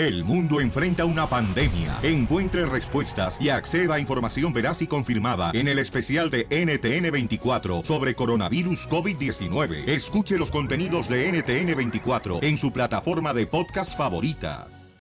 [0.00, 1.98] El mundo enfrenta una pandemia.
[2.02, 8.14] Encuentre respuestas y acceda a información veraz y confirmada en el especial de NTN24 sobre
[8.14, 9.86] coronavirus COVID-19.
[9.86, 14.68] Escuche los contenidos de NTN24 en su plataforma de podcast favorita.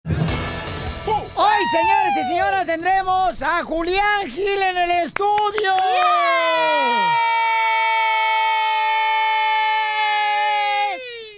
[0.05, 5.75] Hoy, señores y señoras, tendremos a Julián Gil en el estudio.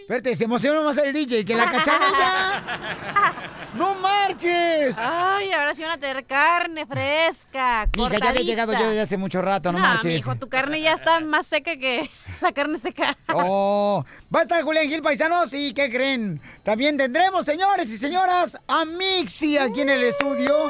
[0.01, 3.25] Espérate, se emocionó más el DJ que la cachanilla.
[3.75, 4.95] ¡No marches!
[4.97, 7.87] Ay, ahora sí van a tener carne fresca.
[7.95, 10.13] Mija, ya había llegado yo desde hace mucho rato, no, No, marches.
[10.13, 12.09] mijo, tu carne ya está más seca que
[12.41, 13.15] la carne seca.
[13.31, 16.41] Oh, va a estar Julián Gil Paisanos y ¿qué creen?
[16.63, 20.67] También tendremos, señores y señoras, a Mixi aquí en el estudio.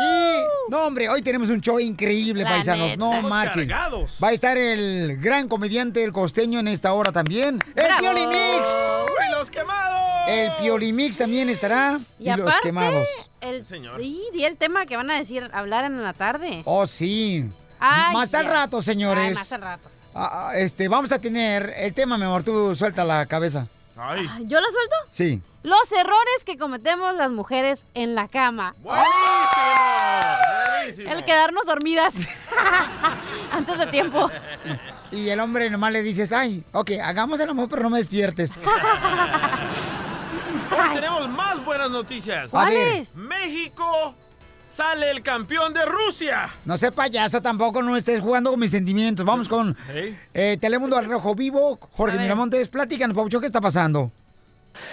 [0.00, 2.86] Y, no, hombre, hoy tenemos un show increíble, La paisanos.
[2.86, 2.96] neta.
[2.96, 3.68] No marchen.
[3.70, 7.58] Va a estar el gran comediante, el costeño en esta hora también.
[7.74, 7.86] ¡El.
[7.98, 8.70] Piolimix!
[9.08, 9.98] ¡Uy, los quemados!
[10.28, 11.98] El Piolimix también estará.
[12.18, 13.08] Y, Y, los aparte, quemados.
[13.40, 13.64] el,
[14.34, 16.62] y el tema que van a decir, hablar en la tarde.
[16.64, 17.48] Oh, sí.
[17.80, 19.28] Ay, más al rato, señores.
[19.28, 19.88] Ay, más al rato.
[20.14, 22.42] Ah, ah, este, vamos a tener el tema, mi amor.
[22.42, 23.68] Tú suelta la cabeza.
[24.00, 24.96] Ay, ¿Yo la suelto?
[25.08, 25.42] Sí.
[25.64, 28.74] Los errores que cometemos las mujeres en la cama.
[30.98, 32.14] El quedarnos dormidas
[33.52, 34.30] antes de tiempo.
[35.10, 38.52] Y el hombre nomás le dices, ay, ok, hagamos el amor, pero no me despiertes.
[40.70, 42.54] Hoy tenemos más buenas noticias.
[42.54, 42.74] A ver.
[42.74, 43.16] ¿Cuáles?
[43.16, 44.14] México
[44.78, 46.50] sale el campeón de Rusia.
[46.64, 49.26] No sé payaso tampoco, no estés jugando con mis sentimientos.
[49.26, 49.76] Vamos con
[50.32, 51.80] eh, Telemundo al Rojo Vivo.
[51.94, 54.12] Jorge Miramontes, platícanos, Pabucho, ¿qué está pasando?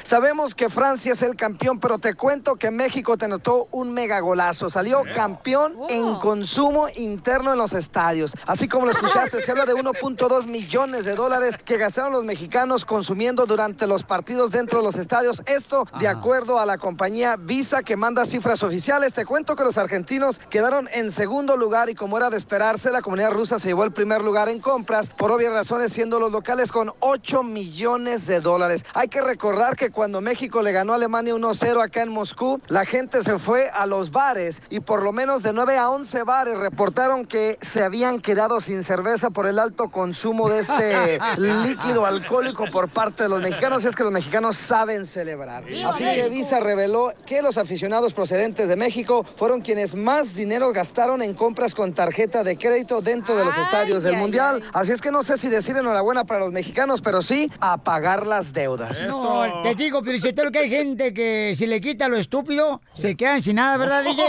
[0.03, 4.19] Sabemos que Francia es el campeón, pero te cuento que México te notó un mega
[4.19, 4.69] golazo.
[4.69, 8.33] Salió campeón en consumo interno en los estadios.
[8.45, 12.85] Así como lo escuchaste, se habla de 1.2 millones de dólares que gastaron los mexicanos
[12.85, 15.41] consumiendo durante los partidos dentro de los estadios.
[15.45, 19.13] Esto de acuerdo a la compañía Visa que manda cifras oficiales.
[19.13, 23.01] Te cuento que los argentinos quedaron en segundo lugar y como era de esperarse, la
[23.01, 26.71] comunidad rusa se llevó el primer lugar en compras, por obvias razones siendo los locales
[26.71, 28.85] con 8 millones de dólares.
[28.93, 32.85] Hay que recordar que cuando México le ganó a Alemania 1-0 acá en Moscú, la
[32.85, 36.57] gente se fue a los bares y por lo menos de 9 a 11 bares
[36.57, 42.65] reportaron que se habían quedado sin cerveza por el alto consumo de este líquido alcohólico
[42.71, 45.65] por parte de los mexicanos y es que los mexicanos saben celebrar.
[45.65, 46.29] ¡Viva Así que!
[46.29, 51.75] Visa reveló que los aficionados procedentes de México fueron quienes más dinero gastaron en compras
[51.75, 54.63] con tarjeta de crédito dentro de los estadios del Mundial.
[54.73, 58.27] Así es que no sé si decir enhorabuena para los mexicanos, pero sí a pagar
[58.27, 59.05] las deudas.
[59.07, 63.41] No, te digo, Pirichotelo, que hay gente que si le quita lo estúpido, se quedan
[63.41, 64.23] sin nada, ¿verdad, DJ?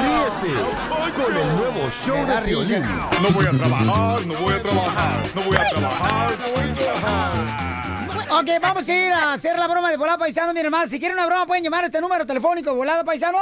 [0.00, 0.54] Ríete
[1.24, 2.82] con el nuevo show de Piolín.
[3.22, 6.74] No voy a trabajar, no voy a trabajar, no voy a trabajar, no voy a
[6.74, 7.69] trabajar.
[8.40, 10.54] Ok, vamos a ir a hacer la broma de volada paisano.
[10.54, 13.36] Miren más, si quieren una broma pueden llamar a este número telefónico, volada paisano.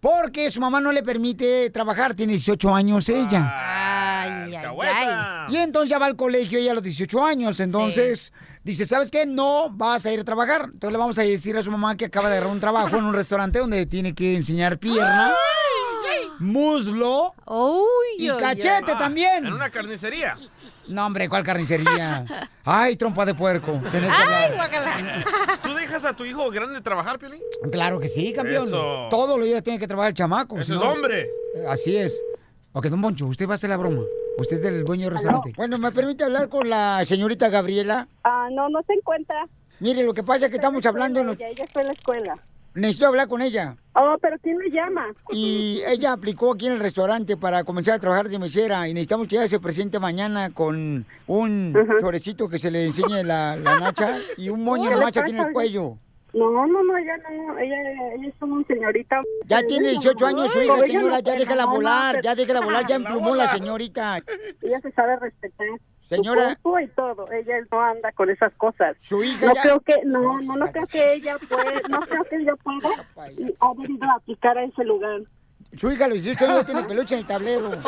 [0.00, 3.42] Porque su mamá no le permite trabajar, tiene 18 años ella.
[4.26, 5.54] Ay, ay, ay.
[5.54, 7.60] Y entonces ya va al colegio ella a los 18 años.
[7.60, 8.32] Entonces
[8.64, 9.26] dice, ¿sabes qué?
[9.26, 10.62] No vas a ir a trabajar.
[10.72, 13.04] Entonces le vamos a decir a su mamá que acaba de agarrar un trabajo en
[13.04, 15.34] un restaurante donde tiene que enseñar pierna,
[16.38, 17.34] muslo
[18.18, 19.46] y ay, cachete Ah, también.
[19.46, 20.36] En una carnicería.
[20.88, 22.24] No, hombre, ¿cuál carnicería?
[22.64, 23.72] Ay, trompa de puerco.
[23.90, 25.24] Tenés que hablar.
[25.62, 27.40] ¿Tú dejas a tu hijo grande trabajar, Piolín?
[27.72, 28.68] Claro que sí, campeón.
[28.68, 29.08] Eso.
[29.10, 30.56] Todos los días tiene que trabajar el chamaco.
[30.62, 31.22] Si es no- hombre.
[31.56, 32.22] Eh, Así es.
[32.78, 34.02] Ok, don Boncho, usted va a hacer la broma.
[34.36, 35.54] Usted es el dueño del restaurante.
[35.56, 38.06] Bueno, ¿me permite hablar con la señorita Gabriela?
[38.22, 39.46] Ah, no, no se encuentra.
[39.80, 41.20] Mire, lo que pasa es que estamos hablando...
[41.20, 42.38] en los- Ella, ella está en la escuela.
[42.74, 43.76] Necesito hablar con ella.
[43.94, 45.06] Oh, pero ¿quién le llama?
[45.32, 49.26] Y ella aplicó aquí en el restaurante para comenzar a trabajar de mesera y necesitamos
[49.28, 54.18] que ella se presente mañana con un florecito que se le enseñe la, la nacha
[54.36, 55.96] y un moño ¿Qué de le macha aquí en el cuello.
[56.36, 57.76] No, no, no, ella no, ella,
[58.14, 59.22] ella es una señorita.
[59.46, 63.34] Ya tiene 18 años su hija, señora, ya déjala volar, ya déjala volar, ya emplumó
[63.34, 64.18] la señorita.
[64.62, 65.66] Ella se sabe respetar.
[66.08, 66.56] Señora.
[66.62, 68.96] Su y todo, ella no anda con esas cosas.
[69.00, 72.24] Su hija No ya- creo que, no, no, no creo que ella puede, no creo
[72.24, 72.88] que ella pueda
[73.60, 75.22] haber ido a aplicar a ese lugar.
[75.78, 77.70] Su hija a los 18 años tiene peluche en el tablero.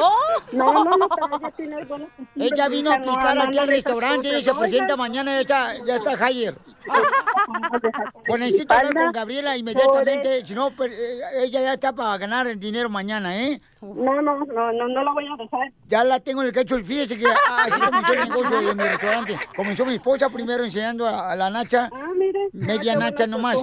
[0.50, 3.62] No, no, no, pero ella tiene algunos Ella vino a no, aplicar no, aquí no
[3.62, 6.56] al restaurante y se no, presenta mañana, ya está, ya está Higher.
[8.26, 12.46] Pues necesito hablar con Gabriela inmediatamente, si no, pues, eh, ella ya está para ganar
[12.46, 13.60] el dinero mañana, ¿eh?
[13.80, 15.72] No, no, no, no, no la voy a dejar.
[15.86, 16.76] Ya la tengo en el cacho.
[16.82, 19.38] Fíjese que así comenzó el negocio de mi restaurante.
[19.56, 21.88] Comenzó mi esposa primero enseñando a, a la Nacha.
[21.92, 22.38] Ah, mire.
[22.52, 23.56] media qué nacha nomás.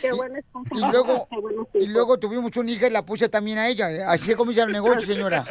[0.00, 0.90] Qué buena Y costumbre.
[0.92, 1.28] luego,
[1.74, 3.88] y luego tuvimos una hija y la puse también a ella.
[4.10, 5.44] Así comienza el negocio, señora.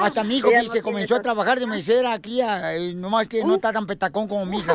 [0.00, 3.72] Hasta mi hijo tiene comenzó a trabajar de mesera aquí, a- nomás que no está
[3.72, 4.74] tan petacón como mi hija.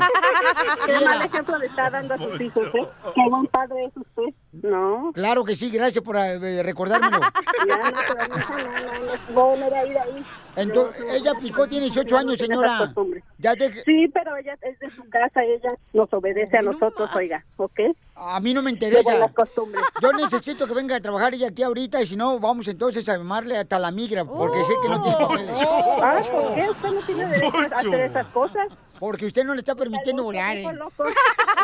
[0.86, 2.88] Qué mal ejemplo le está dando a sus hijos, ¿eh?
[3.16, 4.36] Qué buen padre es usted.
[4.62, 7.20] No, Claro que sí, gracias por eh, recordármelo.
[7.68, 10.26] ya no, no, no, no, no, no era ir ahí.
[10.56, 12.76] Entonces, No, no, ella no, aplicó, no, tiene no, 18 no años, tiene señora.
[12.76, 13.24] esa costumbre.
[13.44, 17.44] Ya te- Sí, pero ella es de su casa, ella nos obedece a nosotros, oiga,
[17.58, 17.80] ¿ok?
[18.16, 19.28] A mí no me interesa.
[19.34, 19.84] costumbres.
[20.02, 23.18] Yo necesito que venga a trabajar ella aquí ahorita y si no, vamos entonces a
[23.18, 25.60] llamarle hasta la migra, porque sé que no tiene papeles.
[26.02, 28.68] Ah, ¿por qué usted no tiene derecho a hacer esas cosas?
[29.00, 30.56] Porque usted no le está permitiendo volar.
[30.56, 30.64] Eh.
[30.74, 31.04] loco.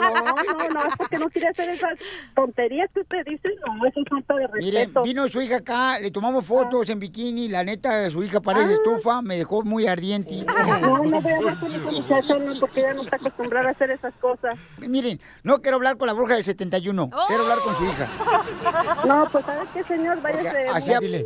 [0.02, 1.98] No, no, no, es porque no quiere hacer esas
[2.36, 5.04] tonterías que usted dice, no, es falta de Mire, respeto.
[5.04, 9.22] vino su hija acá, le tomamos fotos en bikini, la neta, su hija parece estufa,
[9.22, 10.46] me dejó muy ardiente.
[10.82, 13.72] No, no voy a hablar con esa muchacha, no, porque ella no está acostumbrada a
[13.72, 14.58] hacer esas cosas.
[14.78, 18.08] Miren, no quiero hablar con la bruja del 71, quiero hablar con su hija.
[19.08, 20.22] No, pues ¿sabes qué, señor?
[20.22, 20.68] Váyase.
[20.70, 21.26] así, dile.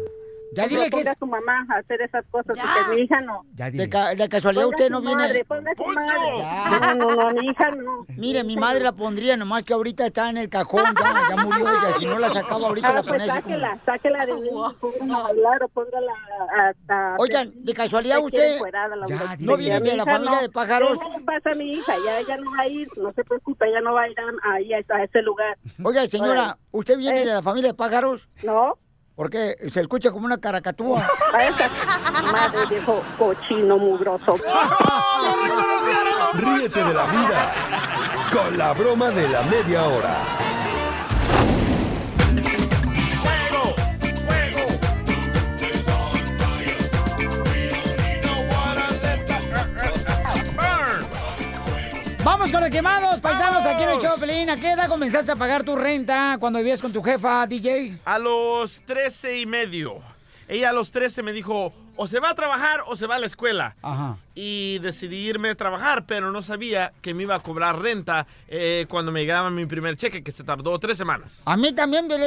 [0.55, 1.07] Ya dile que es...
[1.07, 2.63] a su mamá a hacer esas cosas, Ya.
[2.63, 3.43] porque mi hija no.
[3.51, 5.21] De, ca- de casualidad Ponga usted a no su viene...
[5.23, 6.37] Madre, ponga a su madre.
[6.37, 6.95] Ya.
[6.95, 8.05] No, no, no, mi hija no.
[8.17, 11.67] Mire, mi madre la pondría, nomás que ahorita está en el cajón, ya, ya murió
[11.69, 11.93] ella.
[11.99, 13.55] Si no la sacaba ahorita Ah, la pues ponía así como...
[13.55, 16.11] sáquela, sáquela de mí, póngala a bailar o póngala
[16.57, 16.93] a...
[16.93, 20.41] a- a- Oigan, de casualidad Usted la Ya, no viene de la familia no.
[20.41, 20.97] de pájaros.
[20.99, 21.93] ¿Qué pasa a mi hija?
[22.05, 24.53] Ya ella no va a ir, no se preocupe, ella no va a ir a-
[24.53, 25.57] ahí a, a ese lugar.
[25.83, 27.25] Oiga, señora, ¿usted viene Eh.
[27.25, 28.27] de la familia de pájaros?
[28.43, 28.77] ¿No?
[29.15, 31.07] Porque se escucha como una caracatúa.
[31.33, 31.69] A esa
[32.31, 34.35] madre viejo cochino mugroso.
[36.33, 37.51] Ríete de la vida
[38.31, 40.17] con la broma de la media hora.
[52.23, 54.49] Vamos con los quemados, paisanos, aquí en el show, Pelín.
[54.49, 57.99] ¿A qué edad comenzaste a pagar tu renta cuando vivías con tu jefa, DJ?
[58.05, 59.97] A los 13 y medio.
[60.47, 63.19] Ella a los 13 me dijo, o se va a trabajar o se va a
[63.19, 63.75] la escuela.
[63.81, 64.17] Ajá.
[64.35, 68.85] Y decidí irme a trabajar, pero no sabía que me iba a cobrar renta eh,
[68.87, 71.41] cuando me llegaba mi primer cheque, que se tardó tres semanas.
[71.43, 72.21] A mí también, voy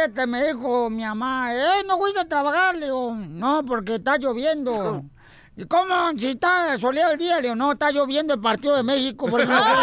[0.00, 4.16] a me dijo mi mamá, eh, no voy a trabajar, le digo, no, porque está
[4.18, 5.04] lloviendo.
[5.58, 6.12] ¿Y cómo?
[6.16, 9.26] Si está soleado el día, le digo, no, está lloviendo el partido de México.
[9.26, 9.74] Por eso no voy".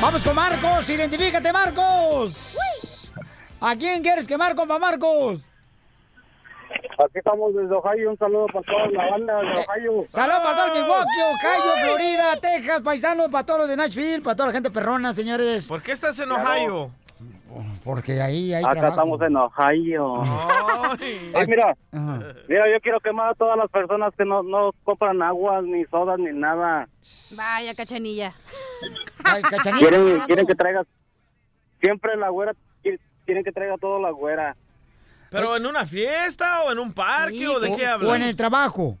[0.00, 2.56] Vamos con Marcos, identifícate, Marcos.
[3.60, 5.46] ¿A quién quieres quemar, compa Marcos?
[6.98, 8.12] Aquí estamos desde Ohio.
[8.12, 10.06] Un saludo para toda la banda de Ohio.
[10.08, 14.36] Saludos para todo el Milwaukee, Ohio, Florida, Texas, paisanos, para todos los de Nashville, para
[14.36, 15.66] toda la gente perrona, señores.
[15.68, 16.90] ¿Por qué estás en Ohio?
[17.84, 19.16] Porque ahí hay Acá trabajo.
[19.16, 20.22] estamos en Ohio.
[20.98, 21.32] Ay.
[21.34, 22.18] Ay, mira, Ajá.
[22.48, 26.18] mira, yo quiero quemar a todas las personas que no, no compran agua, ni sodas,
[26.18, 26.88] ni nada.
[27.36, 28.32] Vaya, cachanilla.
[29.22, 29.78] Ay, Cachanilla.
[29.88, 30.86] Quieren, quieren que traigas,
[31.80, 32.52] siempre la güera,
[32.82, 34.56] qui- quieren que traiga todo la güera.
[35.30, 38.16] ¿Pero en una fiesta o en un parque Sí, o de O- qué O hablas?
[38.16, 38.96] en el trabajo.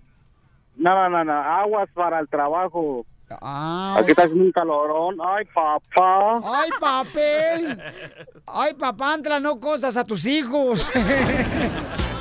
[0.76, 3.06] No, no, no, aguas para el trabajo.
[3.30, 5.16] Ah, Aquí está haciendo un calorón.
[5.24, 6.40] Ay, papá.
[6.44, 7.82] Ay, papel.
[8.46, 10.90] Ay, papantla, no cosas a tus hijos.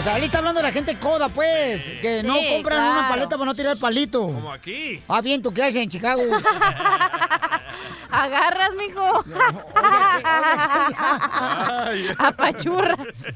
[0.00, 1.86] O sea, él está hablando de la gente coda, pues.
[2.00, 4.22] Que no Sí, compran una paleta para no tirar el palito.
[4.22, 5.02] Como aquí.
[5.06, 6.22] Ah, bien, ¿tú qué haces en Chicago?
[8.10, 9.22] Agarras, mijo.
[12.18, 13.18] Apachurras.
[13.18, 13.34] se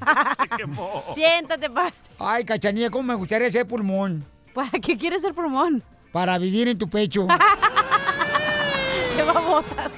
[0.56, 1.04] quemó.
[1.12, 1.92] Siéntate, pa.
[2.18, 4.24] Ay, cachanilla, ¿cómo me gustaría ser pulmón?
[4.54, 5.82] ¿Para qué quieres ser pulmón?
[6.12, 7.28] Para vivir en tu pecho.
[9.14, 9.92] ¿Qué babotas?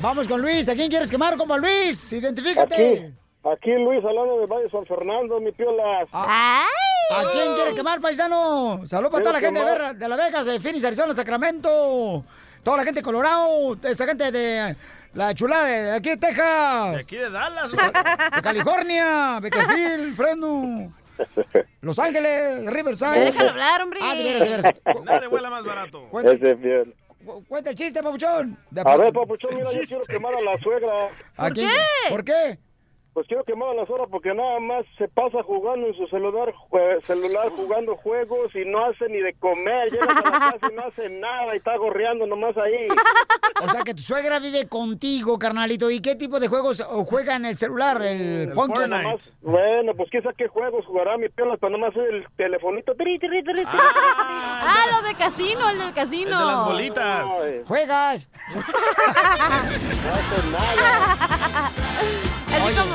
[0.00, 0.70] Vamos con Luis.
[0.70, 2.14] ¿A quién quieres quemar, compa Luis?
[2.14, 2.74] Identifícate.
[2.74, 6.08] Aquí Luis hablando de Valle San Fernando, mi piolas.
[6.12, 6.64] Ah.
[7.10, 7.16] ¡Ay!
[7.26, 8.80] ¿A quién quiere quemar, paisano?
[8.86, 12.24] Saludos para toda la gente de, Ver- de La Vegas, de Phoenix, Arizona, Sacramento.
[12.62, 14.76] Toda la gente de Colorado, esa gente de
[15.14, 17.86] la chulada de aquí de Texas, De aquí de Dallas, güey.
[18.36, 20.92] de California, Bakersfield, Fresno,
[21.80, 23.18] Los Ángeles, Riverside.
[23.32, 23.98] déjalo hablar, hombre.
[24.00, 24.74] Ah, de veras, de veras.
[25.04, 26.06] Nadie vuela más barato.
[26.08, 26.94] Cuenta, Ese fiel.
[27.26, 28.56] cu- cuenta el chiste, papuchón.
[28.70, 30.92] De- A ver, papuchón, mira, yo quiero quemar a la suegra.
[31.36, 32.10] ¿A ¿por quién- qué?
[32.10, 32.58] ¿Por qué?
[33.14, 36.50] Pues quiero quemar a la suegra porque nada más se pasa jugando en su celular,
[36.70, 39.90] jue- celular jugando juegos y no hace ni de comer.
[39.92, 42.88] Llega a la casa y no hace nada y está gorreando nomás ahí.
[43.62, 45.90] O sea, que tu suegra vive contigo, carnalito.
[45.90, 48.00] ¿Y qué tipo de juegos juega en el celular?
[48.00, 48.72] El, El Punky?
[48.78, 49.02] Fortnite.
[49.02, 52.94] Nomás- bueno, pues quién sabe qué juegos jugará mi piola, pero nomás el telefonito.
[52.94, 53.20] Tri.
[53.66, 56.38] Ah, lo de casino, el del El casino.
[56.38, 57.26] de las bolitas.
[57.42, 58.28] Ay, ¿Juegas?
[58.54, 61.72] no hace nada.
[62.54, 62.76] Así Oye.
[62.76, 62.94] como...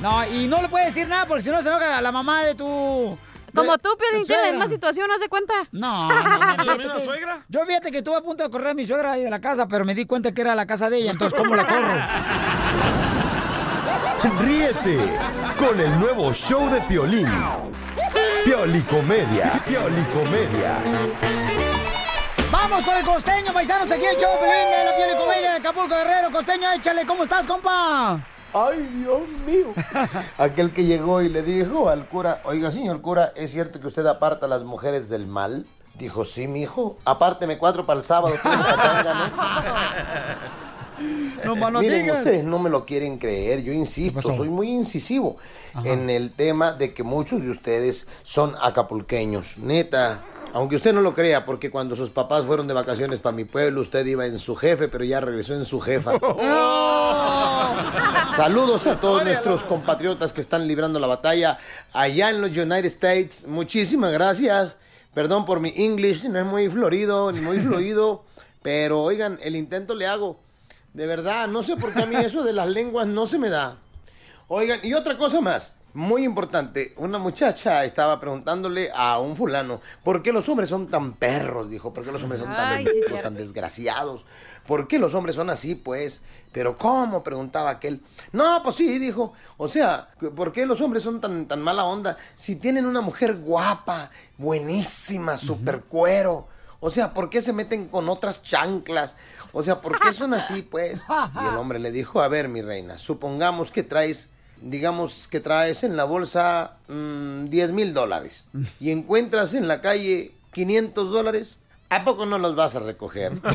[0.00, 2.54] No, y no le puedes decir nada porque si no se enoja la mamá de
[2.54, 3.18] tu
[3.54, 5.54] Como tú, Piolín, tienes la misma situación, ¿haz de cuenta?
[5.72, 8.86] No, no, no, fíjate que- Yo fíjate que estuve a punto de correr a mi
[8.86, 11.10] suegra ahí de la casa, pero me di cuenta que era la casa de ella,
[11.10, 11.88] entonces ¿cómo la corro?
[14.40, 14.98] Ríete
[15.58, 17.26] con el nuevo show de Piolín.
[18.44, 19.52] Piolicomedia.
[19.66, 20.76] Piolicomedia.
[22.50, 25.56] Vamos con el costeño, paisanos, aquí el show Pelín de la piel y comedia de
[25.58, 26.30] Acapulco Guerrero.
[26.30, 28.20] Costeño, échale, ¿cómo estás, compa?
[28.52, 29.72] Ay, Dios mío.
[30.38, 34.06] Aquel que llegó y le dijo al cura, oiga, señor cura, ¿es cierto que usted
[34.06, 35.66] aparta a las mujeres del mal?
[35.98, 36.96] Dijo, sí, mijo.
[37.04, 38.34] Apárteme cuatro para el sábado.
[41.44, 42.18] No no Miren, digas.
[42.18, 45.36] ustedes no me lo quieren creer, yo insisto, soy muy incisivo
[45.84, 50.24] en el tema de que muchos de ustedes son acapulqueños, neta.
[50.54, 53.80] Aunque usted no lo crea, porque cuando sus papás fueron de vacaciones para mi pueblo,
[53.80, 56.12] usted iba en su jefe, pero ya regresó en su jefa.
[58.36, 61.58] Saludos a todos nuestros compatriotas que están librando la batalla
[61.92, 63.46] allá en los United States.
[63.46, 64.76] Muchísimas gracias.
[65.14, 68.24] Perdón por mi English, no es muy florido ni muy fluido,
[68.62, 70.40] pero oigan, el intento le hago.
[70.94, 73.50] De verdad, no sé por qué a mí eso de las lenguas no se me
[73.50, 73.76] da.
[74.46, 80.22] Oigan, y otra cosa más, muy importante, una muchacha estaba preguntándole a un fulano, ¿por
[80.22, 81.70] qué los hombres son tan perros?
[81.70, 84.24] Dijo, ¿por qué los hombres son tan, Ay, sí, tan desgraciados?
[84.64, 86.22] ¿Por qué los hombres son así, pues?
[86.52, 87.24] Pero ¿cómo?
[87.24, 88.00] preguntaba aquel.
[88.30, 89.32] No, pues sí, dijo.
[89.56, 92.16] O sea, ¿por qué los hombres son tan, tan mala onda?
[92.36, 96.46] Si tienen una mujer guapa, buenísima, super cuero.
[96.78, 99.16] O sea, ¿por qué se meten con otras chanclas?
[99.52, 101.04] O sea, ¿por qué son así, pues?
[101.42, 104.30] Y el hombre le dijo, a ver, mi reina, supongamos que traes,
[104.62, 108.48] digamos que traes en la bolsa mm, 10 mil dólares
[108.80, 111.60] y encuentras en la calle 500 dólares,
[111.90, 113.32] ¿a poco no los vas a recoger?
[113.42, 113.48] ¡Qué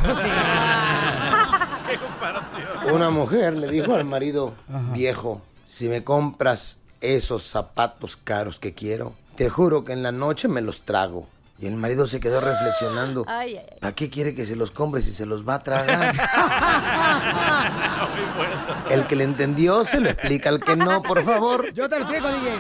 [1.98, 2.94] comparación!
[2.94, 4.54] Una mujer le dijo al marido,
[4.94, 10.48] viejo, si me compras esos zapatos caros que quiero, te juro que en la noche
[10.48, 11.28] me los trago.
[11.60, 13.24] Y el marido se quedó reflexionando.
[13.28, 13.78] Ay, ay, ay.
[13.80, 16.14] ¿Para qué quiere que se los compre si se los va a tragar?
[18.90, 21.72] El que le entendió se lo explica al que no, por favor.
[21.74, 22.52] Yo te lo explico, DJ.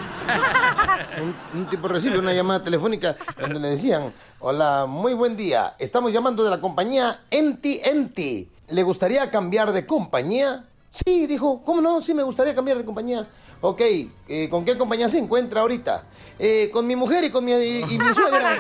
[1.22, 6.14] Un, un tipo recibe una llamada telefónica donde le decían, hola, muy buen día, estamos
[6.14, 8.50] llamando de la compañía Enti Enti.
[8.70, 10.64] ¿Le gustaría cambiar de compañía?
[10.90, 12.02] Sí, dijo, ¿cómo no?
[12.02, 13.28] Sí, me gustaría cambiar de compañía.
[13.66, 13.80] Ok,
[14.28, 16.04] eh, ¿con qué compañía se encuentra ahorita?
[16.38, 18.58] "Eh, con mi mujer y con mi, y, y mi suegra.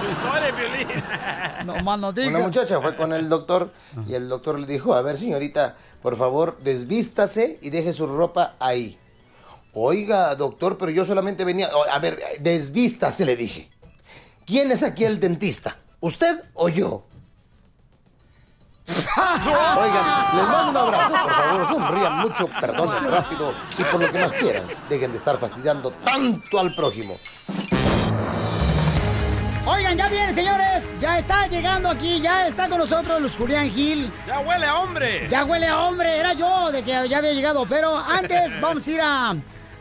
[0.00, 1.66] Tu historia, Piolín.
[1.66, 3.72] No más no Una muchacha fue con el doctor
[4.06, 8.54] y el doctor le dijo, a ver señorita, por favor, desvístase y deje su ropa
[8.60, 8.96] ahí.
[9.72, 11.68] Oiga, doctor, pero yo solamente venía...
[11.92, 13.68] A ver, desvístase, le dije.
[14.46, 15.76] ¿Quién es aquí el dentista?
[15.98, 17.02] ¿Usted o yo?
[19.16, 24.18] Oigan, les mando un abrazo, por favor, sonrían mucho, perdonen rápido y por lo que
[24.18, 27.16] más quieran, dejen de estar fastidiando tanto al prójimo.
[29.68, 30.94] Oigan, ya viene, señores.
[31.00, 34.12] Ya está llegando aquí, ya está con nosotros Luis Julián Gil.
[34.26, 35.26] ¡Ya huele a hombre!
[35.28, 37.66] Ya huele a hombre, era yo de que ya había llegado.
[37.68, 39.34] Pero antes vamos a ir a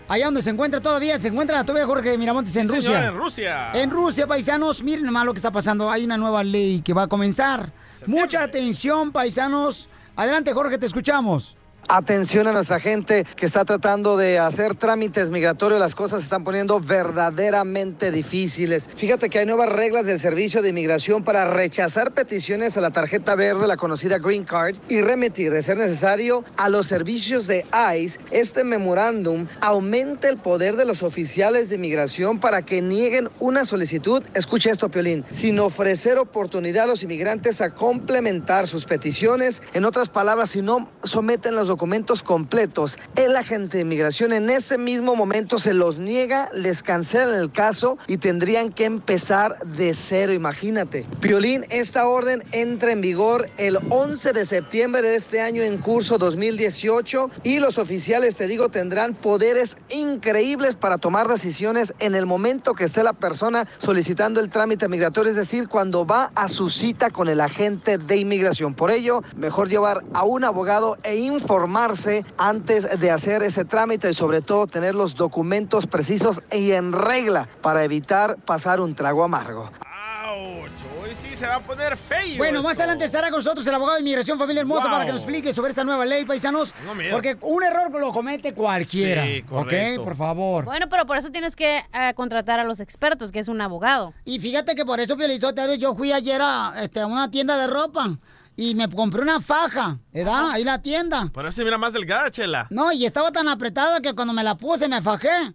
[0.08, 1.20] allá donde se encuentra todavía.
[1.22, 2.90] Se encuentra todavía Jorge Miramontes en Sí, Rusia.
[2.94, 3.70] señor, en Rusia.
[3.74, 5.92] En Rusia, paisanos, miren nomás lo que está pasando.
[5.92, 7.70] Hay una nueva ley que va a comenzar.
[8.08, 9.90] Mucha atención, paisanos.
[10.16, 11.58] Adelante, Jorge, te escuchamos.
[11.88, 16.44] Atención a nuestra gente que está tratando de hacer trámites migratorios, las cosas se están
[16.44, 18.90] poniendo verdaderamente difíciles.
[18.96, 23.36] Fíjate que hay nuevas reglas del Servicio de Inmigración para rechazar peticiones a la tarjeta
[23.36, 27.64] verde, la conocida Green Card, y remitir, de ser necesario, a los servicios de
[27.96, 28.20] ICE.
[28.32, 34.24] Este memorándum aumenta el poder de los oficiales de inmigración para que nieguen una solicitud,
[34.34, 39.62] escucha esto, Piolín, sin ofrecer oportunidad a los inmigrantes a complementar sus peticiones.
[39.76, 44.78] En otras palabras, si no someten los documentos completos, el agente de inmigración en ese
[44.78, 50.32] mismo momento se los niega, les cancelan el caso y tendrían que empezar de cero,
[50.32, 51.06] imagínate.
[51.20, 56.18] Piolín, esta orden entra en vigor el 11 de septiembre de este año en curso
[56.18, 62.74] 2018 y los oficiales, te digo, tendrán poderes increíbles para tomar decisiones en el momento
[62.74, 67.10] que esté la persona solicitando el trámite migratorio, es decir, cuando va a su cita
[67.10, 68.76] con el agente de inmigración.
[68.76, 71.18] Por ello, mejor llevar a un abogado e
[71.66, 76.94] informarse antes de hacer ese trámite y sobre todo tener los documentos precisos y en
[76.94, 79.72] regla para evitar pasar un trago amargo.
[79.84, 80.70] ¡Auch!
[81.02, 82.38] Hoy sí se va a poner feo.
[82.38, 84.92] Bueno, más adelante estará con nosotros el abogado de inmigración, familia hermosa, Wow.
[84.92, 86.74] para que nos explique sobre esta nueva ley, paisanos.
[86.96, 87.12] Miedo.
[87.14, 89.24] Porque un error lo comete cualquiera.
[89.26, 89.74] Sí, ¿Ok?
[90.04, 90.66] Por favor.
[90.66, 94.14] Bueno, pero por eso tienes que eh, contratar a los expertos, que es un abogado.
[94.24, 97.68] Y fíjate que por eso, Piolizotero, yo fui ayer a, este, a una tienda de
[97.68, 98.18] ropa
[98.56, 100.52] y me compré una faja, ¿verdad?
[100.52, 101.28] Ahí en la tienda.
[101.34, 102.68] Por eso se mira más delgada, Chela.
[102.70, 105.54] No, y estaba tan apretada que cuando me la puse me fajé.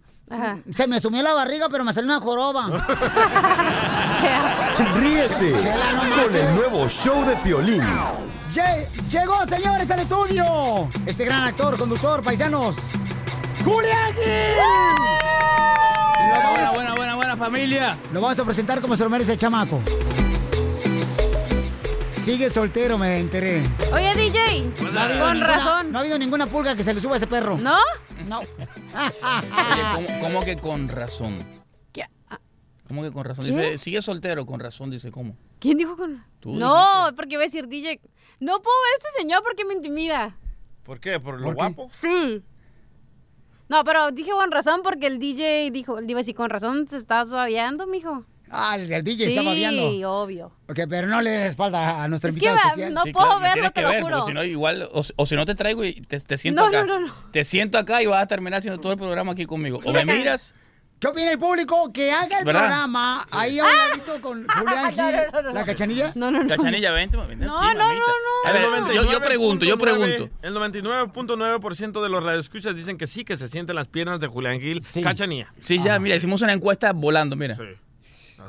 [0.73, 2.67] Se me sumió la barriga, pero me salió una joroba.
[4.95, 5.51] Ríete
[6.23, 7.81] con el nuevo show de Piolín.
[8.53, 10.87] Lle- Llegó, señores, al estudio.
[11.05, 12.77] Este gran actor, conductor, paisanos.
[13.63, 14.13] ¡Julián
[16.31, 17.97] Buena, buena, buena, buena familia.
[18.13, 19.81] lo vamos a presentar como se lo merece el chamaco.
[22.21, 23.61] Sigue soltero, me enteré.
[23.93, 25.91] Oye, DJ, No ha habido con ninguna- razón.
[25.91, 27.57] No ha habido ninguna pulga que se le suba a ese perro.
[27.57, 27.75] ¿No?
[28.27, 28.39] No.
[28.39, 28.47] Oye,
[29.95, 31.33] ¿cómo, cómo que con razón?
[31.91, 32.03] ¿Qué?
[32.87, 33.45] ¿Cómo que con razón?
[33.45, 33.51] ¿Qué?
[33.51, 35.35] Dice, sigue soltero con razón, dice, ¿cómo?
[35.59, 36.23] ¿Quién dijo con.?
[36.39, 37.99] Tú No, porque iba a decir DJ.
[38.39, 40.35] No puedo ver a este señor porque me intimida.
[40.83, 41.19] ¿Por qué?
[41.19, 41.61] ¿Por lo ¿Por qué?
[41.61, 41.87] guapo?
[41.91, 42.43] Sí.
[43.67, 46.97] No, pero dije con razón porque el DJ dijo, iba a decir con razón se
[46.97, 48.25] está suaveando, mijo.
[48.51, 50.11] Ah, el, el DJ sí, está babeando.
[50.11, 50.51] obvio.
[50.67, 52.93] Ok, pero no le la espalda a nuestro Es que va- especial.
[52.93, 54.25] no Sí, puedo claro, verlo, tienes te que lo ver, juro.
[54.25, 56.83] si no, igual, o, o si no te traigo y te, te siento No, acá.
[56.83, 57.13] no, no, no.
[57.31, 59.79] Te siento acá y vas a terminar haciendo todo el programa aquí conmigo.
[59.85, 60.53] O me miras,
[60.99, 61.91] ¿Qué opina el público?
[61.91, 62.59] Que haga el ¿Verdad?
[62.61, 66.11] programa ahí a un ladito con Julián Gil, la cachanilla.
[66.13, 66.47] No, no, no.
[66.47, 68.05] Cachanilla, vente, vente No, aquí, no, mamita.
[68.05, 70.29] no, A ver, El yo, yo pregunto, yo 99.9 pregunto.
[70.43, 74.59] El 99.9% de los radioescuchas dicen que sí, que se sienten las piernas de Julián
[74.59, 74.83] Gil.
[75.03, 75.51] Cachanía.
[75.59, 77.57] Sí, ya, mira, hicimos una encuesta volando, mira.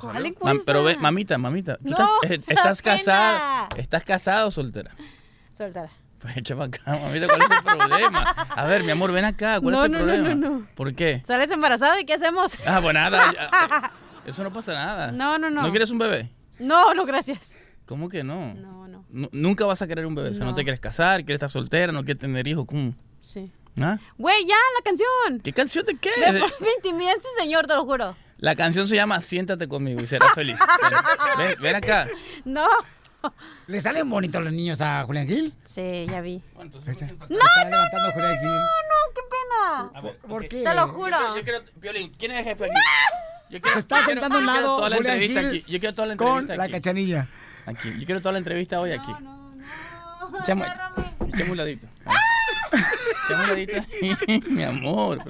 [0.01, 0.25] ¿Cuál
[0.57, 2.97] Mam- pero ve, mamita, mamita, ¿tú No, estás, eh, estás pena.
[2.97, 4.95] casada, estás casada o soltera?
[5.53, 5.91] Suéltala.
[6.21, 8.21] Pues echa para acá, mamita, ¿cuál es el problema?
[8.51, 10.35] A ver, mi amor, ven acá, ¿cuál No, es el no, no, problema?
[10.35, 10.67] no, no.
[10.77, 11.21] ¿Por qué?
[11.25, 12.53] ¿Sales embarazada y qué hacemos?
[12.67, 13.93] Ah, pues nada, ya-
[14.27, 15.11] eso no pasa nada.
[15.13, 15.63] No, no, no.
[15.63, 16.31] ¿No quieres un bebé?
[16.61, 17.57] No, no, gracias.
[17.87, 18.55] ¿Cómo que no?
[18.55, 19.05] No, no.
[19.11, 20.55] Nu- Nunca vas a querer un bebé, o sea, no No.
[20.55, 22.95] te quieres casar, quieres estar soltera, no quieres tener hijos, ¿cómo?
[23.21, 23.51] Sí.
[23.81, 23.99] ¿Ah?
[24.17, 25.41] Güey, ya, la canción.
[25.43, 26.11] ¿Qué canción de qué?
[26.19, 28.15] Me, me intimida este señor, te lo juro.
[28.43, 30.59] La canción se llama Siéntate conmigo y serás feliz.
[31.39, 32.09] Ven, ven, ven acá.
[32.45, 32.67] No.
[33.69, 35.55] ¿Le salen bonitos los niños a Julián Gil?
[35.63, 36.43] Sí, ya vi.
[36.57, 38.49] No, no, está no, levantando a Julián Gil.
[38.49, 39.91] No, qué pena.
[39.95, 40.65] A ver, ¿Por qué?
[40.65, 41.11] Te lo juro.
[41.11, 42.75] Yo quiero, yo quiero- Piolín, ¿quién es el jefe aquí?
[43.49, 45.15] Yo quiero- Se está yo quiero- sentando a un yo quiero lado toda la Julián
[45.15, 45.73] entrevista Gil aquí.
[45.73, 46.73] Yo quiero toda la con entrevista la aquí.
[46.73, 47.29] cachanilla.
[47.67, 47.99] Aquí.
[48.01, 49.13] Yo quiero toda la entrevista hoy aquí.
[50.43, 50.65] Echame,
[51.33, 51.87] echame un ladito.
[53.29, 53.83] Echame un ladito.
[54.51, 55.23] Mi amor.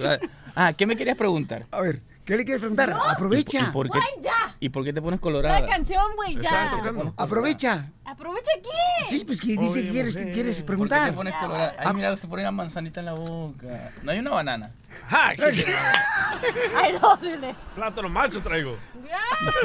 [0.54, 1.66] Ah, ¿qué me querías preguntar?
[1.70, 2.00] A ver,
[2.32, 2.96] ¿qué le quieres preguntar?
[3.10, 3.60] Aprovecha.
[3.60, 4.56] ¿Y por qué, Güey, ya.
[4.58, 5.60] ¿Y por qué te pones colorada?
[5.60, 6.80] La canción, güey, ya.
[7.18, 7.90] Aprovecha.
[8.06, 8.70] Aprovecha aquí.
[9.10, 11.10] Sí, pues que dice que quieres, que quieres ¿Por qué preguntar.
[11.10, 11.76] te pones colorada?
[11.78, 13.92] Ay, mira, se pone una manzanita en la boca.
[14.02, 14.70] No hay una banana.
[15.08, 15.28] ¡Ja!
[16.76, 17.54] Ay, no, dile.
[17.74, 18.78] Plátano macho traigo.
[19.06, 19.18] Ya,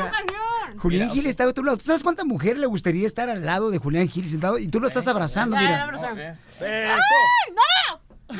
[0.04, 0.80] la canción.
[0.80, 1.78] Julián Gil está a otro lado.
[1.78, 4.60] ¿Tú sabes cuánta mujer le gustaría estar al lado de Julián Gil sentado?
[4.60, 6.14] Y tú lo estás abrazando, Ya, ya, mira.
[6.14, 6.48] Beso.
[6.60, 7.00] ¡Ay,
[7.56, 8.36] no!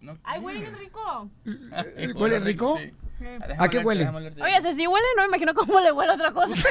[0.00, 0.18] ¡No!
[0.24, 1.30] Ay, huele bien rico.
[2.14, 2.78] ¿Huele rico?
[2.78, 2.94] Sí.
[3.58, 4.08] ¿A qué huele?
[4.08, 6.68] Oye, si sí huele, no me imagino cómo le huele otra cosa.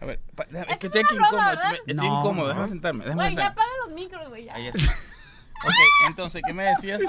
[0.00, 1.52] A ver, pa- déjame- es que Esto estoy es aquí incómodo.
[1.52, 2.48] estoy- No, incómodo, no.
[2.48, 3.04] déjame sentarme.
[3.04, 4.44] Déjame Güey, ya apaga los micros, güey.
[4.46, 4.54] ya.
[4.54, 4.92] Ahí está.
[5.64, 5.74] Ok,
[6.08, 7.00] entonces, ¿qué me decías?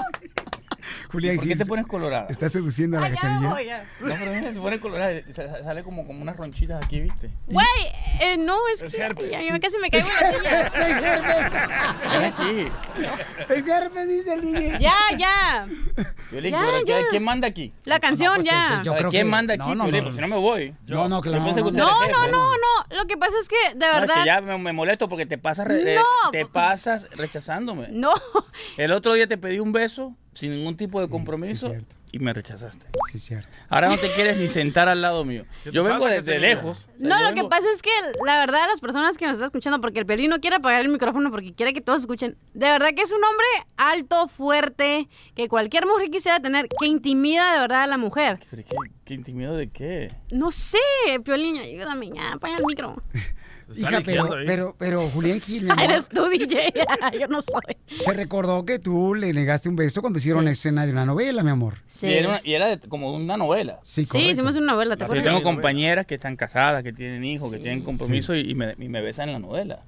[1.10, 2.26] Julián ¿Por qué te pones colorada?
[2.28, 3.48] está seduciendo a la cachanilla.
[3.48, 3.56] No,
[4.06, 7.30] pero se pone colorada, sa- sale como, como unas ronchitas aquí, ¿viste?
[7.46, 7.66] Güey,
[8.20, 8.98] eh, no, es que
[9.30, 11.14] ya, yo casi me caigo en la silla.
[12.04, 12.72] Es herpes.
[13.48, 14.78] Es herpes, dice el DJ.
[14.78, 15.66] Ya, ya.
[16.30, 17.08] Violín, Ya, pero ¿qué- ya.
[17.10, 17.72] ¿quién manda aquí?
[17.84, 18.82] La canción, pues, ya.
[18.84, 19.62] yo creo ¿Quién que- manda aquí?
[19.68, 20.74] no, no, si no me voy.
[20.86, 21.44] No, no, claro.
[21.44, 21.72] Yo no, no.
[21.72, 22.32] No, era no, jefe.
[22.32, 22.96] no, no.
[22.96, 24.14] Lo que pasa es que, de No, es verdad.
[24.20, 25.98] que ya me, me molesto porque te pasas, re- eh,
[26.32, 27.88] te pasas rechazándome.
[27.90, 28.12] No.
[28.76, 31.94] El otro día te pedí un beso sin ningún tipo de compromiso sí, cierto.
[32.14, 32.86] Y me rechazaste.
[33.10, 33.48] Sí, cierto.
[33.68, 35.44] Ahora no te quieres ni sentar al lado mío.
[35.64, 36.78] ¿Qué te Yo vengo desde lejos.
[36.78, 37.90] o sea, No, yo lo que vengo- pasa es que
[38.24, 40.88] la verdad las personas que nos están escuchando, porque el pelín no quiere apagar el
[40.90, 43.46] micrófono porque quiere que todos escuchen, de verdad que es un hombre
[43.76, 48.38] alto, fuerte, que cualquier mujer quisiera tener, que intimida de verdad a la mujer.
[48.48, 50.08] ¿Pero qué, qué intimido de qué?
[50.30, 50.78] No sé,
[51.24, 53.02] Piolín, ayúdame, ya, apaga el micro.
[53.76, 56.72] Hija, pero, pero, pero Julián Gil, mi Ah, amor, eres tú, DJ,
[57.20, 57.60] yo no soy.
[57.96, 60.44] se recordó que tú le negaste un beso cuando hicieron Sí.
[60.46, 61.78] la escena de una novela, mi amor.
[61.86, 63.78] Sí, Y era, una- y era de- como de una novela.
[63.82, 67.50] Sí, sí hicimos una novela, ¿te Yo tengo compañeras que están casadas, que tienen hijos,
[67.52, 69.80] que tienen compromiso y, y me, y me besan en la novela.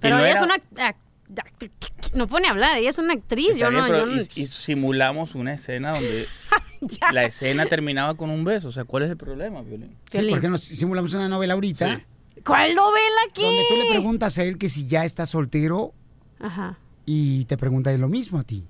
[0.00, 0.54] Pero no ella es una...
[0.56, 3.86] act- act- No pone a hablar, ella es una actriz, Está yo bien, no...
[3.88, 6.26] pero yo no- y, y simulamos una escena donde
[7.12, 8.68] la escena terminaba con un beso.
[8.68, 9.96] O sea, ¿cuál es el problema, Violín?
[10.06, 12.02] Sí, porque nos simulamos una novela ahorita
[12.44, 13.42] ¿Cuál novela aquí?
[13.42, 15.92] donde tú le preguntas a él que si ya está soltero
[16.40, 16.78] Ajá.
[17.06, 18.66] y te pregunta él lo mismo a ti.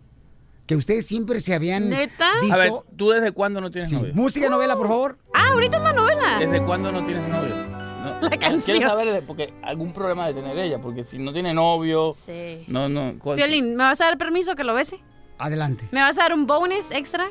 [0.67, 2.27] Que ustedes siempre se habían ¿Neta?
[2.41, 2.55] visto.
[2.55, 3.97] A ver, ¿tú desde cuándo no tienes Sí.
[3.97, 4.15] novio?
[4.15, 5.19] Música, novela, por favor.
[5.35, 6.39] Ah, ahorita es la novela.
[6.39, 7.55] ¿Desde cuándo no tienes novio?
[7.55, 8.79] No, La canción.
[8.79, 12.65] Quiero saber, porque algún problema de tener ella, porque si no tiene novio, Sí.
[12.69, 13.15] no, no.
[13.19, 15.01] ¿cuál- Violín, ¿me vas a dar permiso que lo bese?
[15.37, 15.89] Adelante.
[15.91, 17.31] ¿Me vas a dar un bonus extra?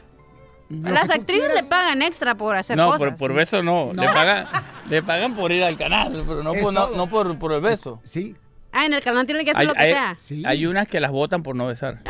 [0.82, 1.64] Las actrices quieras.
[1.64, 3.10] le pagan extra por hacer No, cosas.
[3.10, 3.92] por, por beso no.
[3.94, 4.02] No.
[4.02, 4.48] Le, pagan,
[4.90, 8.00] le pagan por ir al canal, pero no, por, no, no por, por el beso.
[8.04, 8.36] Sí.
[8.72, 10.50] Ah, en el canal tiene que hacer Hay, lo que hay- sea.
[10.50, 12.02] hay unas que las votan por no besar.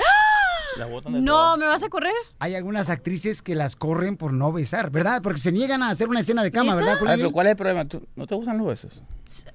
[0.77, 2.13] Las votan de No, ¿me vas a correr?
[2.39, 5.21] Hay algunas actrices que las corren por no besar, ¿verdad?
[5.21, 7.19] Porque se niegan a hacer una escena de cama, ¿verdad, Ay, Julián?
[7.19, 7.85] pero ¿cuál es el problema?
[7.85, 9.01] ¿Tú- ¿No te gustan los besos?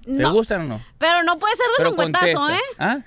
[0.04, 0.32] ¿Te No.
[0.32, 0.80] gustan o no?
[0.98, 2.54] Pero no puede ser de contesta.
[2.54, 2.58] ¿eh?
[2.78, 2.98] ¿Ah?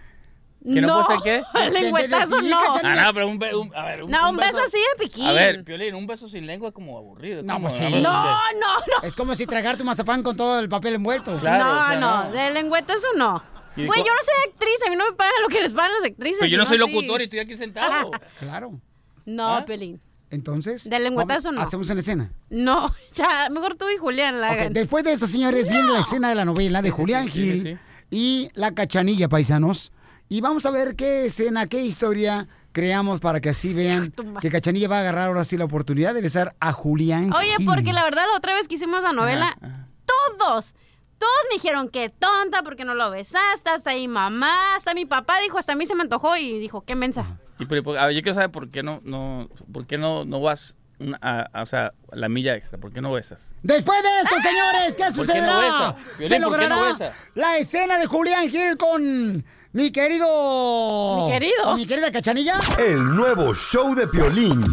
[0.63, 1.69] ¿Que no, puede ser qué?
[1.71, 2.59] lengüetazo no.
[2.83, 5.25] Ah, no, pero un, be- un- a ver, un, No, un beso así de piquín.
[5.25, 7.41] A ver, Piolín, un beso sin lengua es como aburrido.
[7.41, 7.85] No, como- pues sí.
[7.85, 9.01] No, no, no.
[9.03, 11.35] Es como si tragarte un mazapán con todo el papel envuelto.
[11.37, 12.31] Claro, no, o sea, no, no.
[12.31, 13.43] de lengüetazo no.
[13.75, 15.91] ¿Y Güey, yo no soy actriz, a mí no me pagan lo que les pagan
[15.99, 16.37] las actrices.
[16.41, 18.11] Pero yo no soy locutor y estoy aquí sentado.
[18.39, 18.79] Claro.
[19.25, 19.65] No, ¿Ah?
[19.65, 19.99] Pelín.
[20.29, 20.89] Entonces.
[20.89, 21.61] De lengüetazo vamos- no.
[21.67, 22.31] Hacemos una escena.
[22.49, 24.73] No, ya, mejor tú y Julián la Ok, hagan.
[24.73, 27.63] Después de esto, señores, viene la escena de la novela de Julián sí, sí, Gil
[27.63, 27.77] sí.
[28.11, 29.91] y La Cachanilla, paisanos.
[30.31, 34.87] Y vamos a ver qué escena, qué historia creamos para que así vean que Cachanilla
[34.87, 37.65] va a agarrar ahora sí la oportunidad de besar a Julián Oye, Gil.
[37.65, 39.57] porque la verdad la otra vez que hicimos la novela,
[40.05, 40.73] todos,
[41.17, 45.37] todos me dijeron que tonta porque no lo besaste, hasta mi mamá, hasta mi papá
[45.41, 47.37] dijo, hasta a mí se me antojó y dijo, qué mensa.
[47.59, 50.23] Y, pero, por- a ver, yo quiero saber por qué no, no, por qué no,
[50.23, 53.51] no vas una- a, a- o sea, la milla extra, ¿por qué no besas?
[53.63, 55.57] Después de esto, señores, ¿qué ¿Por qué no sucederá?
[55.59, 55.95] besa?
[56.19, 57.13] Se Violín, ¿por qué no logrará besa?
[57.35, 61.25] la escena de Julián Gil con mi querido...
[61.25, 61.75] Mi querido.
[61.77, 62.59] mi querida Cachanilla.
[62.77, 64.63] El nuevo show de Piolín.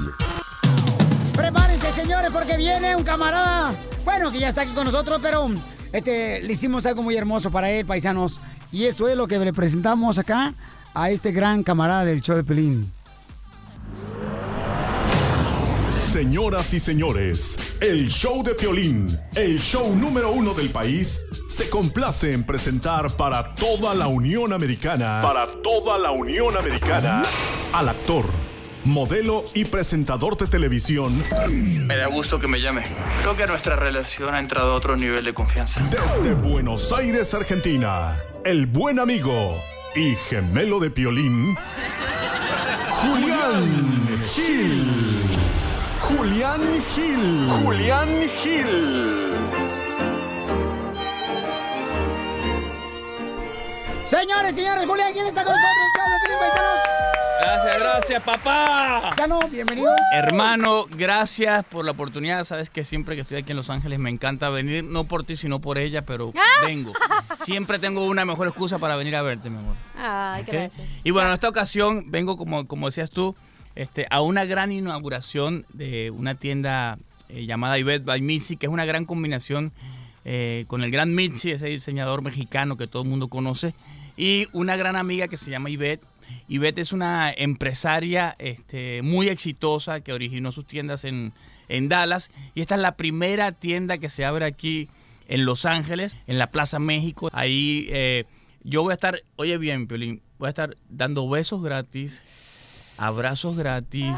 [1.34, 3.72] Prepárense, señores, porque viene un camarada.
[4.04, 5.48] Bueno, que ya está aquí con nosotros, pero
[5.92, 8.40] este, le hicimos algo muy hermoso para él, paisanos.
[8.72, 10.52] Y esto es lo que le presentamos acá
[10.94, 12.92] a este gran camarada del show de Pelín.
[16.08, 22.32] Señoras y señores, el show de Piolín, el show número uno del país, se complace
[22.32, 25.20] en presentar para toda la Unión Americana.
[25.22, 27.22] Para toda la Unión Americana.
[27.74, 28.24] Al actor,
[28.84, 31.12] modelo y presentador de televisión
[31.86, 32.84] Me da gusto que me llame.
[33.20, 35.86] Creo que nuestra relación ha entrado a otro nivel de confianza.
[35.90, 38.16] desde Buenos Aires, Argentina.
[38.46, 39.62] El buen amigo
[39.94, 41.54] y gemelo de Piolín,
[42.88, 44.97] Julián Gil.
[46.28, 46.60] Julián
[46.94, 47.48] Gil.
[47.64, 48.08] Julián
[48.42, 48.66] Gil.
[54.04, 56.38] Señores, señores, Julián, ¿quién está con nosotros?
[56.38, 56.80] Paisanos.
[57.40, 59.14] Gracias, gracias, papá.
[59.16, 59.90] Ya no, bienvenido.
[60.12, 62.44] Hermano, gracias por la oportunidad.
[62.44, 65.34] Sabes que siempre que estoy aquí en Los Ángeles me encanta venir, no por ti,
[65.34, 66.34] sino por ella, pero
[66.66, 66.92] vengo.
[67.22, 69.76] Siempre tengo una mejor excusa para venir a verte, mi amor.
[69.96, 70.86] Ay, gracias.
[71.02, 73.34] Y bueno, en esta ocasión vengo, como, como decías tú,
[73.78, 78.72] este, a una gran inauguración de una tienda eh, llamada Ivette by Missy, que es
[78.72, 79.70] una gran combinación
[80.24, 83.74] eh, con el gran Mitzi, ese diseñador mexicano que todo el mundo conoce,
[84.16, 86.04] y una gran amiga que se llama Ivette.
[86.48, 91.32] Ivette es una empresaria este, muy exitosa que originó sus tiendas en,
[91.68, 94.88] en Dallas y esta es la primera tienda que se abre aquí
[95.28, 97.30] en Los Ángeles, en la Plaza México.
[97.32, 98.24] Ahí eh,
[98.64, 102.22] yo voy a estar, oye bien, Piolín, voy a estar dando besos gratis,
[102.98, 104.16] abrazos gratis,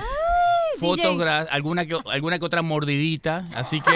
[0.79, 3.49] fotos gratis, alguna que, alguna que otra mordidita.
[3.55, 3.93] Así que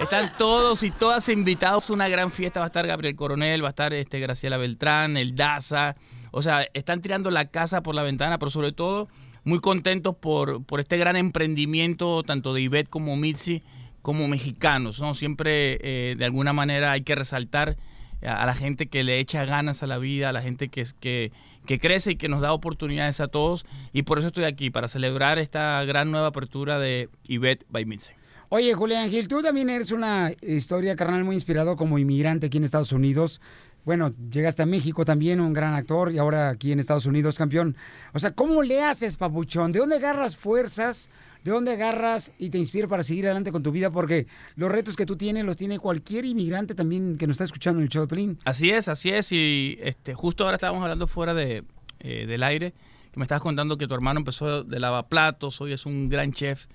[0.00, 1.90] están todos y todas invitados.
[1.90, 2.60] Una gran fiesta.
[2.60, 5.96] Va a estar Gabriel Coronel, va a estar este, Graciela Beltrán, el Daza.
[6.30, 9.06] O sea, están tirando la casa por la ventana, pero sobre todo
[9.44, 13.62] muy contentos por, por este gran emprendimiento, tanto de Ivette como Mitzi,
[14.02, 15.00] como mexicanos.
[15.00, 15.14] ¿no?
[15.14, 17.76] Siempre, eh, de alguna manera, hay que resaltar
[18.24, 21.78] a la gente que le echa ganas a la vida, a la gente que, que,
[21.78, 23.66] crece y que nos da oportunidades a todos.
[23.92, 28.12] Y por eso estoy aquí, para celebrar esta gran nueva apertura de Ivette by Mitzi.
[28.48, 32.64] Oye, Julián Gil, tú también eres una historia carnal muy inspirado como inmigrante aquí en
[32.64, 33.40] Estados Unidos.
[33.84, 37.76] Bueno, llegaste a México también, un gran actor, y ahora aquí en Estados Unidos, campeón.
[38.14, 39.72] O sea, ¿cómo le haces, papuchón?
[39.72, 41.10] ¿De dónde agarras fuerzas?
[41.44, 43.90] ¿De dónde agarras y te inspira para seguir adelante con tu vida?
[43.90, 44.26] Porque
[44.56, 47.84] los retos que tú tienes los tiene cualquier inmigrante también que nos está escuchando en
[47.84, 48.38] el show de Pelín.
[48.46, 49.30] Así es, así es.
[49.30, 51.64] Y este, justo ahora estábamos hablando fuera de,
[52.00, 52.72] eh, del aire,
[53.12, 56.66] que me estabas contando que tu hermano empezó de lavaplatos, hoy es un gran chef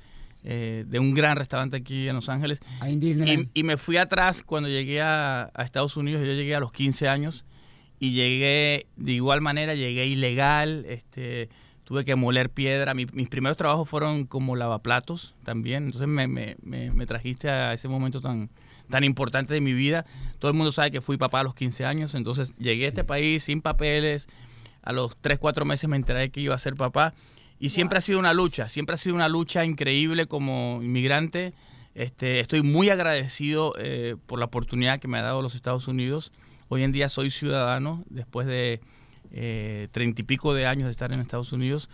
[0.43, 2.59] eh, de un gran restaurante aquí en Los Ángeles.
[2.79, 3.27] Ahí en.
[3.27, 6.71] Y, y me fui atrás cuando llegué a, a Estados Unidos, yo llegué a los
[6.71, 7.43] 15 años
[7.99, 11.49] y llegué de igual manera, llegué ilegal, este,
[11.89, 12.93] tuve que moler piedra.
[12.93, 17.73] Mi- mis primeros trabajos fueron como lavaplatos también, entonces me, me- me- me trajiste a
[17.73, 18.51] ese momento tan,
[18.91, 20.05] tan importante de mi vida.
[20.37, 23.03] Todo el mundo sabe que fui papá a los 15 años, entonces llegué a este
[23.03, 24.29] país sin papeles,
[24.83, 27.15] a los 3, 4 meses me enteré que iba a ser papá.
[27.59, 31.53] Y siempre ha sido una lucha, siempre ha sido una lucha increíble como inmigrante.
[31.95, 36.31] Este, estoy muy agradecido eh, por la oportunidad que me ha dado los Estados Unidos.
[36.67, 38.79] Hoy en día soy ciudadano después de
[39.31, 41.89] treinta y pico de años de estar en Estados Unidos,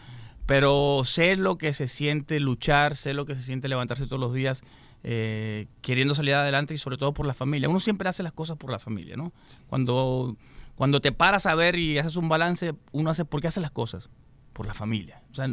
[0.45, 4.33] pero sé lo que se siente luchar, sé lo que se siente levantarse todos los
[4.33, 4.63] días
[5.07, 7.69] eh, queriendo salir adelante y sobre todo por la familia.
[7.69, 9.33] Uno siempre hace las cosas por la familia, ¿no?
[9.67, 10.35] Cuando,
[10.73, 13.69] cuando te paras a ver y haces un balance, uno hace, ¿por qué hace las
[13.69, 14.09] cosas?
[14.51, 15.21] Por la familia.
[15.29, 15.47] O sea,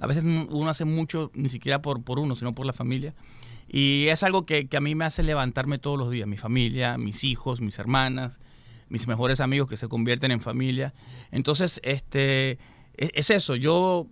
[0.00, 3.14] a veces uno hace mucho ni siquiera por, por uno, sino por la familia.
[3.68, 6.26] Y es algo que, que a mí me hace levantarme todos los días.
[6.26, 8.40] Mi familia, mis hijos, mis hermanas,
[8.90, 10.92] mis mejores amigos que se convierten en familia.
[11.30, 12.58] Entonces, este,
[12.94, 13.56] es, es eso.
[13.56, 14.06] Yo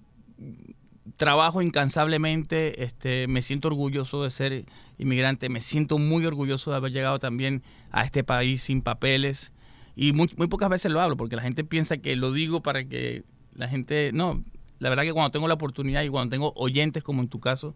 [1.16, 4.64] trabajo incansablemente, este, me siento orgulloso de ser
[4.98, 9.52] inmigrante, me siento muy orgulloso de haber llegado también a este país sin papeles
[9.96, 12.84] y muy, muy pocas veces lo hablo porque la gente piensa que lo digo para
[12.84, 14.44] que la gente, no,
[14.78, 17.74] la verdad que cuando tengo la oportunidad y cuando tengo oyentes como en tu caso,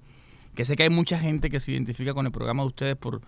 [0.55, 3.23] que sé que hay mucha gente que se identifica con el programa de ustedes por,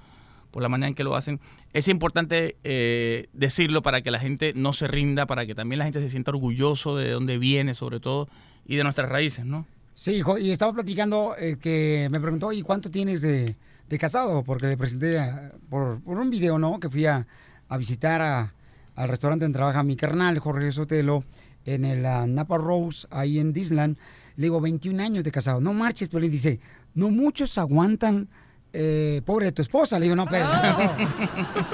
[0.55, 1.41] por la manera en que lo hacen,
[1.73, 5.85] es importante eh, decirlo para que la gente no se rinda, para que también la
[5.85, 8.29] gente se sienta orgulloso de dónde viene sobre todo
[8.65, 9.67] y de nuestras raíces, ¿no?
[9.95, 13.57] Sí, hijo, y estaba platicando eh, que me preguntó, ¿y cuánto tienes de,
[13.89, 14.45] de casado?
[14.45, 16.79] Porque le presenté eh, por, por, un video, ¿no?
[16.79, 17.27] Que fui a,
[17.69, 18.55] a visitar a,
[18.95, 21.25] al restaurante donde trabaja mi carnal, Jorge Sotelo,
[21.65, 23.97] en el uh, Napa Rose, ahí en Disneyland.
[24.37, 25.61] Le digo, 21 años de casado.
[25.61, 26.61] No marches, pero le dice,
[26.95, 28.29] no muchos aguantan,
[28.77, 29.99] eh, pobre de tu esposa.
[30.01, 30.47] Le digo, no, pero...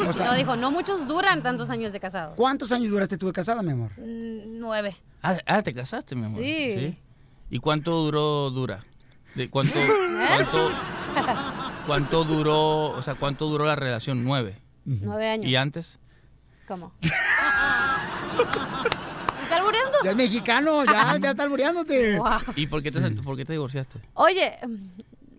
[0.06, 2.34] o sea, no, dijo, no muchos duran tantos años de casado.
[2.36, 3.90] ¿Cuántos años duraste tú de casada, mi amor?
[3.96, 4.96] Mm, nueve.
[5.22, 6.42] Ah, ah, ¿te casaste, mi amor?
[6.42, 6.74] Sí.
[6.74, 6.98] ¿Sí?
[7.48, 8.84] ¿Y cuánto duró, dura?
[9.34, 9.78] ¿De cuánto,
[10.28, 10.70] cuánto,
[11.86, 14.22] cuánto duró, o sea, cuánto duró la relación?
[14.22, 14.58] Nueve.
[14.84, 15.46] Nueve años.
[15.46, 15.98] ¿Y antes?
[16.68, 16.92] ¿Cómo?
[19.42, 19.98] ¿Está albureando?
[20.04, 22.18] Ya es mexicano, ya, ya está albureándote.
[22.18, 22.40] Wow.
[22.56, 23.14] ¿Y por qué, te, sí.
[23.16, 24.00] por qué te divorciaste?
[24.14, 24.58] Oye.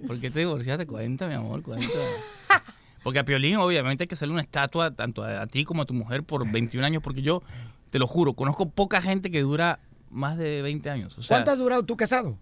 [0.05, 0.85] ¿Por qué te divorciaste?
[0.85, 1.87] Cuenta, mi amor, cuenta.
[3.03, 5.93] Porque a Piolín, obviamente, hay que hacerle una estatua tanto a, ti como a tu
[5.93, 7.41] mujer por 21 años, porque yo,
[7.89, 9.79] te lo juro, conozco poca gente que dura
[10.11, 11.17] más de 20 años.
[11.27, 12.37] ¿Cuánto has durado tú casado?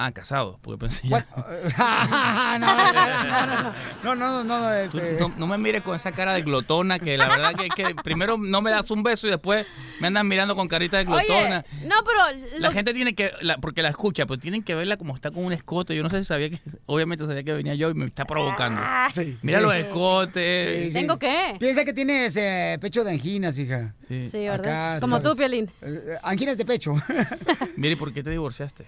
[0.00, 1.26] Ah, casado, porque pensé ya.
[2.60, 5.18] no, no, no, no, no, este...
[5.18, 8.38] no, no, me mires con esa cara de glotona, que la verdad que, que, primero
[8.38, 9.66] no me das un beso y después
[9.98, 11.64] me andan mirando con carita de glotona.
[11.68, 12.60] Oye, no, pero...
[12.60, 15.44] La gente tiene que, la, porque la escucha, pues tienen que verla como está con
[15.44, 15.96] un escote.
[15.96, 18.80] Yo no sé si sabía que, obviamente sabía que venía yo y me está provocando.
[18.80, 20.92] Ah, sí, Mira sí, los escotes.
[20.92, 21.56] Sí, ¿Tengo qué?
[21.58, 23.96] Piensa que tienes eh, pecho de anginas, hija.
[24.06, 24.92] Sí, sí ¿verdad?
[24.92, 25.32] Acá, como ¿sabes?
[25.32, 25.68] tú, Piolín.
[25.82, 26.94] Eh, anginas de pecho.
[27.76, 28.86] Mire, ¿por qué te divorciaste?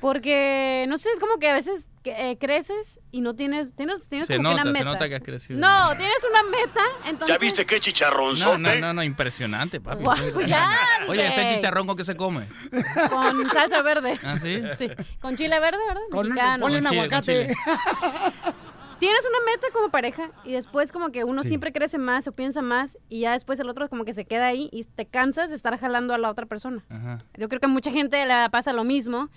[0.00, 4.26] Porque, no sé, es como que a veces eh, creces y no tienes, tienes, tienes
[4.26, 4.78] se como nota, que una meta.
[4.78, 5.58] Se nota que has crecido.
[5.58, 7.36] No, tienes una meta, entonces...
[7.36, 10.04] ¿Ya viste qué chicharrón No, no, no, no, impresionante, papi.
[10.04, 10.78] Wow, ya,
[11.08, 12.46] Oye, ese chicharrón con qué se come?
[13.08, 14.20] Con salsa verde.
[14.22, 14.62] ¿Ah, sí?
[14.74, 16.02] Sí, con chile verde, ¿verdad?
[16.10, 16.62] Con, Mexicano.
[16.62, 17.54] Ponle un aguacate.
[18.98, 21.48] Tienes una meta como pareja y después como que uno sí.
[21.48, 24.46] siempre crece más o piensa más y ya después el otro como que se queda
[24.46, 26.82] ahí y te cansas de estar jalando a la otra persona.
[26.88, 27.18] Ajá.
[27.36, 29.28] Yo creo que a mucha gente le pasa lo mismo.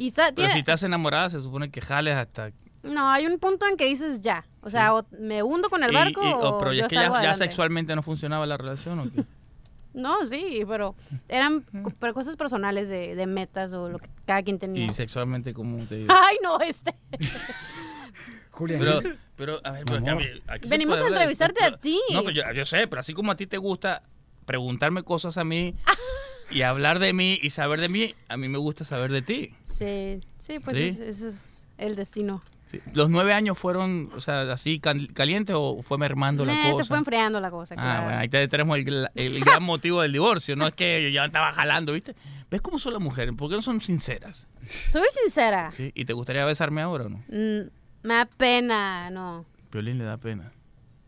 [0.00, 0.52] Y está, Pero tiene...
[0.54, 2.52] si estás enamorada, se supone que jales hasta...
[2.82, 4.46] No, hay un punto en que dices ya.
[4.62, 4.92] O sea, sí.
[4.94, 7.34] o me hundo con el barco y, y, o, Pero yo es que ya, ya,
[7.34, 9.24] sexualmente no funcionaba la relación, ¿o qué?
[9.92, 10.94] No, sí, pero
[11.28, 11.66] eran
[11.98, 14.86] pero cosas personales de, de, metas o lo que cada quien tenía.
[14.86, 16.94] ¿Y sexualmente cómo te Ay, no, este.
[18.52, 18.80] Julián.
[18.80, 19.00] Pero,
[19.36, 20.24] pero, a ver, pero a mí,
[20.68, 22.00] Venimos a entrevistarte pero, a ti.
[22.12, 24.04] No, pero yo, yo, sé, pero así como a ti te gusta
[24.46, 25.74] preguntarme cosas a mí
[26.50, 29.54] y hablar de mí y saber de mí, a mí me gusta saber de ti.
[29.62, 30.84] Sí, sí, pues ¿Sí?
[30.84, 32.42] Ese, ese es el destino.
[32.70, 32.80] Sí.
[32.94, 36.84] ¿Los nueve años fueron, o sea, así calientes o fue mermando nah, la cosa?
[36.84, 38.04] Se fue enfriando la cosa, Ah, claro.
[38.04, 40.54] bueno, ahí tenemos el, el gran motivo del divorcio.
[40.54, 42.14] No es que yo ya estaba jalando, ¿viste?
[42.48, 43.34] ¿Ves cómo son las mujeres?
[43.36, 44.46] ¿Por qué no son sinceras?
[44.68, 45.72] Soy sincera.
[45.72, 45.90] ¿Sí?
[45.94, 47.18] ¿Y te gustaría besarme ahora o no?
[47.28, 47.70] Mm,
[48.02, 49.44] me da pena, no.
[49.72, 50.52] Violín le da pena.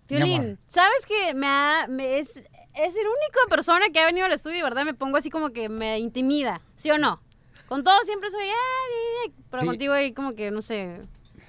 [0.08, 2.42] Violín, ¿sabes que me, ha, me es,
[2.74, 4.84] es el único persona que ha venido al estudio y, ¿verdad?
[4.84, 7.22] Me pongo así como que me intimida, ¿sí o no?
[7.68, 9.66] Con todo siempre soy, ah, pero sí.
[9.66, 11.00] contigo ahí como que, no sé,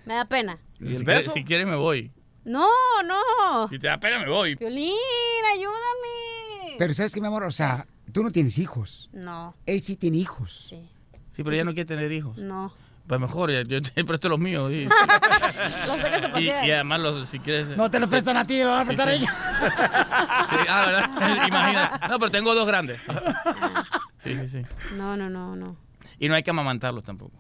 [0.06, 0.60] me da pena.
[0.80, 1.32] ¿Y el beso?
[1.32, 2.12] Si quieres me voy.
[2.46, 2.68] No,
[3.06, 3.68] no.
[3.70, 4.56] Si te da pena me voy.
[4.56, 4.96] Violín,
[5.54, 6.76] ayúdame.
[6.78, 7.44] Pero ¿sabes qué, mi amor?
[7.44, 9.10] O sea, tú no tienes hijos.
[9.14, 9.56] No.
[9.66, 10.68] Él sí tiene hijos.
[10.70, 10.90] Sí.
[11.36, 12.38] Sí, pero ella no quiere tener hijos.
[12.38, 12.74] No.
[13.08, 14.72] Pues mejor, yo te presto los míos.
[14.72, 14.88] Y,
[16.40, 17.76] y, y, además, los, si quieres...
[17.76, 20.48] No te los prestan a ti, lo van a prestar sí, a ella.
[20.50, 21.48] Sí, ah, ¿verdad?
[21.48, 22.00] Imagina.
[22.10, 23.02] No, pero tengo dos grandes.
[24.24, 24.62] Sí, sí, sí.
[24.96, 25.76] No, no, no, no.
[26.18, 27.38] Y no hay que amamantarlos tampoco.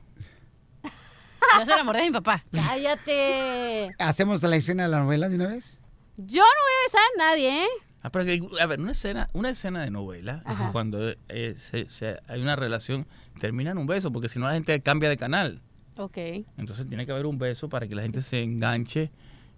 [0.83, 2.43] Yo soy el amor de mi papá.
[2.51, 3.91] Cállate.
[3.99, 5.79] ¿Hacemos la escena de la novela de una vez?
[6.17, 7.69] Yo no voy a besar a nadie, ¿eh?
[8.01, 10.73] Ah, pero que, a ver, una escena, una escena de novela, Ajá.
[10.73, 13.07] cuando eh, se, se, hay una relación,
[13.39, 15.61] termina en un beso, porque si no la gente cambia de canal.
[15.97, 16.17] Ok.
[16.57, 19.11] Entonces tiene que haber un beso para que la gente se enganche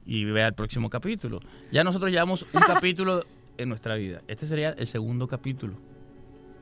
[0.05, 1.39] y vea el próximo capítulo.
[1.71, 3.23] Ya nosotros llevamos un capítulo
[3.57, 4.21] en nuestra vida.
[4.27, 5.73] Este sería el segundo capítulo.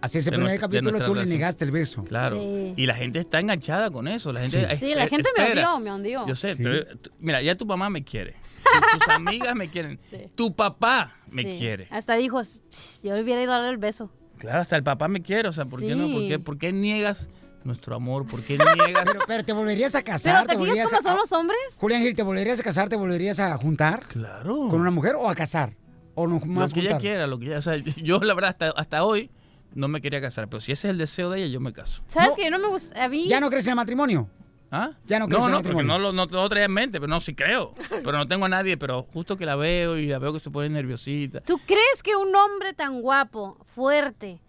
[0.01, 2.03] Así ese primer nuestra- capítulo tú le negaste el beso.
[2.03, 2.37] Claro.
[2.37, 2.73] Sí.
[2.75, 4.33] Y la gente está enganchada con eso.
[4.33, 4.65] La gente, Sí.
[4.69, 6.27] es- Sí, la es- gente me odió, me odió.
[6.27, 6.63] Yo sé, Sí.
[6.63, 8.33] pero tú- mira, ya tu mamá me quiere.
[8.63, 9.97] tu- Tus amigas me quieren.
[10.01, 10.17] Sí.
[10.35, 11.55] Tu papá me Sí.
[11.57, 11.87] quiere.
[11.89, 14.11] Hasta dijo, "Ch, yo le hubiera ido a darle el beso.
[14.43, 15.47] Claro, hasta el papá me quiere.
[15.47, 16.11] O sea, ¿por qué no?
[16.11, 17.29] ¿Por qué, por qué niegas
[17.63, 18.27] nuestro amor?
[18.27, 19.03] ¿Por qué niegas?
[19.05, 21.01] Pero, pero te volverías a casar, Pero ¿te fijas volverías cómo a...
[21.03, 21.59] son los hombres?
[21.79, 22.89] Julián Gil, ¿te volverías a casar?
[22.89, 24.67] ¿Te volverías a juntar claro.
[24.67, 25.77] con una mujer o a casar?
[26.15, 28.49] ¿O no lo más que ella quiera, lo que ella, o sea, yo la verdad
[28.49, 29.31] hasta, hasta hoy
[29.73, 32.03] no me quería casar, pero si ese es el deseo de ella, yo me caso.
[32.07, 32.35] ¿Sabes No.
[32.35, 33.01] que yo no me gusta?
[33.01, 33.27] A mí...
[33.29, 34.27] ¿Ya no crees en el matrimonio?
[34.75, 34.89] ¿Ah?
[35.05, 37.19] Ya no crees no, no, porque no lo, no, lo traía en mente, pero no,
[37.19, 37.75] sí creo.
[38.03, 40.49] Pero no tengo a nadie, pero justo que la veo y la veo que se
[40.49, 41.41] pone nerviosita.
[41.41, 44.41] ¿Tú crees que un hombre tan guapo, fuerte,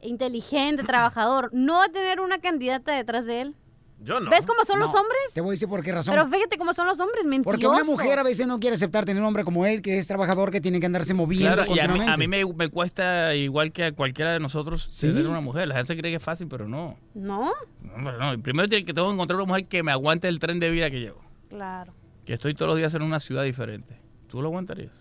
[0.00, 3.56] inteligente, trabajador, no va a tener una candidata detrás de él?
[4.00, 4.30] Yo no.
[4.30, 5.32] ¿Ves cómo son los hombres?
[5.32, 6.12] Te voy a decir por qué razón.
[6.14, 7.44] Pero fíjate cómo son los hombres, mentirosos.
[7.44, 10.06] Porque una mujer a veces no quiere aceptar tener un hombre como él, que es
[10.06, 12.12] trabajador, que tiene que andarse moviendo Claro, y a mí, continuamente.
[12.12, 15.06] a mí me, me cuesta igual que a cualquiera de nosotros ¿Sí?
[15.08, 15.68] tener una mujer.
[15.68, 16.98] La gente cree que es fácil, pero no.
[17.14, 17.50] ¿No?
[17.96, 18.42] No, no.
[18.42, 20.90] Primero tiene que tengo que encontrar una mujer que me aguante el tren de vida
[20.90, 21.22] que llevo.
[21.48, 21.94] Claro.
[22.26, 24.00] Que estoy todos los días en una ciudad diferente.
[24.28, 24.92] ¿Tú lo aguantarías?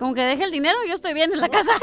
[0.00, 1.70] Con que deje el dinero, yo estoy bien en la casa.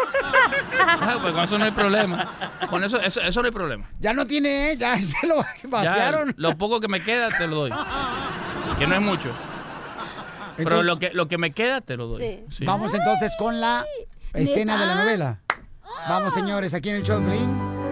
[1.00, 2.58] Ah, pues con eso no hay problema.
[2.70, 3.90] Con eso, eso, eso no hay problema.
[4.00, 4.78] Ya no tiene, ¿eh?
[4.78, 6.34] ya se lo Ya, vaciaron.
[6.38, 7.72] lo poco que me queda te lo doy.
[8.80, 9.30] Que no es mucho.
[10.58, 12.22] Pero Entonces- lo que, lo que me queda te lo doy.
[12.22, 12.46] Sí.
[12.58, 12.66] Sí.
[12.66, 13.86] Vamos entonces con la
[14.34, 15.40] escena de la novela.
[16.10, 17.22] Vamos, señores, aquí en el show.
[17.22, 17.38] Me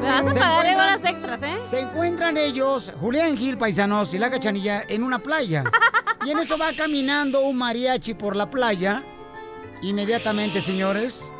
[0.01, 1.57] vas a pagar horas extras, ¿eh?
[1.61, 5.63] Se encuentran ellos, Julián Gil, paisanos, y la cachanilla en una playa.
[6.25, 9.03] Y en eso va caminando un mariachi por la playa.
[9.85, 11.31] Inmediatamente, señores.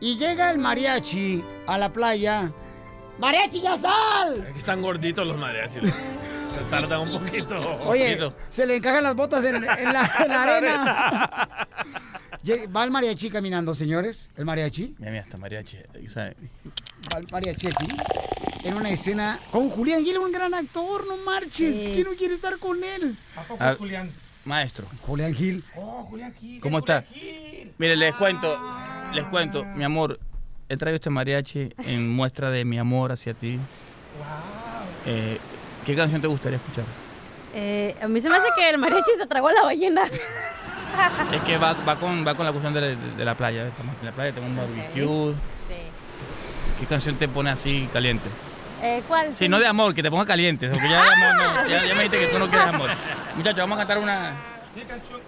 [0.00, 2.50] Y llega el mariachi a la playa.
[3.18, 4.42] ¡Mariachi, ya sal!
[4.46, 5.82] Es que están gorditos los mariachis.
[5.82, 7.58] Se tardan un poquito.
[7.86, 8.36] Oye, poquito.
[8.48, 11.68] se le encajan las botas en, en la, en la arena.
[12.74, 14.30] Va el mariachi caminando, señores.
[14.34, 14.94] El mariachi.
[14.98, 15.76] Mira, mira, hasta mariachi.
[16.08, 16.36] ¿sabes?
[17.12, 17.88] Va el mariachi aquí.
[18.64, 21.84] En una escena con Julián Gil, un gran actor, no marches.
[21.84, 21.90] Sí.
[21.92, 23.14] ¿Quién no quiere estar con él?
[23.60, 23.76] Ah,
[24.44, 25.64] Maestro, Julián Gil.
[26.60, 27.04] ¿cómo está?
[27.78, 28.58] Mire, les cuento,
[29.12, 30.18] les cuento, mi amor,
[30.68, 33.58] he traído este mariachi en muestra de mi amor hacia ti.
[35.06, 35.38] Eh,
[35.84, 36.84] ¿Qué canción te gustaría escuchar?
[37.54, 40.04] Eh, a mí se me hace que el mariachi se tragó a la ballena.
[41.32, 43.66] Es que va, va, con, va con la cuestión de, la- de la playa.
[43.66, 45.34] Estamos en la playa, tengo un barbecue.
[45.56, 45.74] Sí.
[46.78, 48.28] ¿Qué canción te pone así caliente?
[48.82, 49.34] Eh, ¿Cuál?
[49.38, 50.68] Sí, no de amor, que te ponga caliente.
[50.68, 52.90] Porque ya, de amor no, ya, ya me dijiste que tú no quieres amor.
[53.36, 54.34] Muchachos, vamos a cantar una.
[54.74, 55.20] ¿Qué canción?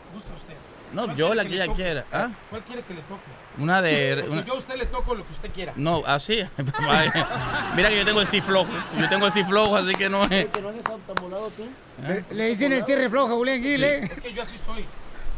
[0.96, 1.82] No, ¿Cuál yo la que que ella toque?
[1.82, 2.04] quiera.
[2.12, 2.30] ¿Ah?
[2.50, 3.22] ¿Cuál quiere que le toque?
[3.58, 4.24] Una de.
[4.30, 5.72] Una- Yo a usted le toco lo que usted quiera.
[5.76, 6.38] No, así.
[7.76, 8.70] Mira que yo tengo el sí flojo.
[8.98, 10.28] Yo tengo el sí flojo, así que no es.
[10.46, 11.66] ¿Que no eres tambolado tú?
[12.06, 14.04] Le, le dicen el cierre flojo a Julián Gil, ¿eh?
[14.04, 14.84] Es que yo así soy.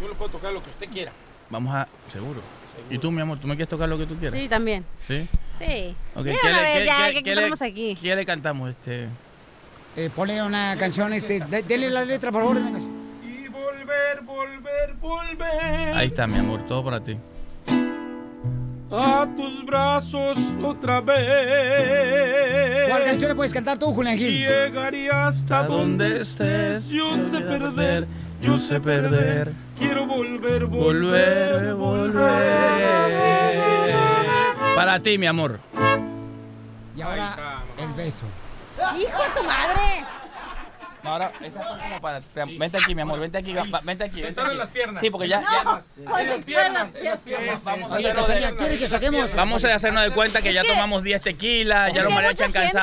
[0.00, 1.12] Yo le puedo tocar lo que usted quiera.
[1.50, 1.86] Vamos a.
[2.10, 2.40] Seguro.
[2.90, 4.38] ¿Y tú, mi amor, tú me quieres tocar lo que tú quieras?
[4.38, 4.84] Sí, también.
[5.00, 5.28] ¿Sí?
[5.52, 5.94] Sí.
[6.14, 7.98] Ok, De ¿qué una le- vez, qué- ya, qué- le- aquí.
[8.00, 8.70] ¿Qué le cantamos?
[8.70, 9.08] Este.
[9.96, 11.40] Eh, ponle una canción, este.
[11.40, 12.54] de- Dele la letra, por favor.
[12.56, 13.07] de una canción.
[13.88, 15.96] Volver, volver, volver.
[15.96, 17.16] Ahí está, mi amor, todo para ti.
[18.90, 22.90] A tus brazos otra vez.
[22.90, 24.46] ¿Cuál canción le puedes cantar tú, Julián Gil?
[24.46, 28.06] Llegaría hasta A donde estés, Yo sé perder,
[28.42, 29.54] yo sé perder.
[29.78, 32.34] Quiero volver, Volver, volver.
[34.74, 35.60] Para ti, mi amor.
[36.94, 38.26] Y ahora, el beso.
[38.76, 40.04] ¡Hijo de tu madre!
[41.04, 42.22] No, ahora, esa fue como para.
[42.58, 44.22] Vente aquí, mi amor, vente aquí, vente aquí.
[44.22, 44.52] Vente Sentado aquí.
[44.54, 45.00] en las piernas.
[45.00, 45.40] Sí, porque ya.
[45.40, 45.82] ya-
[46.20, 47.64] En las piernas, en las piernas.
[47.64, 49.34] Vamos a Oye, Cachanilla, ¿quieres que saquemos?
[49.34, 52.40] Vamos a hacernos de cuenta que ya tomamos 10 tequilas, ya Es los que mariachis
[52.46, 52.78] han gente.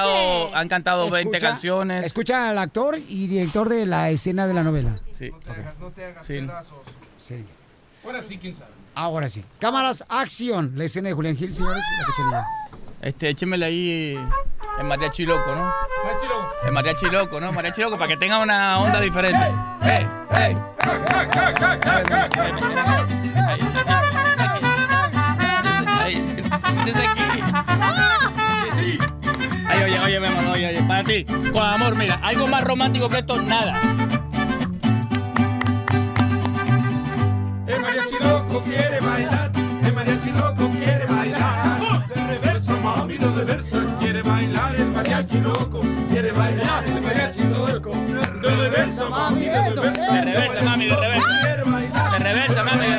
[0.53, 2.05] han cantado 20 Escucha- canciones.
[2.05, 4.99] Escucha al actor y director de la escena de la novela.
[5.13, 5.29] Sí.
[5.31, 6.33] No te hagas, no te hagas Sí.
[6.33, 6.77] pedazos.
[7.19, 7.43] Sí.
[8.05, 8.71] Ahora sí, quién sabe.
[8.93, 9.43] Ahora sí.
[9.59, 10.71] Cámaras, acción.
[10.75, 11.83] La escena de Julián Gil, señores.
[11.99, 12.47] La Cachanilla.
[13.01, 14.17] Este, échemele ahí
[14.77, 15.73] el mariachi loco, ¿no?
[16.05, 16.51] Machilo.
[16.65, 17.51] El mariachi loco, ¿no?
[17.51, 19.53] Mariachi loco para que tenga una onda diferente.
[29.67, 33.09] Ay, oye, oye, mi amor, oye, oye, para ti, con amor, mira, algo más romántico
[33.09, 33.79] que esto, nada.
[37.67, 39.51] El mariachi loco quiere bailar.
[39.83, 42.07] El mariachi loco quiere bailar.
[42.07, 43.77] De reversa, mami, de reversa.
[44.95, 45.81] Mariachi loco.
[46.09, 47.91] Quiere bailar el mariachi loco.
[48.41, 50.61] De reversa, mami, de reversa.
[50.63, 51.27] Mami, de reversa.
[51.43, 52.94] De reversa, mami, de reversa.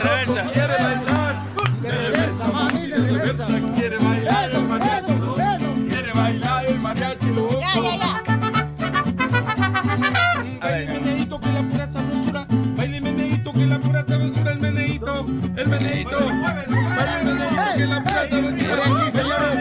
[15.56, 16.18] El meneíto.
[16.18, 18.56] Baile meneíto que la sabrosura.
[18.56, 19.58] Julián Gil, señores.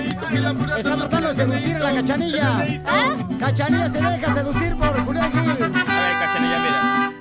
[0.77, 1.33] Está sabrosura.
[1.33, 2.81] seducir a la cachanilla.
[3.39, 5.49] Cachanilla se deja seducir por Julián Gil.
[5.49, 5.71] A ver,
[6.19, 7.13] Cachanilla, mira.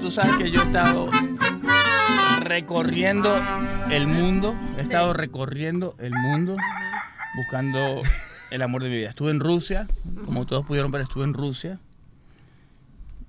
[0.00, 1.10] Tú sabes que yo he estado
[2.40, 3.40] recorriendo
[3.90, 4.54] el mundo.
[4.76, 6.56] He estado recorriendo el mundo
[7.36, 8.00] buscando
[8.50, 9.10] el amor de mi vida.
[9.10, 9.86] Estuve en Rusia,
[10.24, 11.78] como todos pudieron ver, estuve en Rusia.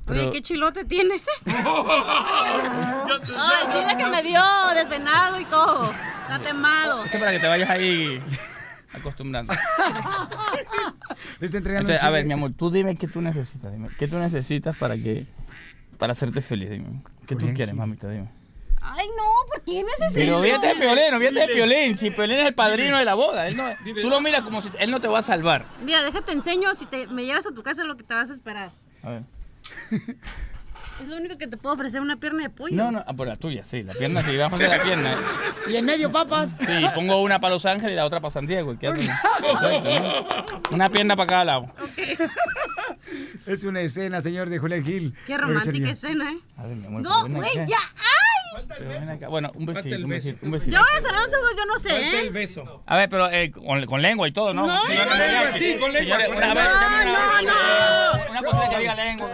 [0.05, 1.25] Oye, Pero- ¿qué chilote tienes?
[3.35, 4.41] Ay, chile que me dio,
[4.75, 5.91] desvenado y todo.
[6.23, 7.05] Está temado.
[7.05, 8.21] Esto para que te vayas ahí
[8.93, 9.53] acostumbrando.
[11.39, 13.71] Le está entregando Entonces, un a ver, mi amor, tú dime qué tú necesitas.
[13.71, 13.87] Dime.
[13.97, 15.25] ¿Qué tú necesitas para que
[15.97, 16.69] para hacerte feliz?
[16.69, 17.01] Dime.
[17.25, 18.09] ¿Qué tú quieres, mamita?
[18.09, 18.29] Dime.
[18.85, 21.97] Ay, no, ¿por qué haces Pero fíjate de Piolín, no fíjate de Piolín.
[21.97, 23.47] Si Piolín es el padrino de la boda.
[23.47, 23.69] Él no,
[24.01, 25.65] tú lo miras como si él no te va a salvar.
[25.81, 28.33] Mira, déjate enseño si te, me llevas a tu casa lo que te vas a
[28.33, 28.71] esperar.
[29.01, 29.23] A ver.
[31.01, 32.75] Es lo único que te puedo ofrecer, una pierna de pollo.
[32.75, 33.81] No, no, ah, por la tuya, sí.
[33.81, 35.15] La pierna, sí, vamos a hacer la pierna.
[35.67, 36.55] Y en medio papas.
[36.59, 38.73] Sí, pongo una para Los Ángeles y la otra para San Diego.
[38.73, 38.77] y.
[38.77, 40.75] Perfecto, ¿no?
[40.75, 41.65] Una pierna para cada lado.
[43.47, 45.15] Es una escena, señor, de Julián Gil.
[45.25, 46.37] Qué romántica escena, ¿eh?
[46.57, 47.77] A ver, mi amor, No, güey, ya.
[47.97, 49.17] ¡Ay!
[49.29, 50.27] Bueno, un besito, el un beso.
[50.27, 50.71] besito, un besito.
[50.73, 52.29] Yo voy a cerrar los ojos, yo no sé, ¿eh?
[52.29, 52.83] beso.
[52.85, 54.67] A ver, pero eh, con, con lengua y todo, ¿no?
[54.67, 54.77] No.
[54.85, 56.81] Sí, Con lengua, sí, con lengua, Señores, con una- a ver, lengua.
[56.81, 59.27] dame una- No, no, Una cosa que diga lengua.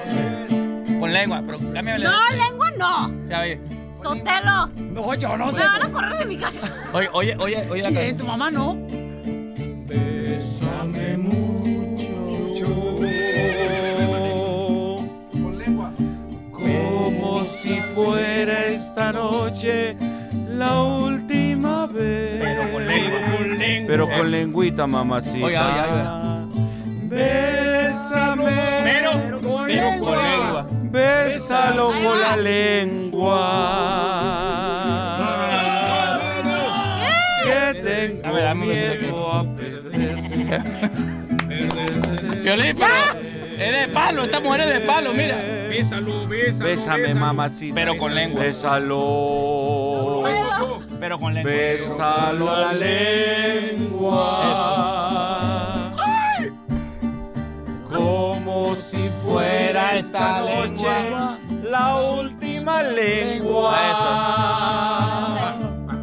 [0.99, 3.12] Con lengua, pero No, lengua no.
[3.28, 3.60] Sí, a ver.
[3.93, 4.68] Sotelo.
[4.91, 5.60] No, yo no Me sé.
[5.64, 6.62] van a correr de mi casa.
[6.93, 7.82] Oye, oye, oye, oye.
[7.84, 8.18] ¿Quién?
[8.18, 8.76] ¿Tu mamá no?
[9.88, 12.68] Bésame mucho.
[16.51, 19.95] Como si fuera esta noche
[20.47, 22.39] la última vez.
[22.41, 23.88] Pero con lengua, con lengua.
[23.88, 25.45] Pero con lengüita, mamacita.
[25.45, 26.20] Oiga, oiga, oiga.
[29.76, 30.15] Lengua.
[30.15, 30.65] lengua.
[30.91, 33.39] Bésalo con la lengua.
[37.43, 40.59] Que tengo miedo a perderte.
[42.43, 42.95] Violín, pero
[43.59, 45.36] es de palo, esta mujer es de palo, mira.
[45.70, 46.70] Bésalo, bésalo.
[46.70, 47.76] Bésame, mamacita.
[47.76, 48.43] Pero con lengua.
[48.43, 50.24] Bésalo.
[50.99, 51.51] Pero con lengua.
[51.51, 54.20] Bésalo la lengua.
[59.30, 61.11] Fuera esta noche
[61.63, 63.75] la última lengua.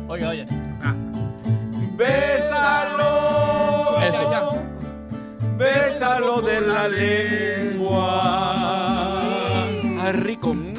[0.08, 0.46] Oye, oye.
[1.96, 3.10] Bésalo.
[4.02, 4.54] Eso.
[5.58, 8.02] Bésalo de la lengua.
[10.02, 10.54] Ay, rico.
[10.54, 10.76] Mm.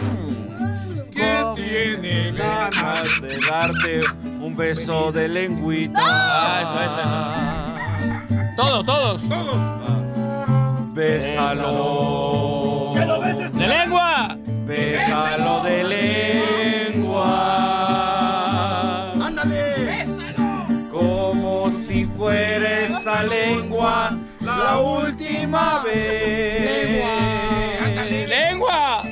[1.11, 5.99] Que tiene ganas de darte un beso de lengüita.
[6.01, 7.47] Ah, eso, eso, eso.
[8.55, 9.96] Todos, todos.
[10.97, 12.93] Bésalo.
[13.53, 14.35] ¡De lengua!
[14.65, 17.29] Bésalo de lengua.
[19.13, 20.07] ¡Ándale!
[20.91, 27.05] Como si fuera esa lengua la última vez.
[28.27, 29.03] ¡Lengua!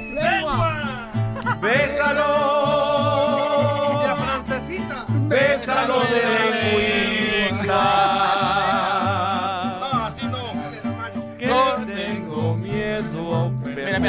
[1.62, 2.32] Bésalo.
[4.08, 5.06] La francesita.
[5.08, 6.55] Bésalo de lengüita.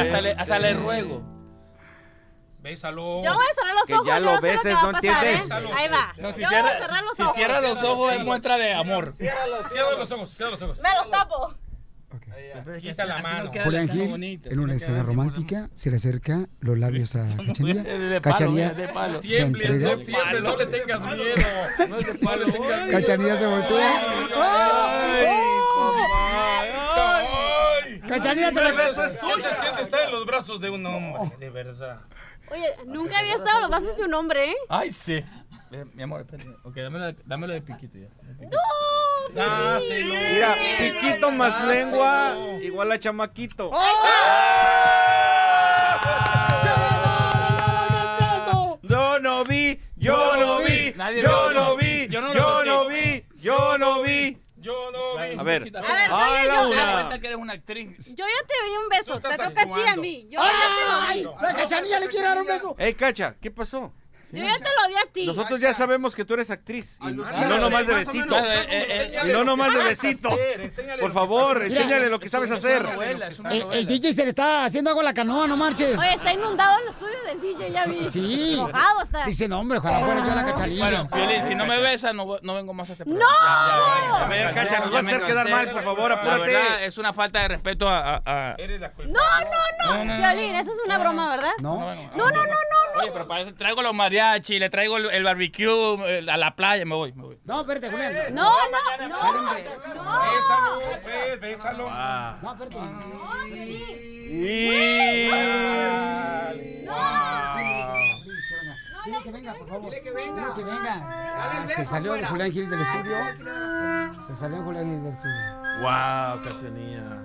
[0.06, 1.22] Hasta le, hasta le ruego.
[2.60, 3.22] Bésalo.
[3.22, 4.06] Yo voy a cerrar los Que ojos.
[4.06, 5.50] ya yo lo no sé beses, que va a ¿no pasar, entiendes?
[5.50, 5.72] ¿eh?
[5.76, 6.12] Ahí va.
[6.18, 7.34] No, si yo voy a cierra, cerrar los si ojos.
[7.36, 9.12] cierra los ojos es muestra de amor.
[9.12, 10.78] Cierra los ojos, cierra los ojos.
[10.80, 11.54] Me los tapo.
[12.80, 13.50] Quita la mano.
[13.64, 17.82] Julián Gil, en una escena romántica, se le acerca los labios a Cachanilla.
[17.84, 19.22] de palo, Cachanilla es de palo.
[19.22, 19.96] se entrega.
[19.96, 19.96] no
[20.50, 21.16] no le tengas miedo.
[21.78, 22.90] No le no le tengas miedo.
[22.90, 24.02] Cachanilla se voltea.
[25.08, 26.65] Ay,
[28.08, 28.72] Cachanilla te la...
[28.72, 29.36] beso es tuyo.
[29.36, 32.00] se siente estar en los brazos de un hombre, de verdad.
[32.50, 34.56] Oye, nunca había estado en los brazos de un hombre, ¿eh?
[34.68, 35.24] Ay, sí.
[35.94, 36.48] Mi amor, espérate.
[36.62, 38.08] Ok, dámelo, dámelo de piquito ya.
[38.22, 38.56] de piquito.
[39.34, 40.14] Dáselo.
[40.14, 43.70] Mira, piquito más lengua igual a chamaquito.
[48.82, 53.24] Yo no vi, yo no vi, yo no vi, yo no lo yo no vi,
[53.36, 54.38] yo no vi.
[54.66, 55.38] Yo no vi.
[55.38, 56.66] A ver, A ver, a la
[57.06, 57.20] una.
[57.20, 58.14] que eres una actriz.
[58.16, 59.20] Yo ya te di un beso.
[59.20, 60.26] Te toca a ti y a mí.
[60.28, 61.22] Yo ya te ¡Ay!
[61.22, 61.42] lo di.
[61.42, 62.74] La Cachanilla le quiere dar un beso.
[62.78, 63.92] Ey, Cacha, ¿qué pasó?
[64.32, 65.26] Yo ya te lo di a ti.
[65.26, 66.98] Nosotros ya sabemos que tú eres actriz.
[67.00, 68.38] Y, y Alucina, no nomás de besito.
[68.38, 70.30] Eh, eh, eh, Y no nomás de besito.
[71.00, 72.86] Por favor, enséñale lo que sabes Es hacer.
[73.72, 75.96] El, DJ se le está haciendo algo a la canoa, no marches.
[75.96, 78.04] Oye, está inundado el estudio del DJ, ya vi.
[78.04, 78.54] Sí.
[78.54, 79.24] Enojado está.
[79.24, 81.02] Dice, no, hombre, ojalá fuera yo la Cachanilla.
[81.04, 83.30] Bueno, si no me besas, no, vengo más a este programa.
[83.30, 84.16] ¡No!
[84.16, 86.86] A ver, Cacha, nos vas a hacer quedar mal, por favor, apúrate.
[86.86, 88.54] es una falta de respeto a...
[88.58, 88.92] Eres la.
[89.04, 90.16] No, no, no.
[90.16, 91.52] Violín, eso es una broma, ¿verdad?
[91.60, 91.78] No.
[91.78, 95.24] No, no, no, no, Oye, pero para eso traigo los mariachis, le traigo el, el
[95.24, 97.38] barbecue el- a la playa, me voy, me voy.
[97.44, 98.34] No, espérate, Julián.
[98.34, 98.50] No,
[98.98, 99.16] no, no.
[99.52, 101.90] Bésalo, ves, bésalo.
[102.42, 103.86] No, espérate.
[109.04, 109.90] Dile que venga, por favor.
[109.90, 110.42] Dile que venga.
[110.42, 110.94] Dile que venga.
[111.38, 113.16] Ah, se salió de Julián Gil del estudio.
[114.26, 115.36] Se salió Julián Gil del estudio.
[115.82, 117.22] Wow, Cachanilla.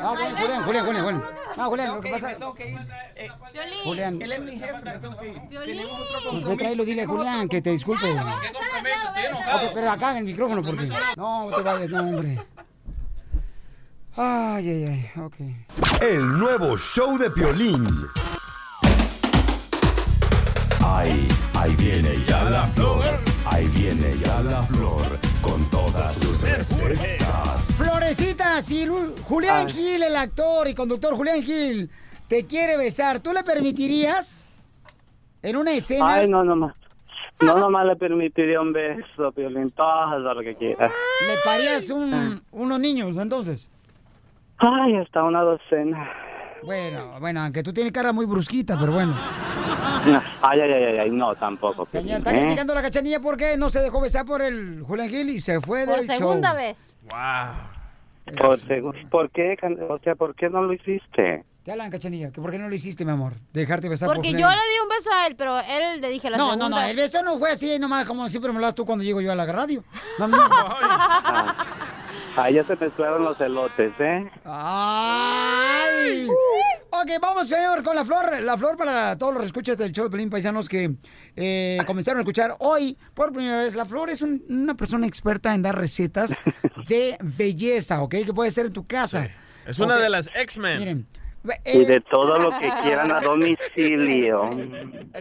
[0.00, 1.22] Ah, Julián, Julián, Julián, Julián, Julián.
[1.56, 2.36] Ah, Julián, lo que pasa...
[3.84, 4.22] Julián.
[4.22, 5.40] Él es mi jefe, me tengo que ir.
[5.48, 8.06] Tenemos otro Pues tráelo, dile a Julián que te disculpe.
[8.12, 10.88] Ok, pero acá en el micrófono, porque...
[11.16, 12.38] No, te vayas, no, hombre.
[14.16, 16.02] Ay, ay, ay, ok.
[16.02, 17.86] El nuevo show de Piolín.
[20.84, 23.04] Ahí, ahí viene ya la flor.
[23.46, 27.78] Ahí viene ya la flor con todas sus recetas.
[27.82, 31.90] Florecita, si Lu- Julián Gil, el actor y conductor Julián Gil,
[32.28, 34.48] te quiere besar, ¿tú le permitirías
[35.42, 36.14] en una escena?
[36.14, 36.74] Ay, no, nomás.
[37.40, 40.88] No, nomás le permitiría un beso, Piolín, todo lo que quiera.
[40.88, 43.70] ¿Le parías un, unos niños, entonces?
[44.58, 46.10] Ay, hasta una docena.
[46.64, 49.14] Bueno, bueno, aunque tú tienes cara muy brusquita, pero bueno.
[50.04, 51.84] Ay, ay, ay, ay, ay, no, tampoco.
[51.84, 52.40] Señor, Piolín, está ¿eh?
[52.42, 55.60] criticando a la cachanilla porque no se dejó besar por el Julián Gil y se
[55.60, 56.98] fue Por del segunda vez.
[57.10, 58.36] Wow.
[58.36, 59.56] Por, segu- ¿Por qué?
[59.88, 61.44] O sea, ¿por qué no lo hiciste?
[61.64, 64.40] Te hablan, cachanilla, que por qué no lo hiciste, mi amor, dejarte besar Porque por
[64.40, 66.68] yo le di un beso a él, pero él le dije la No, segunda.
[66.70, 69.04] no, no, el beso no fue así nomás como siempre me lo das tú cuando
[69.04, 69.82] llego yo a la radio.
[70.18, 70.38] No, no.
[72.40, 74.30] Ay, ya se mezclaron los elotes, ¿eh?
[74.44, 76.28] ¡Ay!
[76.90, 78.40] Ok, vamos, señor, con la flor.
[78.40, 80.94] La flor para todos los escuchas del show de Pelín Paisanos que
[81.36, 83.74] eh, comenzaron a escuchar hoy por primera vez.
[83.74, 86.36] La flor es un- una persona experta en dar recetas
[86.88, 88.14] de belleza, ¿ok?
[88.26, 89.28] Que puede ser en tu casa.
[89.66, 90.78] Es una de las X-Men.
[90.78, 91.06] Miren,
[91.66, 94.50] Y de todo lo que quieran a domicilio.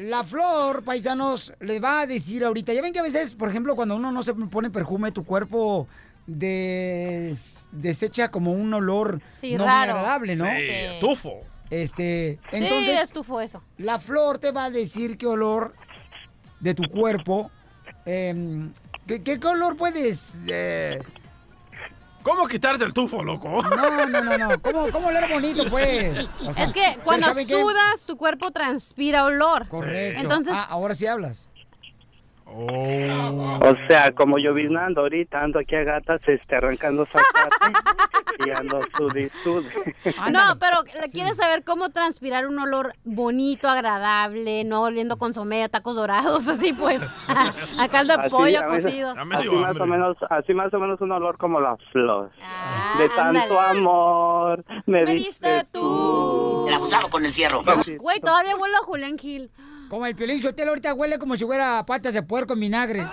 [0.01, 2.74] La flor, paisanos, les va a decir ahorita.
[2.74, 5.88] Ya ven que a veces, por ejemplo, cuando uno no se pone perfume, tu cuerpo
[6.28, 10.45] des- desecha como un olor Sí, no muy agradable, ¿no?
[10.45, 10.99] Sí, Sí.
[10.99, 11.41] tufo.
[11.69, 13.61] Este, Sí, entonces, estufo eso.
[13.78, 15.73] la flor te va a decir qué olor
[16.59, 17.51] de tu cuerpo,
[18.05, 18.71] em,
[19.05, 20.36] ¿qué, qué color puedes?
[20.47, 21.01] eh,
[22.23, 23.61] ¿Cómo quitarte el tufo, loco?
[23.63, 24.61] no, no, no, no.
[24.61, 26.28] ¿Cómo, cómo oler bonito, pues?
[26.45, 29.67] O sea, es que cuando sudas, tu cuerpo transpira olor.
[29.69, 30.21] Correcto.
[30.21, 31.47] Entonces, Ah, ahora sí hablas.
[32.49, 37.79] O sea, como lloviznando ahorita, ando aquí a gatas este, arrancando zacate
[38.45, 39.67] y ando sudi, sudi.
[40.31, 40.77] no, pero
[41.11, 46.73] quieres saber cómo transpirar un olor bonito, agradable, no oliendo consomé, a tacos dorados, así
[46.73, 49.09] pues, a caldo de Así, pollo a cocido.
[49.09, 52.31] Así más, o menos, así más o menos un olor como la flor.
[52.97, 53.79] de tanto Ah, ándale.
[53.79, 56.65] amor me, Me diste tú.
[56.67, 57.63] El abusado con el fierro.
[57.99, 59.51] Güey, todavía huele a Julián Gil.
[59.89, 63.03] Como el piolín hotel ahorita huele como si fuera patas de puerco en vinagre.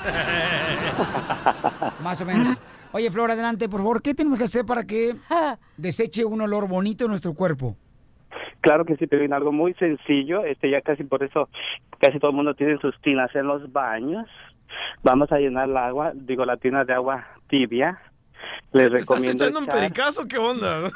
[2.03, 2.57] Más o menos.
[2.93, 4.03] Oye, Flor, adelante, por favor.
[4.03, 5.15] ¿Qué tenemos que hacer para que
[5.77, 7.77] deseche un olor bonito en nuestro cuerpo?
[8.61, 11.51] Claro que sí, pero algo muy sencillo, este ya casi por eso
[11.99, 14.27] casi todo el mundo tiene sus tinas en los baños.
[15.03, 18.01] Vamos a llenar la agua, digo la tina de agua tibia.
[18.73, 20.27] Les ¿Te estás recomiendo echando un pericazo?
[20.27, 20.91] ¿Qué onda?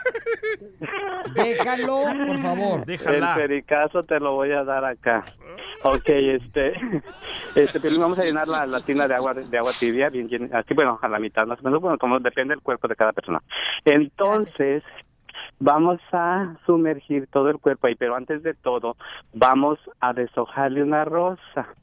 [1.35, 2.85] Déjalo, por favor.
[2.89, 5.24] El pericazo te lo voy a dar acá.
[5.83, 6.72] Ok, este,
[7.55, 10.51] este, pero vamos a llenar la, la tina de agua de agua tibia, bien, bien,
[10.53, 13.12] así, bueno, a la mitad más o menos, bueno, como depende del cuerpo de cada
[13.12, 13.41] persona.
[13.85, 14.83] Entonces,
[15.61, 18.97] vamos a sumergir todo el cuerpo ahí, pero antes de todo,
[19.33, 21.74] vamos a deshojarle una rosa.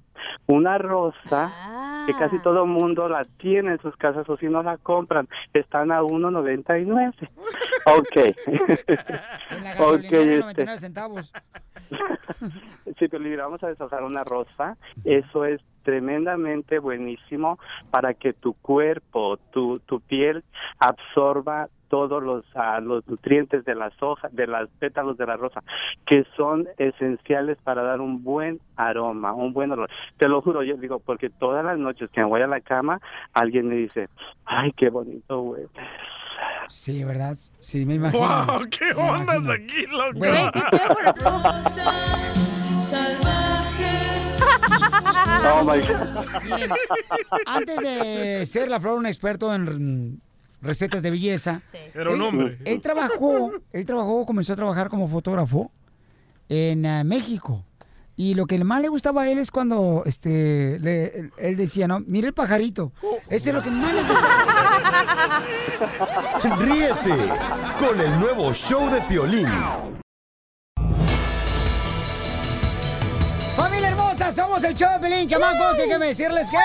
[0.47, 4.77] Una rosa que casi todo mundo la tiene en sus casas o si no la
[4.77, 7.13] compran, están a 1.99.
[7.87, 8.15] Ok.
[8.15, 10.65] En la Ok, gasolinera, este.
[10.65, 11.33] 99 centavos.
[12.97, 14.77] Sí, pero vamos a deshojar una rosa.
[15.03, 17.59] Eso es tremendamente buenísimo
[17.91, 20.43] para que tu cuerpo, tu, tu piel
[20.79, 25.63] absorba todos los, ah, los nutrientes de las hojas, de las pétalos de la rosa,
[26.05, 29.89] que son esenciales para dar un buen aroma, un buen olor.
[30.17, 32.99] Te lo juro, yo digo, porque todas las noches que me voy a la cama,
[33.33, 34.09] alguien me dice,
[34.45, 35.63] ay, qué bonito, güey.
[36.67, 37.35] Sí, ¿verdad?
[37.59, 38.25] Sí, me imagino.
[38.25, 38.67] ¡Wow!
[38.69, 40.13] ¿Qué ondas aquí, loco?
[40.15, 41.13] Güey, ¿qué pedo con la
[45.47, 46.67] Oh, my God.
[47.45, 50.19] Antes de ser la flor un experto en
[50.65, 51.61] recetas de belleza,
[51.93, 52.57] Era un él- hombre.
[52.65, 55.71] Él trabajó, él trabajó, comenzó a trabajar como fotógrafo
[56.49, 57.63] en ah, México.
[58.17, 61.87] Y lo que más le gustaba a él es cuando este le- él, él decía,
[61.87, 62.93] no, mira el pajarito.
[63.29, 65.43] Ese es lo que más le gustaba.
[66.59, 67.15] Ríete
[67.79, 69.47] con el nuevo show de Piolín.
[73.85, 74.31] hermosa!
[74.31, 75.77] Somos el show de Pelín, chamacos.
[75.77, 76.57] Déjenme decirles que...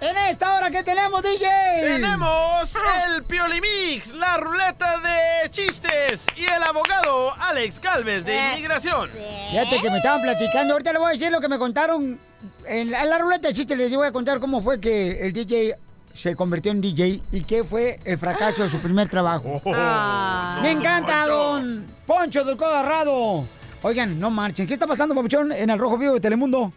[0.00, 1.46] En esta hora, ¿qué tenemos, DJ?
[1.82, 2.74] Tenemos
[3.06, 9.10] el Piolimix, la ruleta de chistes y el abogado Alex Galvez de Inmigración.
[9.50, 10.72] Fíjate que me estaban platicando.
[10.72, 12.18] Ahorita le voy a decir lo que me contaron.
[12.66, 15.34] En la, en la ruleta de chistes les voy a contar cómo fue que el
[15.34, 15.76] DJ
[16.14, 19.60] se convirtió en DJ y qué fue el fracaso de su primer trabajo.
[19.66, 20.60] Ah.
[20.62, 23.46] Me encanta, don Poncho del Codo Agarrado.
[23.82, 24.66] Oigan, no marchen.
[24.66, 26.72] ¿Qué está pasando, Papuchón, en el Rojo Vivo de Telemundo?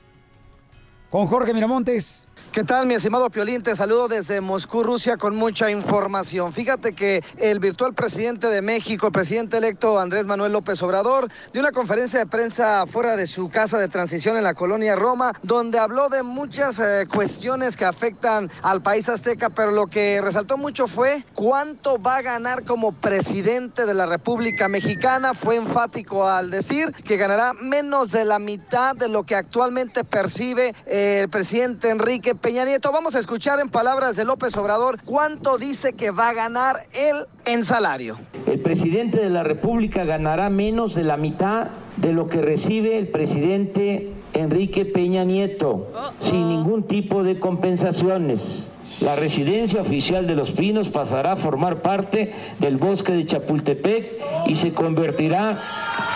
[1.10, 2.28] Con Jorge Miramontes.
[2.54, 3.64] ¿Qué tal, mi estimado Piolín?
[3.64, 6.54] Te saludo desde Moscú, Rusia, con mucha información.
[6.54, 11.64] Fíjate que el virtual presidente de México, el presidente electo Andrés Manuel López Obrador, dio
[11.64, 15.80] una conferencia de prensa fuera de su casa de transición en la colonia Roma, donde
[15.80, 20.86] habló de muchas eh, cuestiones que afectan al país azteca, pero lo que resaltó mucho
[20.86, 25.34] fue cuánto va a ganar como presidente de la República Mexicana.
[25.34, 30.76] Fue enfático al decir que ganará menos de la mitad de lo que actualmente percibe
[30.86, 32.92] eh, el presidente Enrique Peña Nieto.
[32.92, 37.26] Vamos a escuchar en palabras de López Obrador cuánto dice que va a ganar él
[37.46, 38.18] en salario.
[38.46, 43.08] El presidente de la República ganará menos de la mitad de lo que recibe el
[43.08, 45.88] presidente Enrique Peña Nieto,
[46.22, 48.70] sin ningún tipo de compensaciones.
[49.00, 54.58] La residencia oficial de Los Pinos pasará a formar parte del bosque de Chapultepec y
[54.58, 55.62] se convertirá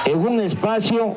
[0.05, 1.15] en un espacio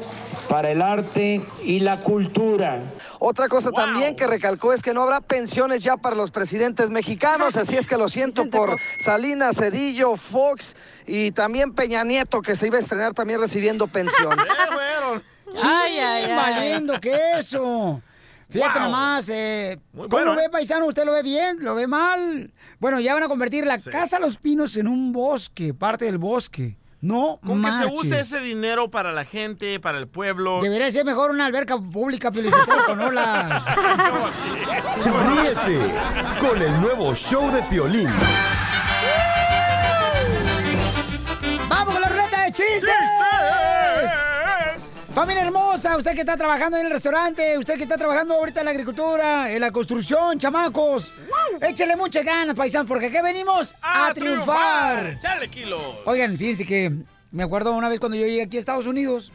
[0.50, 2.82] para el arte y la cultura.
[3.20, 7.56] Otra cosa también que recalcó es que no habrá pensiones ya para los presidentes mexicanos,
[7.56, 10.74] así es que lo siento por Salinas, Cedillo, Fox
[11.06, 14.36] y también Peña Nieto que se iba a estrenar también recibiendo pensión.
[15.52, 16.36] Sí, Ay, ay, ay.
[16.36, 18.00] valiendo que eso.
[18.50, 18.88] Fíjate Wow.
[18.88, 20.48] nomás, eh, ¿cómo bueno, lo ve, ¿eh?
[20.48, 20.86] paisano?
[20.86, 21.56] ¿Usted lo ve bien?
[21.58, 22.52] ¿Lo ve mal?
[22.78, 26.76] Bueno, ya van a convertir la Casa Los Pinos en un bosque, parte del bosque.
[27.02, 27.92] No Con que se marches.
[27.98, 30.60] use ese dinero para la gente, para el pueblo.
[30.60, 33.64] Debería ser mejor una alberca pública, Piolichotelo, con ola.
[35.32, 35.80] Ríete
[36.40, 38.08] con el nuevo show de Piolín.
[41.68, 42.90] ¡Vamos con la ruleta de chistes!
[45.14, 48.64] Familia hermosa, usted que está trabajando en el restaurante, usted que está trabajando ahorita en
[48.66, 51.12] la agricultura, en la construcción, chamacos.
[51.60, 55.18] Échale muchas ganas, paisanos, porque aquí venimos a, triunfar.
[55.20, 55.82] ¡Chale, kilos!
[56.04, 56.92] Oigan, fíjense que
[57.32, 59.32] me acuerdo una vez cuando yo llegué aquí a Estados Unidos.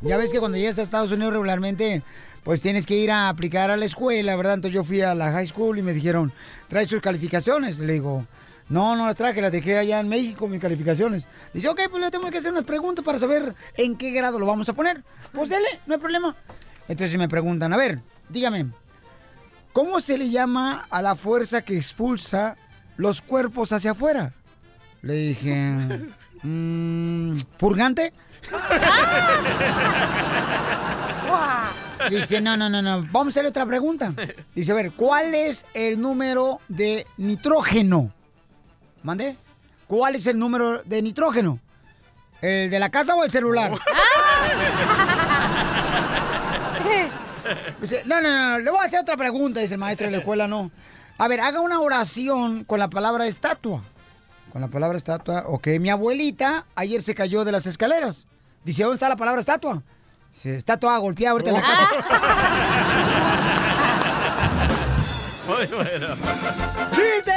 [0.00, 2.02] Ya ves que cuando llegas a Estados Unidos regularmente,
[2.42, 4.54] pues tienes que ir a aplicar a la escuela, ¿verdad?
[4.54, 6.32] Entonces yo fui a la high school y me dijeron,
[6.66, 7.78] ¿traes tus calificaciones?
[7.78, 8.26] Le digo,
[8.70, 11.26] no, no las traje, las dejé allá en México, mis calificaciones.
[11.52, 14.46] Dice, ok, pues le tengo que hacer unas preguntas para saber en qué grado lo
[14.46, 15.02] vamos a poner.
[15.32, 16.34] Pues dele, no hay problema.
[16.88, 18.66] Entonces me preguntan, a ver, dígame,
[19.72, 22.56] ¿cómo se le llama a la fuerza que expulsa
[22.96, 24.32] los cuerpos hacia afuera?
[25.02, 25.74] Le dije,
[26.42, 28.12] "Mm, ¿purgante?
[32.08, 33.02] Dice, no, no, no, no.
[33.12, 34.14] Vamos a hacer otra pregunta.
[34.54, 38.10] Dice, a ver, ¿cuál es el número de nitrógeno?
[39.02, 39.36] ¿Mande?
[39.86, 41.58] ¿Cuál es el número de nitrógeno?
[42.40, 43.72] ¿El de la casa o el celular?
[47.80, 50.18] Dice, no, no, no, le voy a hacer otra pregunta, dice el maestro de la
[50.18, 50.70] escuela, no.
[51.18, 53.82] A ver, haga una oración con la palabra estatua.
[54.52, 55.44] Con la palabra estatua.
[55.46, 58.26] Ok, mi abuelita ayer se cayó de las escaleras.
[58.64, 59.82] Dice, ¿dónde está la palabra estatua?
[60.32, 61.88] Dice, estatua golpeada ahorita en la casa.
[65.48, 66.06] Muy bueno.
[66.92, 67.32] ¡Chiste,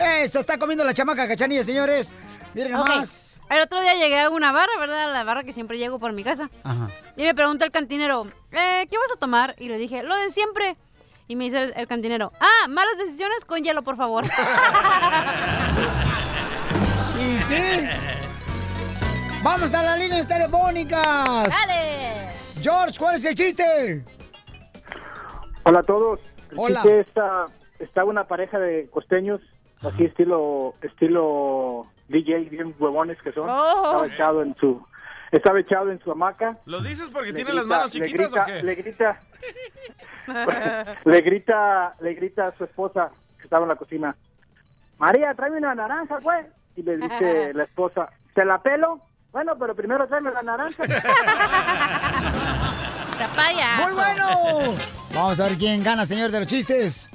[0.00, 2.12] Eso, está comiendo la chamaca cachanilla, señores.
[2.54, 2.88] Miren Ok.
[2.88, 3.40] nomás.
[3.50, 5.04] El otro día llegué a una barra, ¿verdad?
[5.04, 6.48] A la barra que siempre llego por mi casa.
[6.62, 6.88] Ajá.
[7.16, 9.56] Y me pregunta el cantinero, eh, ¿qué vas a tomar?
[9.58, 10.76] Y le dije, lo de siempre.
[11.26, 14.24] Y me dice el, el cantinero, ah, malas decisiones con hielo, por favor.
[17.20, 17.86] Y sí.
[19.42, 21.48] Vamos a las líneas telefónicas.
[21.50, 22.28] ¡Dale!
[22.62, 24.02] George, ¿cuál es el chiste?
[25.64, 26.18] Hola a todos.
[26.50, 26.80] El Hola.
[26.80, 27.46] chiste está,
[27.78, 29.40] está una pareja de costeños,
[29.82, 33.48] así estilo estilo DJ, bien huevones que son.
[33.48, 33.82] Oh.
[33.84, 34.84] Estaba echado en su
[35.32, 36.56] estaba echado en su hamaca.
[36.66, 38.62] ¿Lo dices porque Le tiene grita- las manos le chiquitas grita- o qué?
[38.62, 39.20] Le grita,
[41.04, 44.16] le grita, le grita a su esposa que estaba en la cocina.
[44.98, 46.44] María, tráeme una naranja, güey.
[46.76, 49.00] Y le dice la esposa, ¿te la pelo?
[49.32, 50.82] Bueno, pero primero tráeme la naranja.
[53.36, 53.84] payaso!
[53.84, 54.28] ¡Muy bueno!
[55.14, 57.10] Vamos a ver quién gana, señor de los chistes.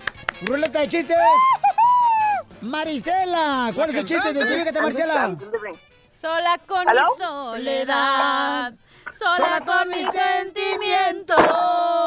[0.46, 1.18] Ruleta de chistes.
[2.66, 4.32] Marisela, ¿cuál es el chiste?
[4.32, 5.36] Identifícate, Marisela.
[6.12, 7.02] Sola con ¿Aló?
[7.02, 8.74] mi soledad.
[9.12, 11.36] Sola Sola con mis sentimientos.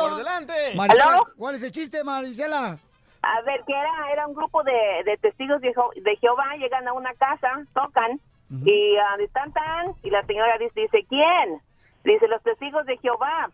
[0.00, 0.74] ¡Por delante!
[0.74, 1.26] Marisela, ¿Aló?
[1.36, 2.78] ¿cuál es el chiste, Marisela?
[3.22, 6.86] A ver, que era, era un grupo de, de testigos de, Jo- de Jehová, llegan
[6.88, 8.20] a una casa, tocan,
[8.64, 11.60] y uh, tan tan, y la señora dice, dice, ¿quién?
[12.04, 13.50] Dice, los testigos de Jehová.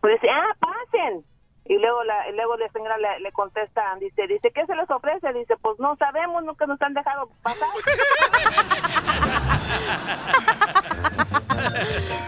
[0.00, 1.24] Pues dice, ah, pasen.
[1.68, 4.88] Y luego la, y luego la señora le, le contesta, dice, dice, ¿qué se les
[4.90, 5.32] ofrece?
[5.32, 7.68] Dice, pues no sabemos, nunca nos han dejado pasar.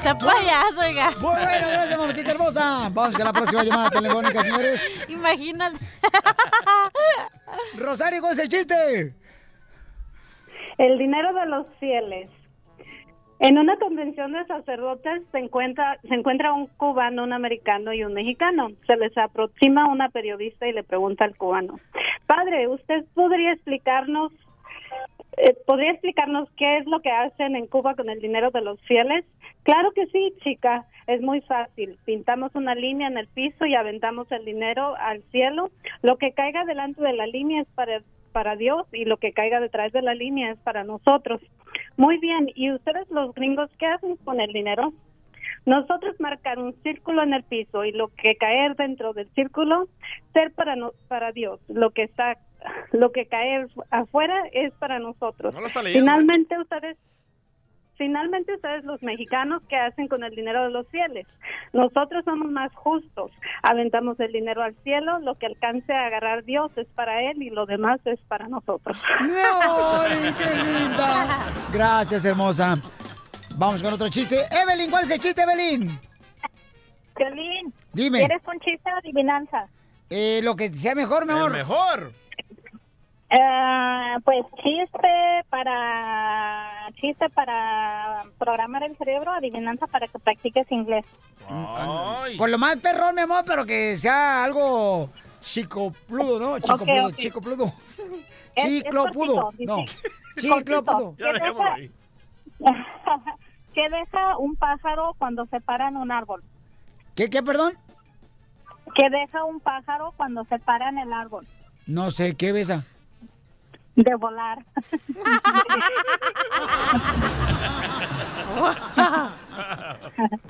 [0.00, 1.12] Se payaso, oiga.
[1.20, 2.88] Bueno, gracias, mamacita hermosa.
[2.92, 4.88] Vamos con la próxima llamada telefónica, señores.
[5.08, 5.78] Imagínate.
[7.76, 9.14] Rosario, ¿cuál es el chiste?
[10.78, 12.30] El dinero de los fieles.
[13.40, 18.12] En una convención de sacerdotes se encuentra, se encuentra un cubano, un americano y un
[18.12, 18.70] mexicano.
[18.86, 21.78] Se les aproxima una periodista y le pregunta al cubano,
[22.26, 24.32] padre, ¿usted podría explicarnos,
[25.36, 28.80] eh, podría explicarnos qué es lo que hacen en Cuba con el dinero de los
[28.82, 29.24] fieles?
[29.62, 31.96] Claro que sí, chica, es muy fácil.
[32.04, 35.70] Pintamos una línea en el piso y aventamos el dinero al cielo.
[36.02, 39.60] Lo que caiga delante de la línea es para para Dios y lo que caiga
[39.60, 41.40] detrás de la línea es para nosotros.
[41.96, 44.92] Muy bien, ¿y ustedes los gringos qué hacen con el dinero?
[45.66, 49.88] Nosotros marcar un círculo en el piso y lo que caer dentro del círculo
[50.32, 51.60] ser para no, para Dios.
[51.68, 52.38] Lo que está
[52.92, 55.54] lo que caer afuera es para nosotros.
[55.54, 56.14] No lo está leyendo, ¿eh?
[56.14, 56.96] Finalmente ustedes
[57.98, 61.26] Finalmente ustedes los mexicanos qué hacen con el dinero de los fieles.
[61.72, 63.32] Nosotros somos más justos.
[63.64, 67.50] Aventamos el dinero al cielo, lo que alcance a agarrar Dios es para él y
[67.50, 68.96] lo demás es para nosotros.
[69.20, 71.46] ¡Ay, qué linda!
[71.72, 72.76] Gracias, hermosa.
[73.56, 74.42] Vamos con otro chiste.
[74.52, 75.98] Evelyn, ¿cuál es el chiste, Evelyn?
[77.16, 78.20] Violín, Dime.
[78.20, 79.66] ¿quieres un chiste o adivinanza?
[80.08, 81.50] Eh, lo que sea mejor, mi amor.
[81.50, 82.12] mejor.
[83.30, 85.08] Eh, pues chiste
[85.50, 91.04] para chiste para programar el cerebro, adivinanza para que practiques inglés.
[92.38, 95.10] Por lo más perrón, mi amor, pero que sea algo
[95.42, 96.58] chicopludo, ¿no?
[96.58, 97.16] Chicopludo, ok.
[97.16, 97.72] chicopludo.
[98.54, 99.42] Es- es Chiclopudo.
[99.42, 99.82] cortito, No.
[99.82, 99.98] dice.
[100.38, 101.14] Chiclopudo.
[101.16, 101.76] ¿Qué deja,
[103.74, 106.42] ¿Qué deja un pájaro cuando se para en un árbol?
[107.14, 107.74] ¿Qué, qué, perdón?
[108.96, 111.46] ¿Qué deja un pájaro cuando se para en el árbol?
[111.86, 112.84] No sé, ¿qué besa?
[113.98, 114.58] De volar.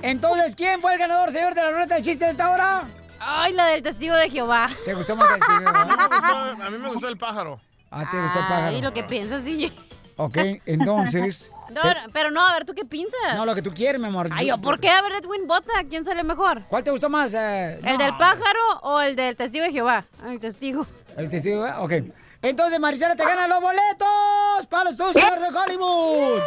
[0.01, 2.83] Entonces, ¿quién fue el ganador, señor, de la ruleta de chistes de esta hora?
[3.19, 4.69] Ay, la del testigo de Jehová.
[4.85, 6.07] ¿Te gustó más el testigo de A mí me Jehová?
[6.07, 7.59] gustó, a mí me gustó el pájaro.
[7.91, 8.67] Ah, ¿te gustó el pájaro?
[8.67, 9.71] Ay, lo que piensas, sí.
[10.17, 11.51] Ok, entonces...
[11.69, 11.81] No,
[12.13, 13.19] pero no, a ver, ¿tú qué piensas?
[13.35, 14.27] No, lo que tú quieres, mi amor.
[14.31, 14.89] Ay, ¿yo ¿por qué?
[14.89, 15.71] A ver, Edwin, vota.
[15.87, 16.63] ¿Quién sale mejor?
[16.63, 17.31] ¿Cuál te gustó más?
[17.35, 17.79] eh?
[17.83, 18.03] ¿El No.
[18.05, 20.03] del pájaro o el del testigo de Jehová?
[20.25, 20.87] El testigo.
[21.15, 21.61] ¿El testigo?
[21.63, 21.83] de Jehová?
[21.83, 21.93] Ok.
[22.41, 26.41] Entonces, Marisela te gana los boletos para los dos de Hollywood.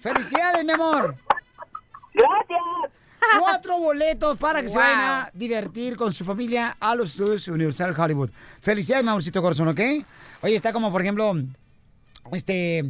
[0.00, 1.16] ¡Felicidades, mi amor!
[2.14, 2.60] ¡Gracias!
[3.40, 7.92] Cuatro boletos para que se vayan a divertir con su familia a los estudios Universal
[7.98, 8.30] Hollywood.
[8.60, 9.80] Felicidades, mi amorcito corazón, ¿ok?
[10.42, 11.34] Oye, está como, por ejemplo,
[12.32, 12.84] este...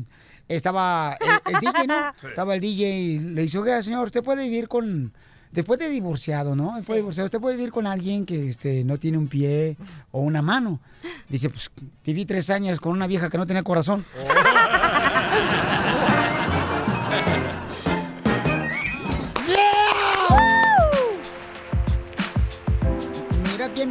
[0.49, 2.15] Estaba el, el DJ, ¿no?
[2.21, 2.27] Sí.
[2.29, 5.13] Estaba el DJ y le dice, oiga, señor, usted puede vivir con...
[5.53, 6.77] Después de divorciado, ¿no?
[6.77, 9.77] Después de divorciado, usted puede vivir con alguien que este, no tiene un pie
[10.11, 10.81] o una mano.
[11.29, 11.71] Dice, pues
[12.05, 14.05] viví tres años con una vieja que no tenía corazón.
[14.17, 15.93] Mira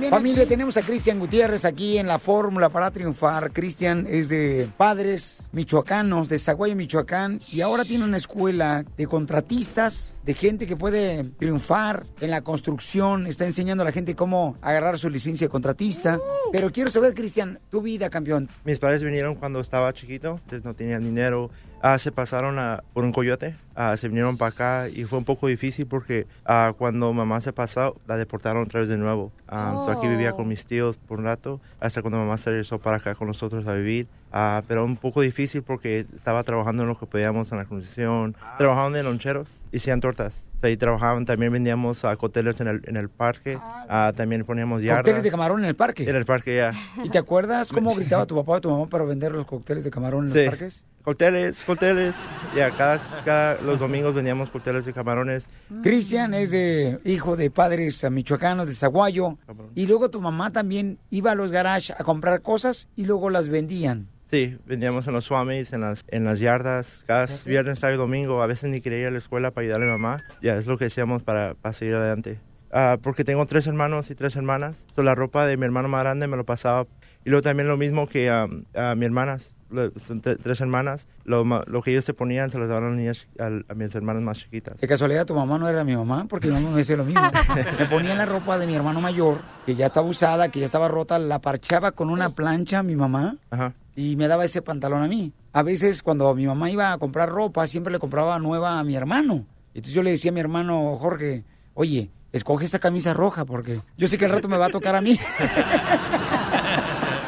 [0.09, 0.17] viene.
[0.17, 3.51] Familia, tenemos a Cristian Gutiérrez aquí en la fórmula para triunfar.
[3.51, 10.17] Cristian es de padres michoacanos, de Zaguayo, Michoacán, y ahora tiene una escuela de contratistas,
[10.23, 13.27] de gente que puede triunfar en la construcción.
[13.27, 16.19] Está enseñando a la gente cómo agarrar su licencia de contratista.
[16.51, 18.49] Pero quiero saber, Cristian, tu vida, campeón.
[18.63, 21.49] Mis padres vinieron cuando estaba chiquito, entonces no tenían dinero.
[21.87, 25.25] Ah, se pasaron a- por un coyote, ah, se vinieron para acá y fue un
[25.25, 29.35] poco difícil porque ah, cuando mamá se pasó, la deportaron otra vez de nuevo.
[29.47, 32.79] Ah, so aquí vivía con mis tíos por un rato, hasta cuando mamá se regresó
[32.79, 34.09] para acá con nosotros a vivir.
[34.37, 38.35] Ah, pero un poco difícil porque estaba trabajando en lo que podíamos en la construcción,
[38.57, 40.43] trabajaban de loncheros y hacían tortas.
[40.57, 43.57] O sea, ahí trabajaban, también vendíamos a cócteles en el, en el parque,
[43.87, 45.03] Ah, también poníamos yardas.
[45.03, 46.03] Cócteles de camarón en el parque.
[46.09, 46.73] En el parque, ya.
[47.01, 49.91] ¿Y te acuerdas cómo gritaba tu papá o tu mamá para vender los cócteles de
[49.91, 50.37] camarón en Sí.
[50.39, 50.85] los parques?
[51.03, 52.27] Cócteles, cócteles.
[52.53, 55.47] Ya, cada, cada- los domingos vendíamos cócteles de camarones.
[55.81, 59.37] Cristian es de hijo de padres michoacanos de Zaguayo.
[59.75, 63.47] Y luego tu mamá también iba a los garages a comprar cosas y luego las
[63.47, 64.07] vendían.
[64.25, 68.41] Sí, vendíamos en los swamis, en las, en las yardas, cada viernes, sábado y domingo.
[68.41, 70.23] A veces ni quería ir a la escuela para ayudarle a mi mamá.
[70.41, 72.39] Ya, es lo que hacíamos para, para seguir adelante.
[72.71, 74.85] Ah, porque tengo tres hermanos y tres hermanas.
[74.93, 76.87] So, la ropa de mi hermano más grande me lo pasaba.
[77.23, 79.51] Y luego también lo mismo que ah, a mis hermanas.
[79.97, 81.07] Son tre- tres hermanas.
[81.23, 83.93] Lo, lo que ellos se ponían se los daban a, las niñas, a, a mis
[83.93, 84.79] hermanas más chiquitas.
[84.79, 87.21] De casualidad tu mamá no era mi mamá, porque mi mamá me decía lo mismo.
[87.79, 90.87] Me ponía la ropa de mi hermano mayor, que ya estaba usada, que ya estaba
[90.87, 93.73] rota, la parchaba con una plancha mi mamá Ajá.
[93.95, 95.31] Y me daba ese pantalón a mí.
[95.53, 98.95] A veces cuando mi mamá iba a comprar ropa, siempre le compraba nueva a mi
[98.95, 99.45] hermano.
[99.73, 101.43] Entonces yo le decía a mi hermano Jorge,
[101.73, 104.95] oye, escoge esa camisa roja porque yo sé que al rato me va a tocar
[104.95, 105.17] a mí.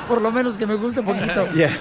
[0.08, 1.48] Por lo menos que me guste un poquito.
[1.56, 1.78] Yeah.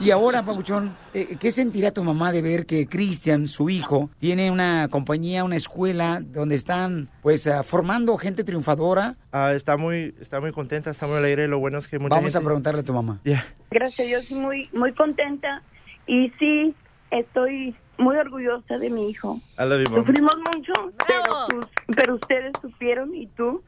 [0.00, 4.50] Y ahora, Pabuchón, eh, ¿qué sentirá tu mamá de ver que Cristian, su hijo, tiene
[4.50, 9.16] una compañía, una escuela donde están, pues, ah, formando gente triunfadora?
[9.32, 11.48] Ah, está muy está muy contenta, está muy alegre.
[11.48, 13.20] Lo bueno es que mucha Vamos a preguntarle a tu mamá.
[13.24, 13.44] Yeah.
[13.70, 15.62] Gracias a Dios, muy, muy contenta
[16.06, 16.74] y sí,
[17.10, 19.38] estoy muy orgullosa de mi hijo.
[19.58, 20.00] I love you, mom.
[20.06, 20.72] Sufrimos mucho,
[21.06, 21.46] pero,
[21.96, 23.62] pero ustedes supieron y tú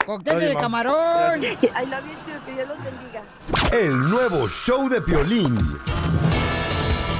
[0.05, 1.43] Cóctel de camarón.
[1.43, 3.23] I love you too, que Dios los bendiga.
[3.71, 5.57] El nuevo show de Piolín.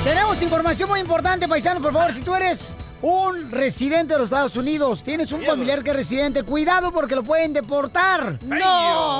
[0.03, 2.69] Tenemos información muy importante, paisano, por favor, si tú eres
[3.01, 7.23] un residente de los Estados Unidos, tienes un familiar que es residente, cuidado porque lo
[7.23, 8.37] pueden deportar.
[8.43, 8.63] No.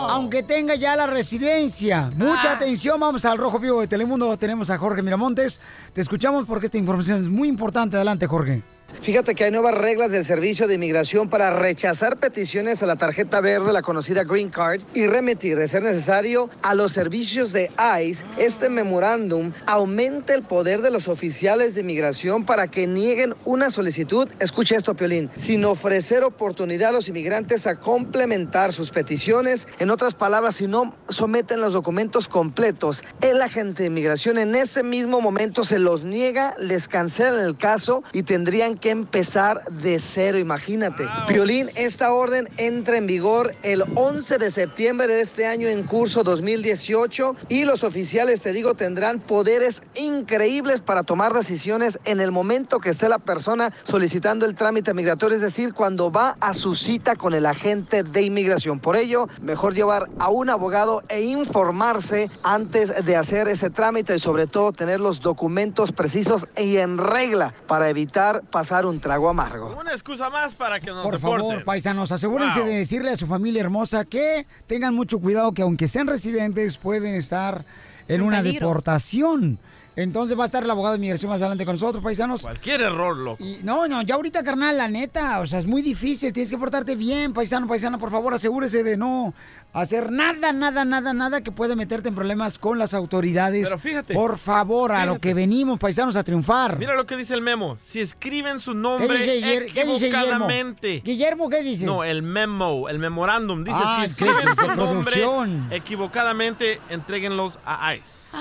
[0.10, 2.12] Aunque tenga ya la residencia.
[2.16, 5.60] Mucha atención, vamos al Rojo Vivo de Telemundo, tenemos a Jorge Miramontes.
[5.94, 7.96] Te escuchamos porque esta información es muy importante.
[7.96, 8.62] Adelante, Jorge.
[9.02, 13.42] Fíjate que hay nuevas reglas del Servicio de Inmigración para rechazar peticiones a la tarjeta
[13.42, 17.70] verde, la conocida Green Card, y remitir, de ser necesario, a los servicios de
[18.02, 18.26] ICE.
[18.38, 24.28] Este memorándum aumenta el poder de los oficiales de inmigración para que nieguen una solicitud,
[24.40, 29.68] escucha esto, Piolín, sin ofrecer oportunidad a los inmigrantes a complementar sus peticiones.
[29.80, 34.84] En otras palabras, si no someten los documentos completos, el agente de inmigración en ese
[34.84, 40.38] mismo momento se los niega, les cancelan el caso y tendrían que empezar de cero,
[40.38, 41.08] imagínate.
[41.28, 46.24] Piolín, esta orden entra en vigor el 11 de septiembre de este año en curso
[46.24, 52.80] 2018 y los oficiales, te digo, tendrán poderes increíbles para tomar decisiones en el momento
[52.80, 57.16] que esté la persona solicitando el trámite migratorio, es decir, cuando va a su cita
[57.16, 58.80] con el agente de inmigración.
[58.80, 64.20] Por ello, mejor llevar a un abogado e informarse antes de hacer ese trámite y
[64.20, 68.44] sobre todo tener los documentos precisos y en regla para evitar
[68.76, 69.76] pasar un trago amargo.
[69.80, 71.48] Una excusa más para que nos Por deporten.
[71.50, 72.68] favor, paisanos, asegúrense Wow.
[72.70, 77.16] de decirle a su familia hermosa que tengan mucho cuidado, que aunque sean residentes, pueden
[77.16, 77.64] estar
[78.10, 78.68] en una peligro.
[78.68, 79.60] deportación.
[79.98, 82.42] Entonces va a estar el abogado de migración más adelante con nosotros, paisanos.
[82.42, 83.42] Cualquier error, loco.
[83.42, 86.58] Y no, no, ya ahorita, carnal, la neta, o sea, es muy difícil, tienes que
[86.58, 89.34] portarte bien, paisano, paisana, por favor, asegúrese de no
[89.82, 93.68] hacer nada, nada, nada, nada que puede meterte en problemas con las autoridades.
[93.68, 94.14] Pero fíjate.
[94.14, 96.78] Por favor, a lo que venimos, paisanos, a triunfar.
[96.80, 97.78] Mira lo que dice el memo.
[97.84, 100.18] Si escriben su ¿Qué nombre dice, Guiller- qué dice Guillermo?
[100.26, 101.02] equivocadamente.
[101.04, 101.86] Guillermo, ¿qué dice?
[101.86, 103.64] No, el memo, el memorándum.
[103.64, 105.24] Dice, Ah, si escriben su nombre
[105.72, 108.36] equivocadamente, entréguenlos a ICE.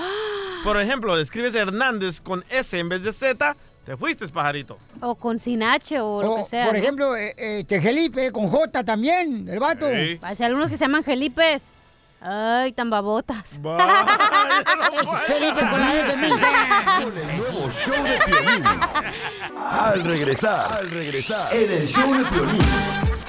[0.63, 3.55] Por ejemplo, escribes Hernández con S en vez de Z,
[3.85, 4.77] te fuiste, pajarito.
[5.01, 6.65] O con sin H o lo O, que sea.
[6.65, 9.87] por ejemplo, eh, eh, Tejelipe con J también, el vato.
[9.89, 10.19] Sí.
[10.21, 11.63] Hay algunos que se llaman Gelipes.
[12.21, 13.51] Ay, tan babotas.
[15.27, 17.01] Felipe con la.
[17.03, 18.63] Con el nuevo show de Piolín.
[19.69, 22.65] Al regresar, al regresar, en el show de Piolín.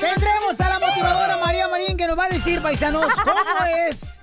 [0.01, 3.41] Tendremos a la motivadora María Marín que nos va a decir, paisanos, cómo
[3.89, 4.21] es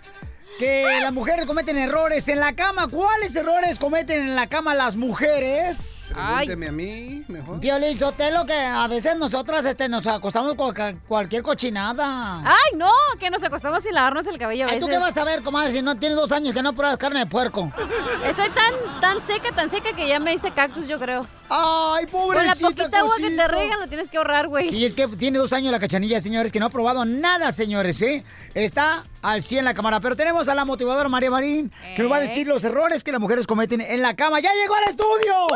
[0.58, 2.88] que las mujeres cometen errores en la cama.
[2.88, 6.03] ¿Cuáles errores cometen en la cama las mujeres?
[6.14, 7.60] Pregúnteme a mí, mejor.
[7.60, 10.74] Violín Sotelo, que a veces nosotras este, nos acostamos con
[11.08, 12.40] cualquier cochinada.
[12.46, 14.86] Ay, no, que nos acostamos sin lavarnos el cabello a Ay, veces.
[14.86, 17.20] ¿tú qué vas a ver, comadre, si no tienes dos años que no pruebas carne
[17.20, 17.72] de puerco?
[18.26, 21.26] Estoy tan, tan seca, tan seca que ya me hice cactus, yo creo.
[21.50, 24.70] Ay, Con la pobrecita poquita agua que te regan la tienes que ahorrar, güey.
[24.70, 28.02] Sí, es que tiene dos años la cachanilla, señores, que no ha probado nada, señores,
[28.02, 28.24] ¿eh?
[28.54, 30.00] Está al 100 la cámara.
[30.00, 33.12] Pero tenemos a la motivadora María Marín, que nos va a decir los errores que
[33.12, 34.40] las mujeres cometen en la cama.
[34.40, 35.48] ¡Ya llegó al estudio!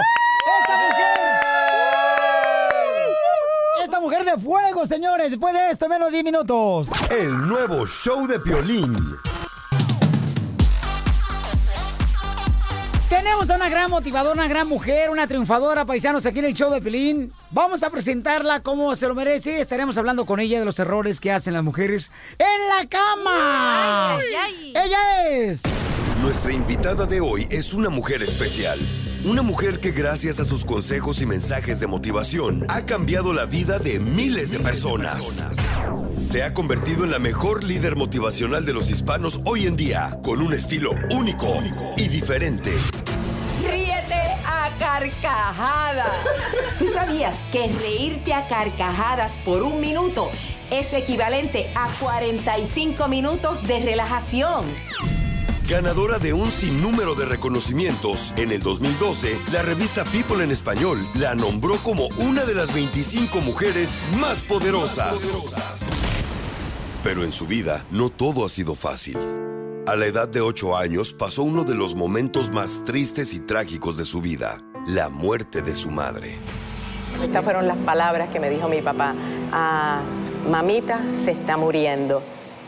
[0.62, 1.18] ¡Esta mujer!
[3.84, 5.30] ¡Esta mujer de fuego, señores!
[5.30, 6.88] Después de esto, menos 10 minutos.
[7.12, 8.96] El nuevo show de Piolín.
[13.10, 16.70] Tenemos a una gran motivadora, una gran mujer, una triunfadora, paisanos, aquí en el show
[16.72, 17.32] de Pelín.
[17.52, 19.62] Vamos a presentarla como se lo merece.
[19.62, 24.18] Estaremos hablando con ella de los errores que hacen las mujeres en la cama.
[24.18, 25.62] Ay, ay, Ella es.
[26.22, 28.78] Nuestra invitada de hoy es una mujer especial.
[29.26, 33.80] Una mujer que gracias a sus consejos y mensajes de motivación ha cambiado la vida
[33.80, 35.48] de miles de personas.
[36.16, 40.42] Se ha convertido en la mejor líder motivacional de los hispanos hoy en día, con
[40.42, 41.48] un estilo único
[41.98, 42.72] y diferente.
[43.68, 46.12] Ríete a carcajadas.
[46.78, 50.30] ¿Tú sabías que reírte a carcajadas por un minuto
[50.70, 54.66] es equivalente a 45 minutos de relajación?
[55.68, 61.36] Ganadora de un sinnúmero de reconocimientos, en el 2012, la revista People en Español la
[61.36, 65.28] nombró como una de las 25 mujeres más poderosas.
[67.04, 69.18] Pero en su vida, no todo ha sido fácil.
[69.88, 73.98] A la edad de 8 años pasó uno de los momentos más tristes y trágicos
[73.98, 76.38] de su vida, la muerte de su madre.
[77.22, 79.14] Estas fueron las palabras que me dijo mi papá.
[79.52, 80.00] Ah,
[80.50, 82.24] mamita se está muriendo.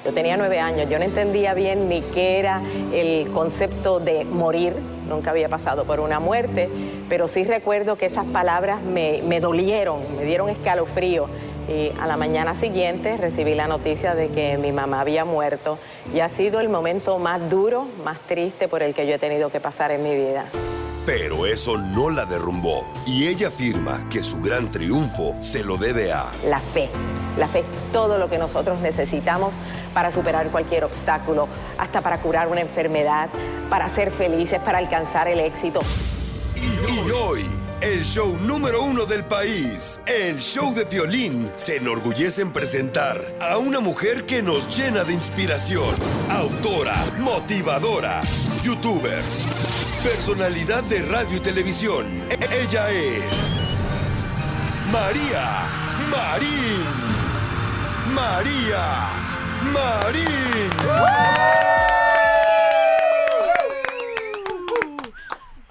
[0.06, 2.62] Yo tenía nueve años, yo no entendía bien ni qué era
[2.94, 4.74] el concepto de morir,
[5.10, 6.70] nunca había pasado por una muerte,
[7.10, 11.28] pero sí recuerdo que esas palabras me, me dolieron, me dieron escalofrío.
[11.68, 15.78] Y a la mañana siguiente recibí la noticia de que mi mamá había muerto
[16.14, 19.52] y ha sido el momento más duro, más triste por el que yo he tenido
[19.52, 20.46] que pasar en mi vida.
[21.10, 26.14] Pero eso no la derrumbó y ella afirma que su gran triunfo se lo debe
[26.14, 26.88] a La fe.
[27.36, 29.56] La fe es todo lo que nosotros necesitamos
[29.96, 31.48] para superar cualquier obstáculo,
[31.80, 33.28] hasta para curar una enfermedad,
[33.72, 35.80] para ser felices, para alcanzar el éxito.
[36.56, 37.44] Y hoy,
[37.82, 43.58] el show número uno del país, el show de Piolín, se enorgullece en presentar a
[43.58, 45.96] una mujer que nos llena de inspiración.
[46.30, 48.22] Autora, motivadora,
[48.62, 49.24] youtuber,
[50.04, 52.24] personalidad de radio y televisión.
[52.30, 53.58] E- Ella es
[54.92, 55.46] María
[56.10, 57.10] Marín.
[58.14, 59.10] María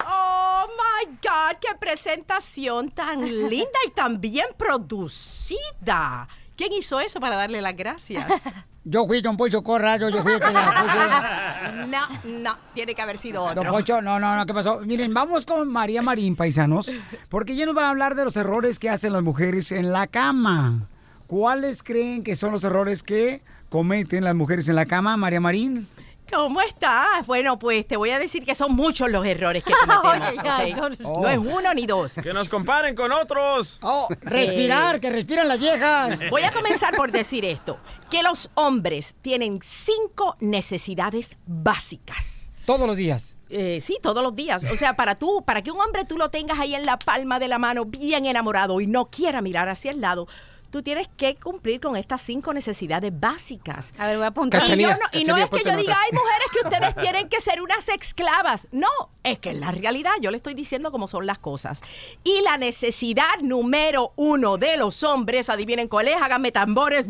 [0.05, 6.27] Oh my God, qué presentación tan linda y tan bien producida.
[6.55, 8.25] ¿Quién hizo eso para darle las gracias?
[8.83, 13.17] Yo fui Don Poncho Corrado, yo fui el que la No, no, tiene que haber
[13.17, 13.63] sido otro.
[13.63, 14.79] Don Poncho, no, no, no, ¿qué pasó?
[14.81, 16.93] Miren, vamos con María Marín, paisanos,
[17.29, 20.07] porque ella nos va a hablar de los errores que hacen las mujeres en la
[20.07, 20.87] cama.
[21.27, 25.87] ¿Cuáles creen que son los errores que cometen las mujeres en la cama, María Marín?
[26.31, 27.25] ¿Cómo estás?
[27.25, 29.73] Bueno, pues te voy a decir que son muchos los errores que
[30.03, 30.37] cometemos.
[30.61, 30.99] Oye, ¿ok?
[30.99, 32.15] no, No es uno ni dos.
[32.21, 33.79] Que nos comparen con otros.
[33.81, 36.19] Oh, respirar, que respiran las viejas.
[36.29, 42.51] Voy a comenzar por decir esto, que los hombres tienen cinco necesidades básicas.
[42.65, 43.35] Todos los días.
[43.49, 44.63] Eh, sí, todos los días.
[44.71, 47.39] O sea, para tú, para que un hombre tú lo tengas ahí en la palma
[47.39, 50.27] de la mano, bien enamorado y no quiera mirar hacia el lado,
[50.69, 53.93] tú tienes que cumplir con estas cinco necesidades básicas.
[53.97, 54.63] A ver, voy a apuntar.
[54.65, 57.41] Y, yo no, y no es que yo diga, hay mujeres que ustedes tienen que
[57.41, 58.67] ser unas esclavas.
[58.71, 58.87] No,
[59.23, 61.81] es que en la realidad yo le estoy diciendo cómo son las cosas.
[62.23, 67.07] Y la necesidad número uno de los hombres, adivinen cuál es, háganme tambores.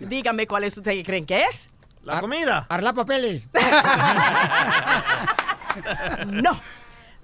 [0.00, 1.70] Díganme cuál es ustedes creen que es.
[2.04, 2.66] La comida.
[2.68, 3.42] Arla papeles.
[6.26, 6.58] No.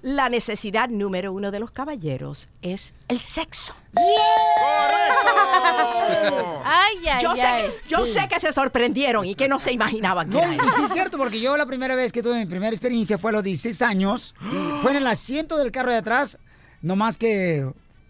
[0.03, 3.73] La necesidad número uno de los caballeros es el sexo.
[6.65, 7.63] Ay, ay, yo sé, ay.
[7.63, 8.13] que- yo Sí.
[8.13, 10.69] sé que se sorprendieron y que no se imaginaban que No, era y eso.
[10.77, 13.33] sí es cierto, porque yo la primera vez que tuve mi primera experiencia fue a
[13.33, 14.35] los 16 años.
[14.51, 16.37] Y fue en el asiento del carro de atrás,
[16.81, 17.65] no más que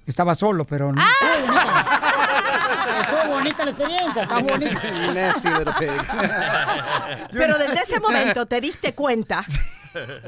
[0.06, 1.02] estaba solo, pero no.
[1.02, 3.02] Estuvo bonita.
[3.02, 4.82] Estuvo bonita la experiencia, está bonita.
[7.32, 9.46] Pero desde ese momento te diste cuenta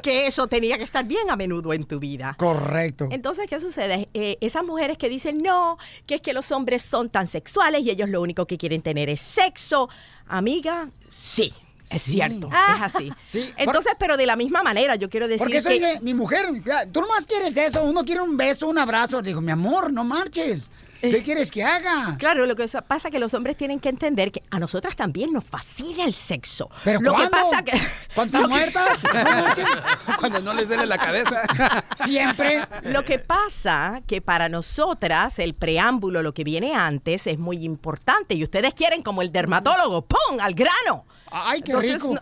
[0.03, 2.36] que eso tenía que estar bien a menudo en tu vida.
[2.38, 3.07] Correcto.
[3.11, 4.09] Entonces, ¿qué sucede?
[4.13, 7.89] Eh, esas mujeres que dicen, no, que es que los hombres son tan sexuales y
[7.89, 9.89] ellos lo único que quieren tener es sexo.
[10.28, 11.53] Amiga, sí.
[11.89, 12.13] Es Sí.
[12.13, 12.76] cierto, Ah.
[12.78, 13.11] es así.
[13.26, 15.76] Sí, Entonces, pero de la misma manera, yo quiero decir Porque eso que...
[15.76, 16.47] dice mi mujer,
[16.91, 19.22] tú nomás quieres eso, uno quiere un beso, un abrazo.
[19.22, 20.72] Le digo, mi amor, no marches.
[21.01, 22.15] ¿Qué quieres que haga?
[22.17, 24.95] Claro, lo que sa- pasa es que los hombres tienen que entender que a nosotras
[24.95, 26.69] también nos fascina el sexo.
[26.83, 27.31] ¿Pero lo que cuándo?
[27.31, 27.79] pasa que
[28.15, 28.99] ¿Cuántas que- muertas?
[30.19, 31.43] Cuando no les duele la cabeza.
[32.05, 32.67] Siempre.
[32.83, 38.33] Lo que pasa que para nosotras el preámbulo, lo que viene antes, es muy importante
[38.35, 40.39] y ustedes quieren como el dermatólogo, ¡pum!
[40.41, 41.05] al grano.
[41.31, 42.13] Ay, qué Entonces, rico.
[42.15, 42.21] no-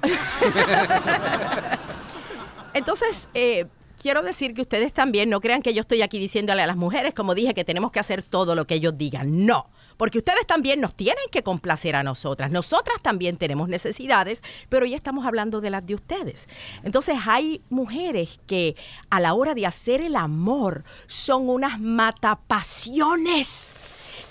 [2.73, 3.67] Entonces, eh,
[4.03, 7.13] quiero decir que ustedes también no crean que yo estoy aquí diciéndole a las mujeres,
[7.13, 9.45] como dije, que tenemos que hacer todo lo que ellos digan.
[9.45, 9.69] No.
[9.95, 12.51] Porque ustedes también nos tienen que complacer a nosotras.
[12.51, 16.49] Nosotras también tenemos necesidades, pero ya estamos hablando de las de ustedes.
[16.83, 18.75] Entonces hay mujeres que
[19.09, 23.77] a la hora de hacer el amor son unas matapasiones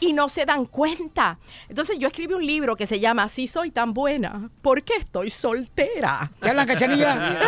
[0.02, 1.38] y no se dan cuenta.
[1.68, 5.30] Entonces yo escribí un libro que se llama Si soy tan buena, ¿por qué estoy
[5.30, 6.32] soltera?
[6.42, 7.38] ¿Qué hablan, Cachanilla?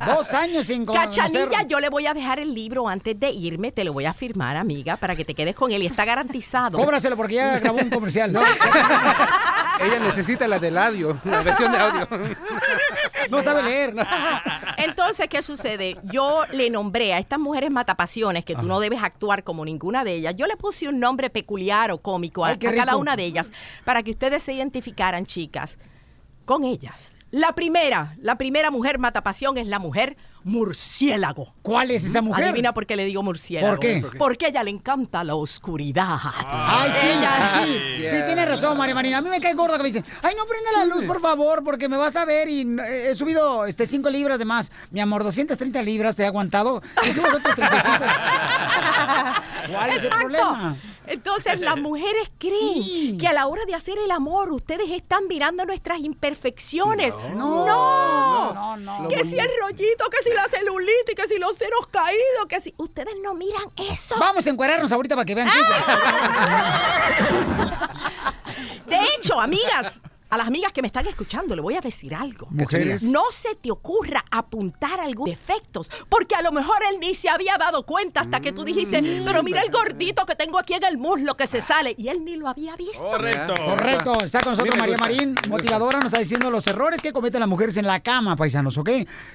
[0.06, 1.08] Dos años sin conocer.
[1.10, 4.14] Cachanilla, yo le voy a dejar el libro antes de irme, te lo voy a
[4.14, 6.78] firmar, amiga, para que te quedes con él y está garantizado.
[6.78, 8.34] Cóbraselo porque ya grabó un comercial.
[9.78, 12.08] Ella necesita la del audio, la versión de audio.
[13.30, 13.94] No sabe leer.
[14.78, 15.98] Entonces, ¿qué sucede?
[16.04, 20.14] Yo le nombré a estas mujeres matapasiones, que tú no debes actuar como ninguna de
[20.14, 23.24] ellas, yo le puse un nombre peculiar o cómico a, Ay, a cada una de
[23.24, 23.50] ellas
[23.84, 25.78] para que ustedes se identificaran, chicas,
[26.44, 27.12] con ellas.
[27.30, 30.16] La primera, la primera mujer matapasión es la mujer
[30.46, 31.52] murciélago.
[31.60, 32.44] ¿Cuál es esa mujer?
[32.44, 33.72] Adivina por qué le digo murciélago.
[33.74, 33.98] ¿Por qué?
[34.00, 34.18] ¿Por qué?
[34.18, 36.16] Porque a ella le encanta la oscuridad.
[36.22, 39.18] Ay, sí, Ella- sí, sí, tienes razón, María Marina.
[39.18, 41.64] A mí me cae gordo que me dicen, ay, no prende la luz, por favor,
[41.64, 44.70] porque me vas a ver y eh, he subido este 5 libras de más.
[44.92, 47.98] Mi amor, 230 libras te he aguantado y subes otros 35.
[49.72, 50.76] ¿Cuál es el problema?
[51.06, 55.64] Entonces las mujeres creen que a la hora de hacer el amor ustedes están mirando
[55.64, 57.16] nuestras imperfecciones.
[57.34, 57.66] No,
[58.52, 59.08] no, no.
[59.08, 62.74] Que si el rollito, que si la celulitis, que si los senos caídos, que si
[62.76, 64.16] ustedes no miran eso.
[64.18, 65.48] Vamos a encuadrarnos ahorita para que vean.
[68.86, 69.98] De hecho, amigas,
[70.28, 72.48] a las amigas que me están escuchando, le voy a decir algo.
[72.50, 73.02] Mujeres.
[73.02, 77.56] No se te ocurra apuntar algunos defectos, porque a lo mejor él ni se había
[77.58, 80.98] dado cuenta hasta que tú dijiste, pero mira el gordito que tengo aquí en el
[80.98, 83.08] muslo que se sale, y él ni lo había visto.
[83.08, 83.54] Correcto.
[83.64, 84.96] Correcto, está con nosotros María.
[84.96, 88.78] Marín, motivadora, nos está diciendo los errores que cometen las mujeres en la cama, paisanos,
[88.78, 88.90] ¿ok?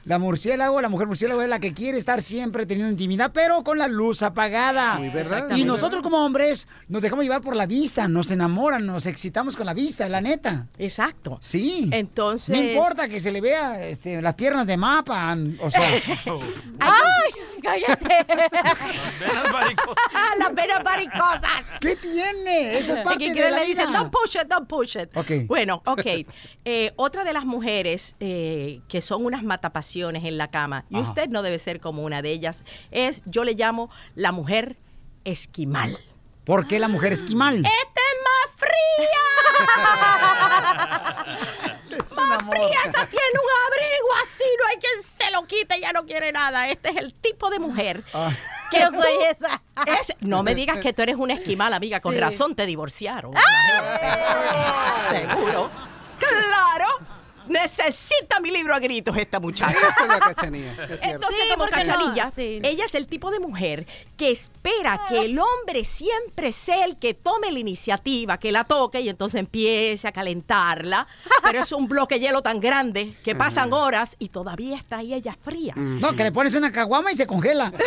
[0.06, 3.78] La murciélago, la mujer murciélago es la que quiere estar siempre teniendo intimidad, pero con
[3.78, 4.96] la luz apagada.
[4.96, 5.50] Muy verdad.
[5.56, 9.66] Y nosotros como hombres nos dejamos llevar por la vista, nos enamoran, nos excitamos con
[9.66, 10.68] la vista, la neta.
[10.82, 11.38] Exacto.
[11.42, 11.90] Sí.
[11.92, 12.58] Entonces.
[12.58, 15.82] No importa que se le vea este, las piernas de mapa, o sea...
[16.80, 17.32] ¡Ay!
[17.62, 18.26] ¡Cállate!
[19.20, 20.38] Venas varicosas.
[20.40, 21.66] Las venas varicosas.
[21.80, 22.80] ¿Qué tiene?
[22.80, 25.16] Eso es parte de la le dicen, don't push it, don't push it.
[25.16, 25.48] Ok.
[25.48, 26.26] Bueno, ok.
[26.66, 31.04] Eh, otra de las mujeres eh, que son unas matapasiones en la cama, y Ajá.
[31.04, 34.78] usted no debe ser como una de ellas, es, yo le llamo la mujer
[35.26, 36.00] esquimal.
[36.44, 37.58] ¿Por qué la mujer esquimal?
[37.58, 40.41] ¡Esta es más fría!
[42.50, 46.32] Fría, esa tiene un abrigo así, no hay quien se lo quite, ya no quiere
[46.32, 46.68] nada.
[46.70, 48.32] Este es el tipo de mujer Ah.
[48.70, 49.62] que yo soy esa.
[50.22, 52.20] no me digas que tú eres una esquimal, amiga, con Sí.
[52.20, 53.34] razón te divorciaron.
[55.10, 55.70] Seguro.
[56.20, 56.88] Claro.
[57.52, 59.72] Necesita mi libro a gritos esta muchacha.
[59.78, 60.72] Esa es la cachanilla.
[60.90, 61.02] es.
[61.04, 62.60] Entonces, Sí, como cachanilla, Sí.
[62.64, 63.86] ella es el tipo de mujer
[64.18, 69.02] que espera que el hombre siempre sea el que tome la iniciativa, que la toque
[69.02, 71.08] y entonces empiece a calentarla.
[71.44, 75.14] Pero es un bloque de hielo tan grande que pasan horas y todavía está ahí
[75.14, 75.74] ella fría.
[75.76, 77.74] No, que le pones una caguama y se congela.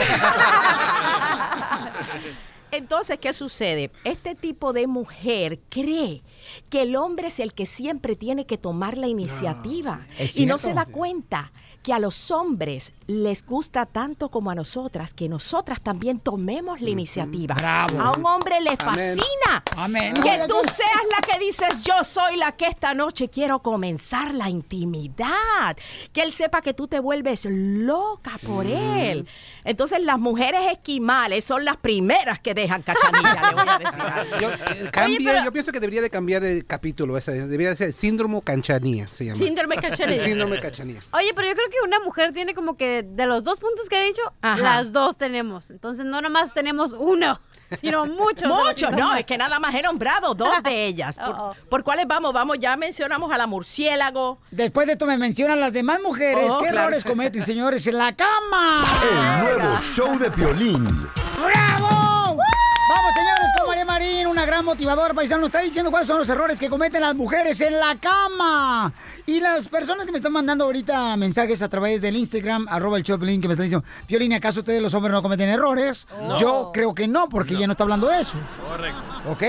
[2.70, 3.90] Entonces, ¿qué sucede?
[4.02, 6.22] Este tipo de mujer cree
[6.68, 10.58] que el hombre es el que siempre tiene que tomar la iniciativa es y no
[10.58, 11.52] se da cuenta
[11.84, 16.88] que a los hombres les gusta tanto como a nosotras que nosotras también tomemos la
[16.88, 17.54] iniciativa.
[17.54, 18.00] Bravo.
[18.00, 20.14] A un hombre le fascina Amén.
[20.14, 24.48] que tú seas la que dices yo soy la que esta noche quiero comenzar la
[24.48, 25.76] intimidad.
[26.10, 29.28] Que él sepa que tú te vuelves loca por él.
[29.64, 34.36] Entonces las mujeres esquimales son las primeras que dejan cachanilla, le voy a decir algo.
[34.40, 37.32] Yo, eh, cambia, pero- yo pienso que debería de cambiar el capítulo ese.
[37.46, 39.38] Debería ser síndrome canchanía, se llama.
[39.38, 40.24] Síndrome cachanilla.
[40.24, 41.00] Síndrome cachanía.
[41.12, 44.00] Oye, pero yo creo que una mujer tiene como que de los dos puntos que
[44.02, 44.60] he dicho, Ajá.
[44.62, 45.70] las dos tenemos.
[45.70, 47.40] Entonces no nomás tenemos uno,
[47.80, 48.48] sino muchos.
[48.48, 51.16] Muchos, no, es que nada más he nombrado dos de ellas.
[51.18, 51.68] ¿Por, Oh, oh.
[51.68, 52.32] por cuáles vamos?
[52.32, 54.38] Vamos, ya mencionamos a la murciélago.
[54.50, 56.52] Después de esto me mencionan las demás mujeres.
[56.52, 56.80] Oh, ¿Qué claro.
[56.88, 58.84] errores cometen, señores, en la cama?
[59.02, 60.84] El nuevo show de Piolín.
[61.38, 61.88] ¡Bravo!
[62.86, 66.28] Vamos, señores, con María Marín, una gran motivadora paisano, nos está diciendo cuáles son los
[66.28, 68.92] errores que cometen las mujeres en la cama.
[69.26, 73.02] Y las personas que me están mandando ahorita mensajes a través del Instagram, arroba el
[73.02, 76.06] Choplin, que me están diciendo, Piolín, ¿acaso ustedes los hombres no cometen errores?
[76.20, 76.38] No.
[76.38, 78.34] Yo creo que no, porque ella no está hablando de eso.
[78.68, 79.02] Correcto.
[79.28, 79.42] ¿Ok?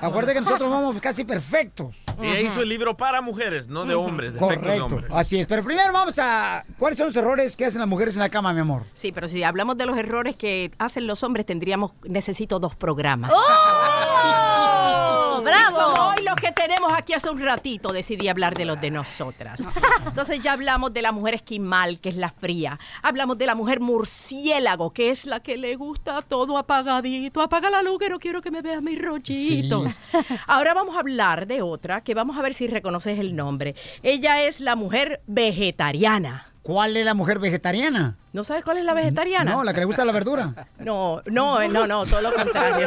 [0.00, 1.96] Acuérdate que nosotros vamos casi perfectos.
[2.20, 5.12] Ella hizo el libro para mujeres, no de hombres, de efectos de Correcto, hombres.
[5.14, 5.46] así es.
[5.46, 6.64] Pero primero vamos a...
[6.78, 8.84] ¿Cuáles son los errores que hacen las mujeres en la cama, mi amor?
[8.94, 13.32] Sí, pero si hablamos de los errores que hacen los hombres, tendríamos, necesito dos programas.
[13.34, 15.15] ¡Oh!
[15.46, 15.76] ¡Bravo!
[15.76, 18.90] Y como hoy los que tenemos aquí hace un ratito decidí hablar de los de
[18.90, 19.62] nosotras.
[20.06, 22.78] Entonces ya hablamos de la mujer esquimal, que es la fría.
[23.02, 27.40] Hablamos de la mujer murciélago, que es la que le gusta todo apagadito.
[27.40, 29.98] Apaga la luz que no quiero que me veas mis rollitos.
[30.46, 33.74] Ahora vamos a hablar de otra, que vamos a ver si reconoces el nombre.
[34.02, 36.52] Ella es la mujer vegetariana.
[36.62, 38.16] ¿Cuál es la mujer vegetariana?
[38.36, 39.50] ¿No sabes cuál es la vegetariana?
[39.50, 40.52] No, la que le gusta la verdura.
[40.80, 42.86] No, no, eh, no, no, todo lo contrario.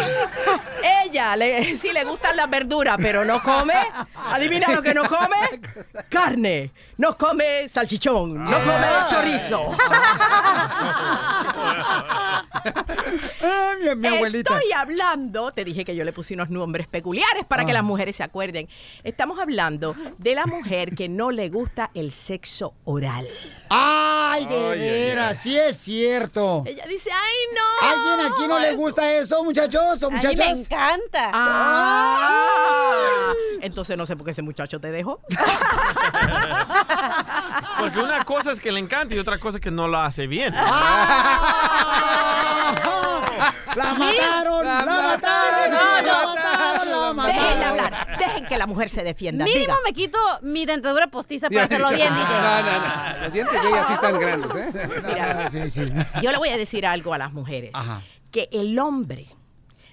[1.03, 3.73] Ella le, sí le gustan las verduras, pero no come.
[4.27, 5.59] Adivina lo que no come.
[6.07, 6.71] Carne.
[6.97, 8.43] No come salchichón.
[8.43, 9.76] No come chorizo.
[13.41, 14.53] Ah, mi, mi abuelita.
[14.55, 17.76] Estoy hablando, te dije que yo le puse unos nombres peculiares para que Ah.
[17.76, 18.67] las mujeres se acuerden.
[19.03, 23.27] Estamos hablando de la mujer que no le gusta el sexo oral.
[23.69, 26.64] Ay, de Ay, ay, veras, sí es cierto.
[26.66, 27.61] Ella dice, ay, no.
[27.90, 30.38] ¿Alguien aquí no le gusta eso, muchachos o A mí muchachas?
[30.38, 31.32] me encanta.
[31.34, 32.94] Ah,
[33.61, 35.22] entonces no sé por qué ese muchacho te dejó.
[37.80, 40.28] Porque una cosa es que le encanta y otra cosa es que no lo hace
[40.28, 40.53] bien.
[43.76, 44.66] ¡La mataron!
[44.66, 45.72] ¡La mataron!
[45.72, 46.28] No, ¡La no.
[46.36, 47.18] mataron!
[47.18, 47.64] ¡La Déjenla mataron!
[47.64, 48.18] hablar.
[48.20, 49.45] Dejen que la mujer se defienda.
[49.45, 49.78] Mínimo Diga.
[49.86, 52.34] me quito mi dentadura postiza para hacerlo bien, No, DJ.
[52.41, 52.61] no,
[53.18, 53.24] no.
[53.24, 54.90] Los dientes de ella sí están grandes, ¿eh?
[55.07, 55.86] Mira, Sí, sí.
[56.22, 57.72] yo le voy a decir algo a las mujeres.
[58.32, 59.28] Que el hombre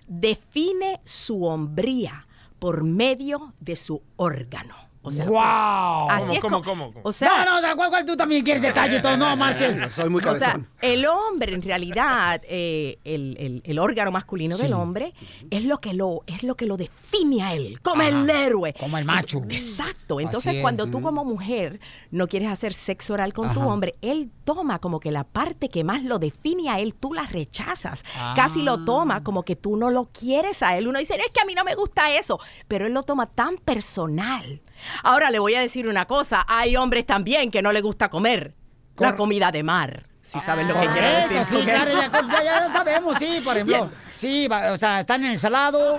[0.06, 2.26] define su hombría
[2.58, 4.74] por medio de su órgano.
[5.06, 7.00] O sea, es ¿Cómo, cómo, cómo?
[7.02, 9.16] O sea, no, no, o sea, ¿cuál, cuál tú también quieres detalle y todo?
[9.16, 9.76] No, marches.
[9.94, 10.68] Soy muy o sea, cabezón.
[10.80, 15.14] el hombre, en realidad, eh, el, el- el órgano masculino del hombre
[15.50, 18.74] es lo que lo es lo que lo define a él, como el héroe.
[18.74, 19.42] Como el macho.
[19.48, 20.20] Exacto.
[20.20, 20.62] Entonces, es.
[20.62, 21.80] cuando tú como mujer
[22.10, 25.84] no quieres hacer sexo oral con tu hombre, él toma como que la parte que
[25.84, 28.04] más lo define a él, tú la rechazas.
[28.18, 28.32] Ah.
[28.36, 30.86] Casi lo toma como que tú no lo quieres a él.
[30.88, 32.38] Uno dice, es que a mí no me gusta eso,
[32.68, 34.60] pero él lo toma tan personal.
[35.02, 38.54] Ahora le voy a decir una cosa, hay hombres también que no les gusta comer
[38.98, 40.06] la comida de mar.
[40.22, 41.58] Si saben lo que quiero Correcto, decir.
[41.60, 42.00] sí, claro, eso.
[42.00, 43.90] ya, ya- ya sabemos, sí, por ejemplo.
[44.16, 45.98] Sí, va- o sea, están en el salado.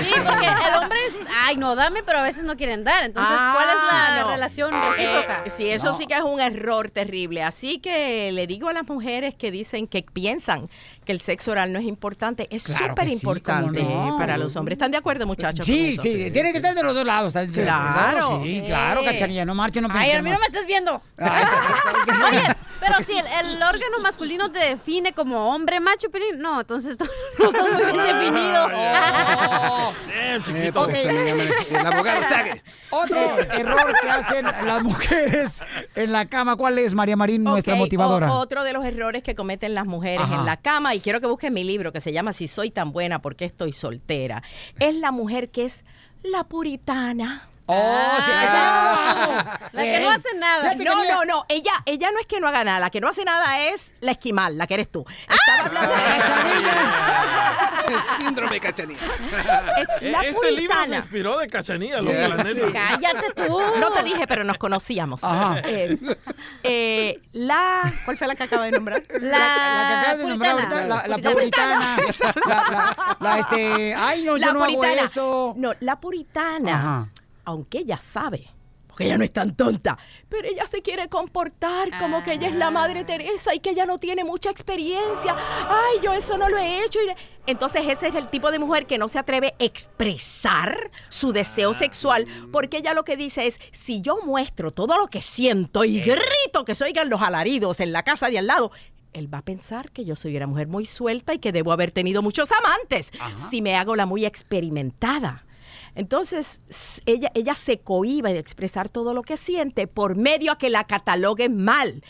[0.00, 1.14] Sí, porque el hombre es,
[1.44, 3.04] ay, no, dame, pero a veces no quieren dar.
[3.04, 4.30] Entonces, ¿cuál es Ah, la no.
[4.30, 5.42] relación recíproca?
[5.44, 7.42] Eh, sí, eso sí que es un error terrible.
[7.42, 10.68] Así que le digo a las mujeres que dicen que piensan
[11.04, 14.16] que el sexo oral no es importante, es Claro súper sí, importante no.
[14.18, 14.76] para los hombres.
[14.76, 15.66] ¿Están de acuerdo, muchachos?
[15.66, 16.02] con Sí, eso?
[16.02, 17.28] sí, tiene que ser de los dos lados.
[17.34, 17.92] ¿estás de acuerdo?
[17.92, 18.40] Claro.
[18.44, 19.06] Sí, claro, Sí.
[19.06, 21.02] cachanilla, no marchen, no Ay, a mí no me estás viendo.
[21.18, 21.44] Ay,
[22.30, 27.06] Oye, pero si el, el órgano masculino te define como hombre macho, no, entonces tú
[27.38, 28.34] no estás muy bien.
[30.08, 30.88] Damn, chiquito.
[30.88, 32.62] El abogado Sague.
[32.90, 35.62] Otro error que hacen las mujeres
[35.94, 38.32] en la cama, ¿cuál es, María Marín, nuestra motivadora?
[38.32, 40.36] o- otro de los errores que cometen las mujeres Ajá.
[40.36, 42.92] en la cama, y quiero que busquen mi libro que se llama Si soy tan
[42.92, 44.42] buena, ¿por qué estoy soltera?
[44.78, 45.84] Es la mujer que es
[46.22, 47.48] la puritana.
[47.70, 48.60] Oh, sí, eso yo no lo
[49.32, 49.42] hago.
[49.72, 50.62] La que no hace nada.
[50.72, 51.44] fíjate No, no, no.
[51.48, 52.80] Ella, ella no es que no haga nada.
[52.80, 55.04] La que no hace nada es la esquimal, la que eres tú.
[55.28, 55.94] Estaba hablando
[58.18, 59.00] Síndrome cachanilla.
[60.00, 60.96] de la este libro se puritana.
[60.96, 62.28] inspiró de Cachanilla, Yeah.
[62.28, 62.66] la neta.
[62.72, 63.60] Cállate tú.
[63.80, 65.22] No te dije, pero nos conocíamos.
[65.24, 65.60] Ajá.
[65.64, 65.98] Eh,
[66.62, 67.92] eh, la.
[68.04, 69.02] ¿Cuál fue la que acaba de nombrar?
[69.08, 71.96] La, la que acabas de nombrar ahorita, la, la puritana.
[72.46, 75.54] La, la, la, este, ay, no, yo no hago eso.
[75.56, 77.08] No, la puritana, Ajá.
[77.48, 78.46] Aunque ella sabe,
[78.86, 79.96] porque ella no es tan tonta,
[80.28, 83.86] pero ella se quiere comportar como que ella es la madre Teresa y que ella
[83.86, 85.34] no tiene mucha experiencia.
[85.66, 86.98] Ay, yo eso no lo he hecho.
[87.46, 91.72] Entonces ese es el tipo de mujer que no se atreve a expresar su deseo
[91.72, 96.00] sexual, porque ella lo que dice es, si yo muestro todo lo que siento y
[96.00, 98.72] grito que se oigan los alaridos en la casa de al lado,
[99.14, 101.92] él va a pensar que yo soy una mujer muy suelta y que debo haber
[101.92, 103.10] tenido muchos amantes
[103.48, 105.46] si me hago la muy experimentada.
[105.98, 106.60] Entonces,
[107.06, 110.84] ella, ella se cohíbe de expresar todo lo que siente por medio a que la
[110.84, 112.04] cataloguen mal.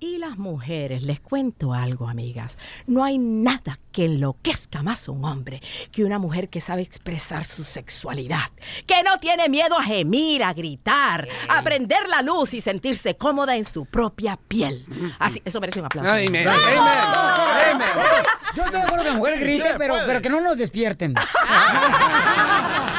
[0.00, 2.58] Y las mujeres, les cuento algo, amigas.
[2.86, 5.62] No hay nada que enloquezca más a un hombre
[5.92, 8.50] que una mujer que sabe expresar su sexualidad,
[8.86, 13.56] que no tiene miedo a gemir, a gritar, a prender la luz y sentirse cómoda
[13.56, 14.84] en su propia piel.
[15.18, 16.10] Así, eso merece un aplauso.
[16.10, 16.44] Amen.
[16.44, 16.58] ¡Bravo!
[18.54, 21.14] Yo estoy de acuerdo que la mujer grite, pero, pero que no nos despierten.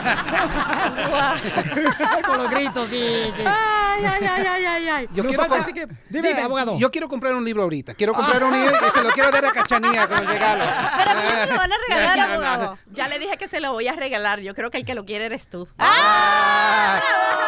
[2.25, 2.97] Con los gritos, sí,
[3.35, 3.43] sí.
[3.45, 5.07] Ay, ay, ay, ay, ay, ay.
[5.13, 5.43] Yo quiero,
[5.73, 6.77] que- Dime, abogado.
[6.79, 7.93] Yo quiero comprar un libro ahorita.
[7.93, 10.63] Quiero comprar un libro y se lo quiero dar a Cachanía como regalo.
[10.97, 12.77] Pero a mí no me lo van a regalar, No, no, abogado.
[12.89, 14.39] Ya le dije que se lo voy a regalar.
[14.39, 15.67] Yo creo que el que lo quiere eres tú.
[15.77, 17.01] Ah,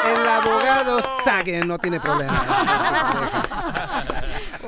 [0.05, 2.43] el abogado Sage no tiene problema.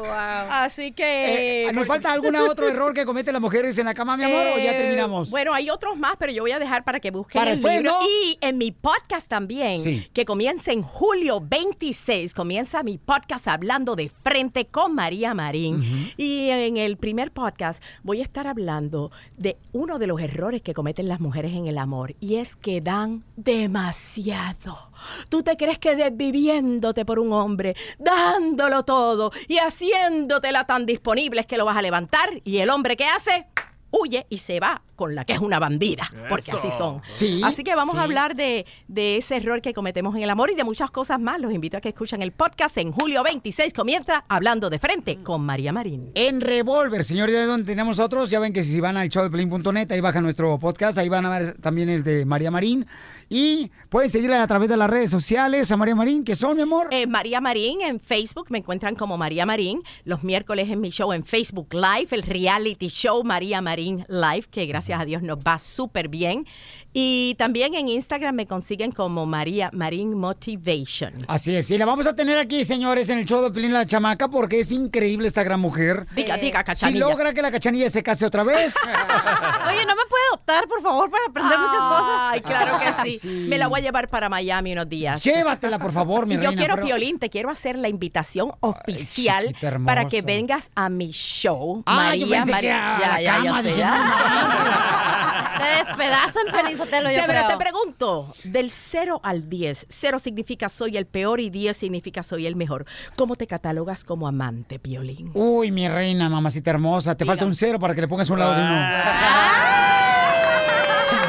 [0.06, 1.68] Así que...
[1.68, 4.48] Eh, ¿Nos falta algún otro error que cometen las mujeres en la cama, mi amor,
[4.56, 5.30] o ya Eh, terminamos?
[5.30, 7.78] Bueno, hay otros más, pero yo voy a dejar para que busquen Para el después,
[7.78, 7.92] libro.
[8.00, 8.06] ¿no?
[8.06, 10.08] Y en mi podcast también, Sí.
[10.14, 15.84] que comienza en julio 26, comienza mi podcast hablando de frente con María Marín.
[16.18, 20.74] Y en el primer podcast voy a estar hablando de uno de los errores que
[20.74, 24.89] cometen las mujeres en el amor, y es que dan demasiado.
[25.30, 31.46] Tú te crees que desviviéndote por un hombre, dándolo todo y haciéndotela tan disponible es
[31.46, 33.48] que lo vas a levantar y el hombre que hace
[33.92, 37.02] huye y se va con la que es una bandida, porque así son.
[37.08, 38.00] Sí, así que vamos sí.
[38.00, 41.22] a hablar de, de ese error que cometemos en el amor y de muchas cosas
[41.22, 41.40] más.
[41.40, 42.78] Los invito a que escuchen el podcast.
[42.78, 46.12] En julio 26 comienza Hablando de Frente con María Marín.
[46.16, 49.88] En Revolver, señor, ya donde tenemos otros, ya ven que si van al show de
[49.90, 52.86] ahí baja nuestro podcast, ahí van a ver también el de María Marín.
[53.30, 56.64] Y pueden seguirla a través de las redes sociales a María Marín, que son, mi
[56.64, 56.88] amor.
[56.92, 59.84] Eh, María Marín en Facebook, me encuentran como María Marín.
[60.04, 64.66] Los miércoles en mi show en Facebook Live, el reality show María Marín Live, que
[64.66, 66.48] gracias a Dios nos va súper bien.
[66.92, 71.24] Y también en Instagram me consiguen como María Marín Motivation.
[71.28, 73.86] Así es, y la vamos a tener aquí, señores, en el show de Pelín la
[73.86, 76.04] Chamaca, porque es increíble esta gran mujer.
[76.16, 77.00] Diga, diga, Si cachanilla.
[77.08, 78.74] logra que la cachanilla se case otra vez.
[79.68, 82.22] Oye, ¿no me puede adoptar, por favor, para aprender muchas cosas?
[82.22, 83.20] Ay, claro que Ay, sí.
[83.20, 83.46] sí.
[83.48, 85.24] Me la voy a llevar para Miami unos días.
[85.24, 88.52] Llévatela, por favor, mi Y yo reina, quiero, pero- Piolín, te quiero hacer la invitación
[88.62, 89.56] oficial
[89.86, 91.84] para que vengas a mi show.
[91.86, 95.56] Ah, yo María, pensé María- que a ya, la ya, ya cama, sé, dije, ya.
[95.60, 97.48] Te despedazan, Feliz Otelo, yo Te, pero creo.
[97.48, 102.46] te pregunto, del 0 al 10, 0 significa soy el peor y 10 significa soy
[102.46, 102.86] el mejor.
[103.16, 105.32] ¿Cómo te catalogas como amante, Piolín?
[105.34, 108.54] Uy, mi reina, mamacita hermosa, te falta un cero para que le pongas un lado
[108.56, 108.80] de uno.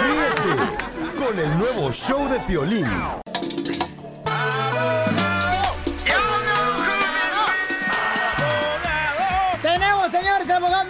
[0.02, 2.86] Ríete con el nuevo show de Piolín.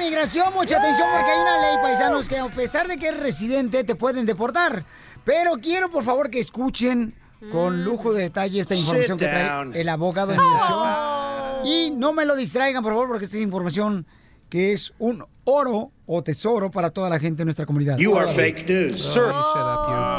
[0.01, 0.52] Migración.
[0.55, 3.94] Mucha atención porque hay una ley, paisanos, que a pesar de que eres residente, te
[3.94, 4.85] pueden deportar.
[5.24, 7.14] Pero quiero, por favor, que escuchen
[7.52, 11.66] con lujo de detalle esta información que trae el abogado de migración.
[11.66, 14.06] Y no me lo distraigan, por favor, porque esta es información
[14.48, 17.97] que es un oro o tesoro para toda la gente de nuestra comunidad.
[17.98, 19.01] You are fake news.
[19.01, 19.22] Sir.
[19.22, 19.94] Shut up, you.
[19.94, 20.09] Oro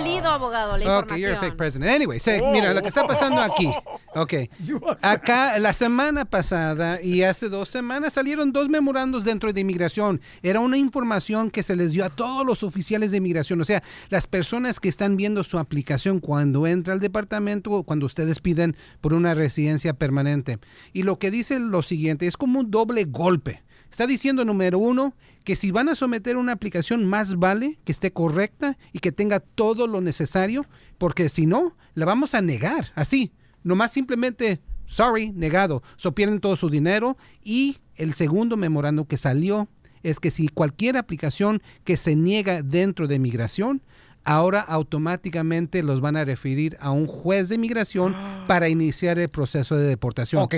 [0.00, 1.90] molido, abogado, la Ok, you're a fake president.
[1.90, 3.72] Anyway, say, mira, lo que está pasando aquí.
[4.14, 4.34] Ok.
[5.02, 10.20] Acá, la semana pasada y hace dos semanas salieron dos memorandos dentro de inmigración.
[10.42, 13.60] Era una información que se les dio a todos los oficiales de inmigración.
[13.60, 18.06] O sea, las personas que están viendo su aplicación cuando entra al departamento o cuando
[18.06, 20.58] ustedes piden por una residencia permanente.
[20.92, 23.62] Y lo que dice lo siguiente, es como un doble golpe.
[23.92, 25.14] Está diciendo, número uno,
[25.44, 29.38] que si van a someter una aplicación, más vale que esté correcta y que tenga
[29.38, 30.64] todo lo necesario,
[30.96, 33.32] porque si no, la vamos a negar, así.
[33.62, 35.82] Nomás simplemente, sorry, negado.
[35.98, 37.18] So pierden todo su dinero.
[37.44, 39.68] Y el segundo memorando que salió
[40.02, 43.82] es que si cualquier aplicación que se niega dentro de migración,
[44.24, 48.16] ahora automáticamente los van a referir a un juez de inmigración
[48.48, 50.42] para iniciar el proceso de deportación.
[50.42, 50.54] Ok.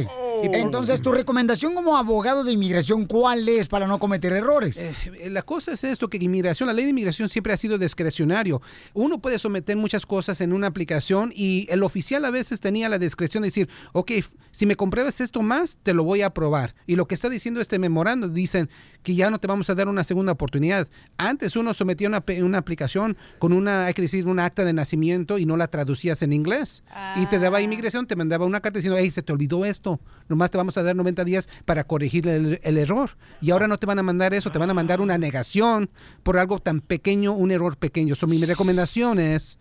[0.52, 4.76] Entonces, tu recomendación como abogado de inmigración, ¿cuál es para no cometer errores?
[4.76, 8.60] Eh, La cosa es esto, que inmigración, la ley de inmigración siempre ha sido discrecionario.
[8.92, 12.98] Uno puede someter muchas cosas en una aplicación y el oficial a veces tenía la
[12.98, 14.12] discreción de decir, ok,
[14.54, 16.76] si me compruebas esto más, te lo voy a aprobar.
[16.86, 18.70] Y lo que está diciendo este memorando, dicen
[19.02, 20.86] que ya no te vamos a dar una segunda oportunidad.
[21.16, 25.38] Antes uno sometía una, una aplicación con una, hay que decir, una acta de nacimiento
[25.38, 26.84] y no la traducías en inglés.
[27.16, 29.98] Y te daba inmigración, te mandaba una carta diciendo, hey, se te olvidó esto.
[30.28, 33.10] Nomás te vamos a dar 90 días para corregir el, el error.
[33.40, 35.90] Y ahora no te van a mandar eso, te van a mandar una negación
[36.22, 38.14] por algo tan pequeño, un error pequeño.
[38.14, 39.58] So, mi recomendación es,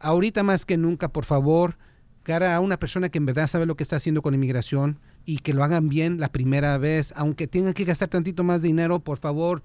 [0.00, 1.76] ahorita más que nunca, por favor,
[2.22, 5.38] cara a una persona que en verdad sabe lo que está haciendo con inmigración y
[5.38, 9.18] que lo hagan bien la primera vez, aunque tengan que gastar tantito más dinero, por
[9.18, 9.62] favor,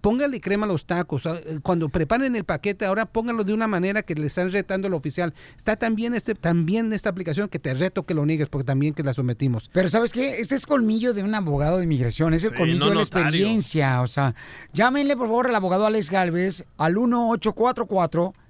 [0.00, 1.26] póngale crema a los tacos.
[1.26, 4.88] Ah, eh, Cuando preparen el paquete, ahora póngalo de una manera que le están retando
[4.88, 5.34] al oficial.
[5.56, 9.02] Está también, este, también esta aplicación que te reto que lo niegues, porque también que
[9.02, 9.68] la sometimos.
[9.72, 10.40] Pero ¿sabes qué?
[10.40, 13.00] Este es colmillo de un abogado de inmigración, es el Sí, colmillo no de la
[13.02, 13.28] notario.
[13.28, 14.00] experiencia.
[14.00, 14.34] O sea,
[14.72, 16.96] llámenle por favor al abogado Alex Galvez al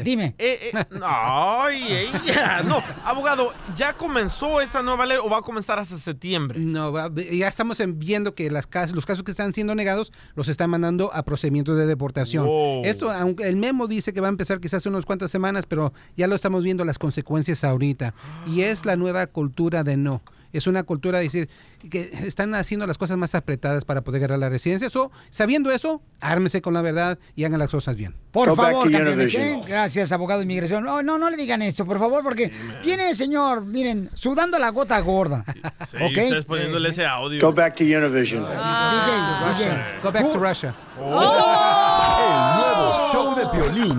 [0.05, 0.35] Dime.
[0.39, 2.09] Eh, eh, no, ay,
[2.67, 6.59] no, abogado, ¿ya comenzó esta nueva ley o va a comenzar hasta septiembre?
[6.61, 10.49] No, ya estamos en- viendo que las cas- los casos que están siendo negados los
[10.49, 12.47] están mandando a procedimientos de deportación.
[12.47, 12.85] Wow.
[12.85, 16.27] Esto, aunque el memo dice que va a empezar quizás unas cuantas semanas, pero ya
[16.27, 18.15] lo estamos viendo las consecuencias ahorita.
[18.47, 20.23] Y es la nueva cultura de no.
[20.55, 21.49] Es una cultura de decir
[21.91, 24.89] que están haciendo las cosas más apretadas para poder ganar la residencia.
[24.89, 28.15] So, sabiendo eso, ármese con la verdad y hagan las cosas bien.
[28.31, 29.61] Por favor, campeones, ¿eh?
[29.67, 30.85] Gracias, abogado de inmigración.
[30.85, 32.53] No, no, no le digan esto, por favor, porque
[32.85, 35.45] viene el señor, miren, sudando la gota gorda.
[35.89, 36.09] Sí, ¿Ok?
[36.11, 37.41] ustedes poniéndole ese audio.
[37.41, 38.43] Go back to Univision.
[38.45, 40.01] DJ, DJ.
[40.03, 40.75] Go back to Russia.
[40.97, 41.05] El
[42.61, 43.99] nuevo show de Piolín.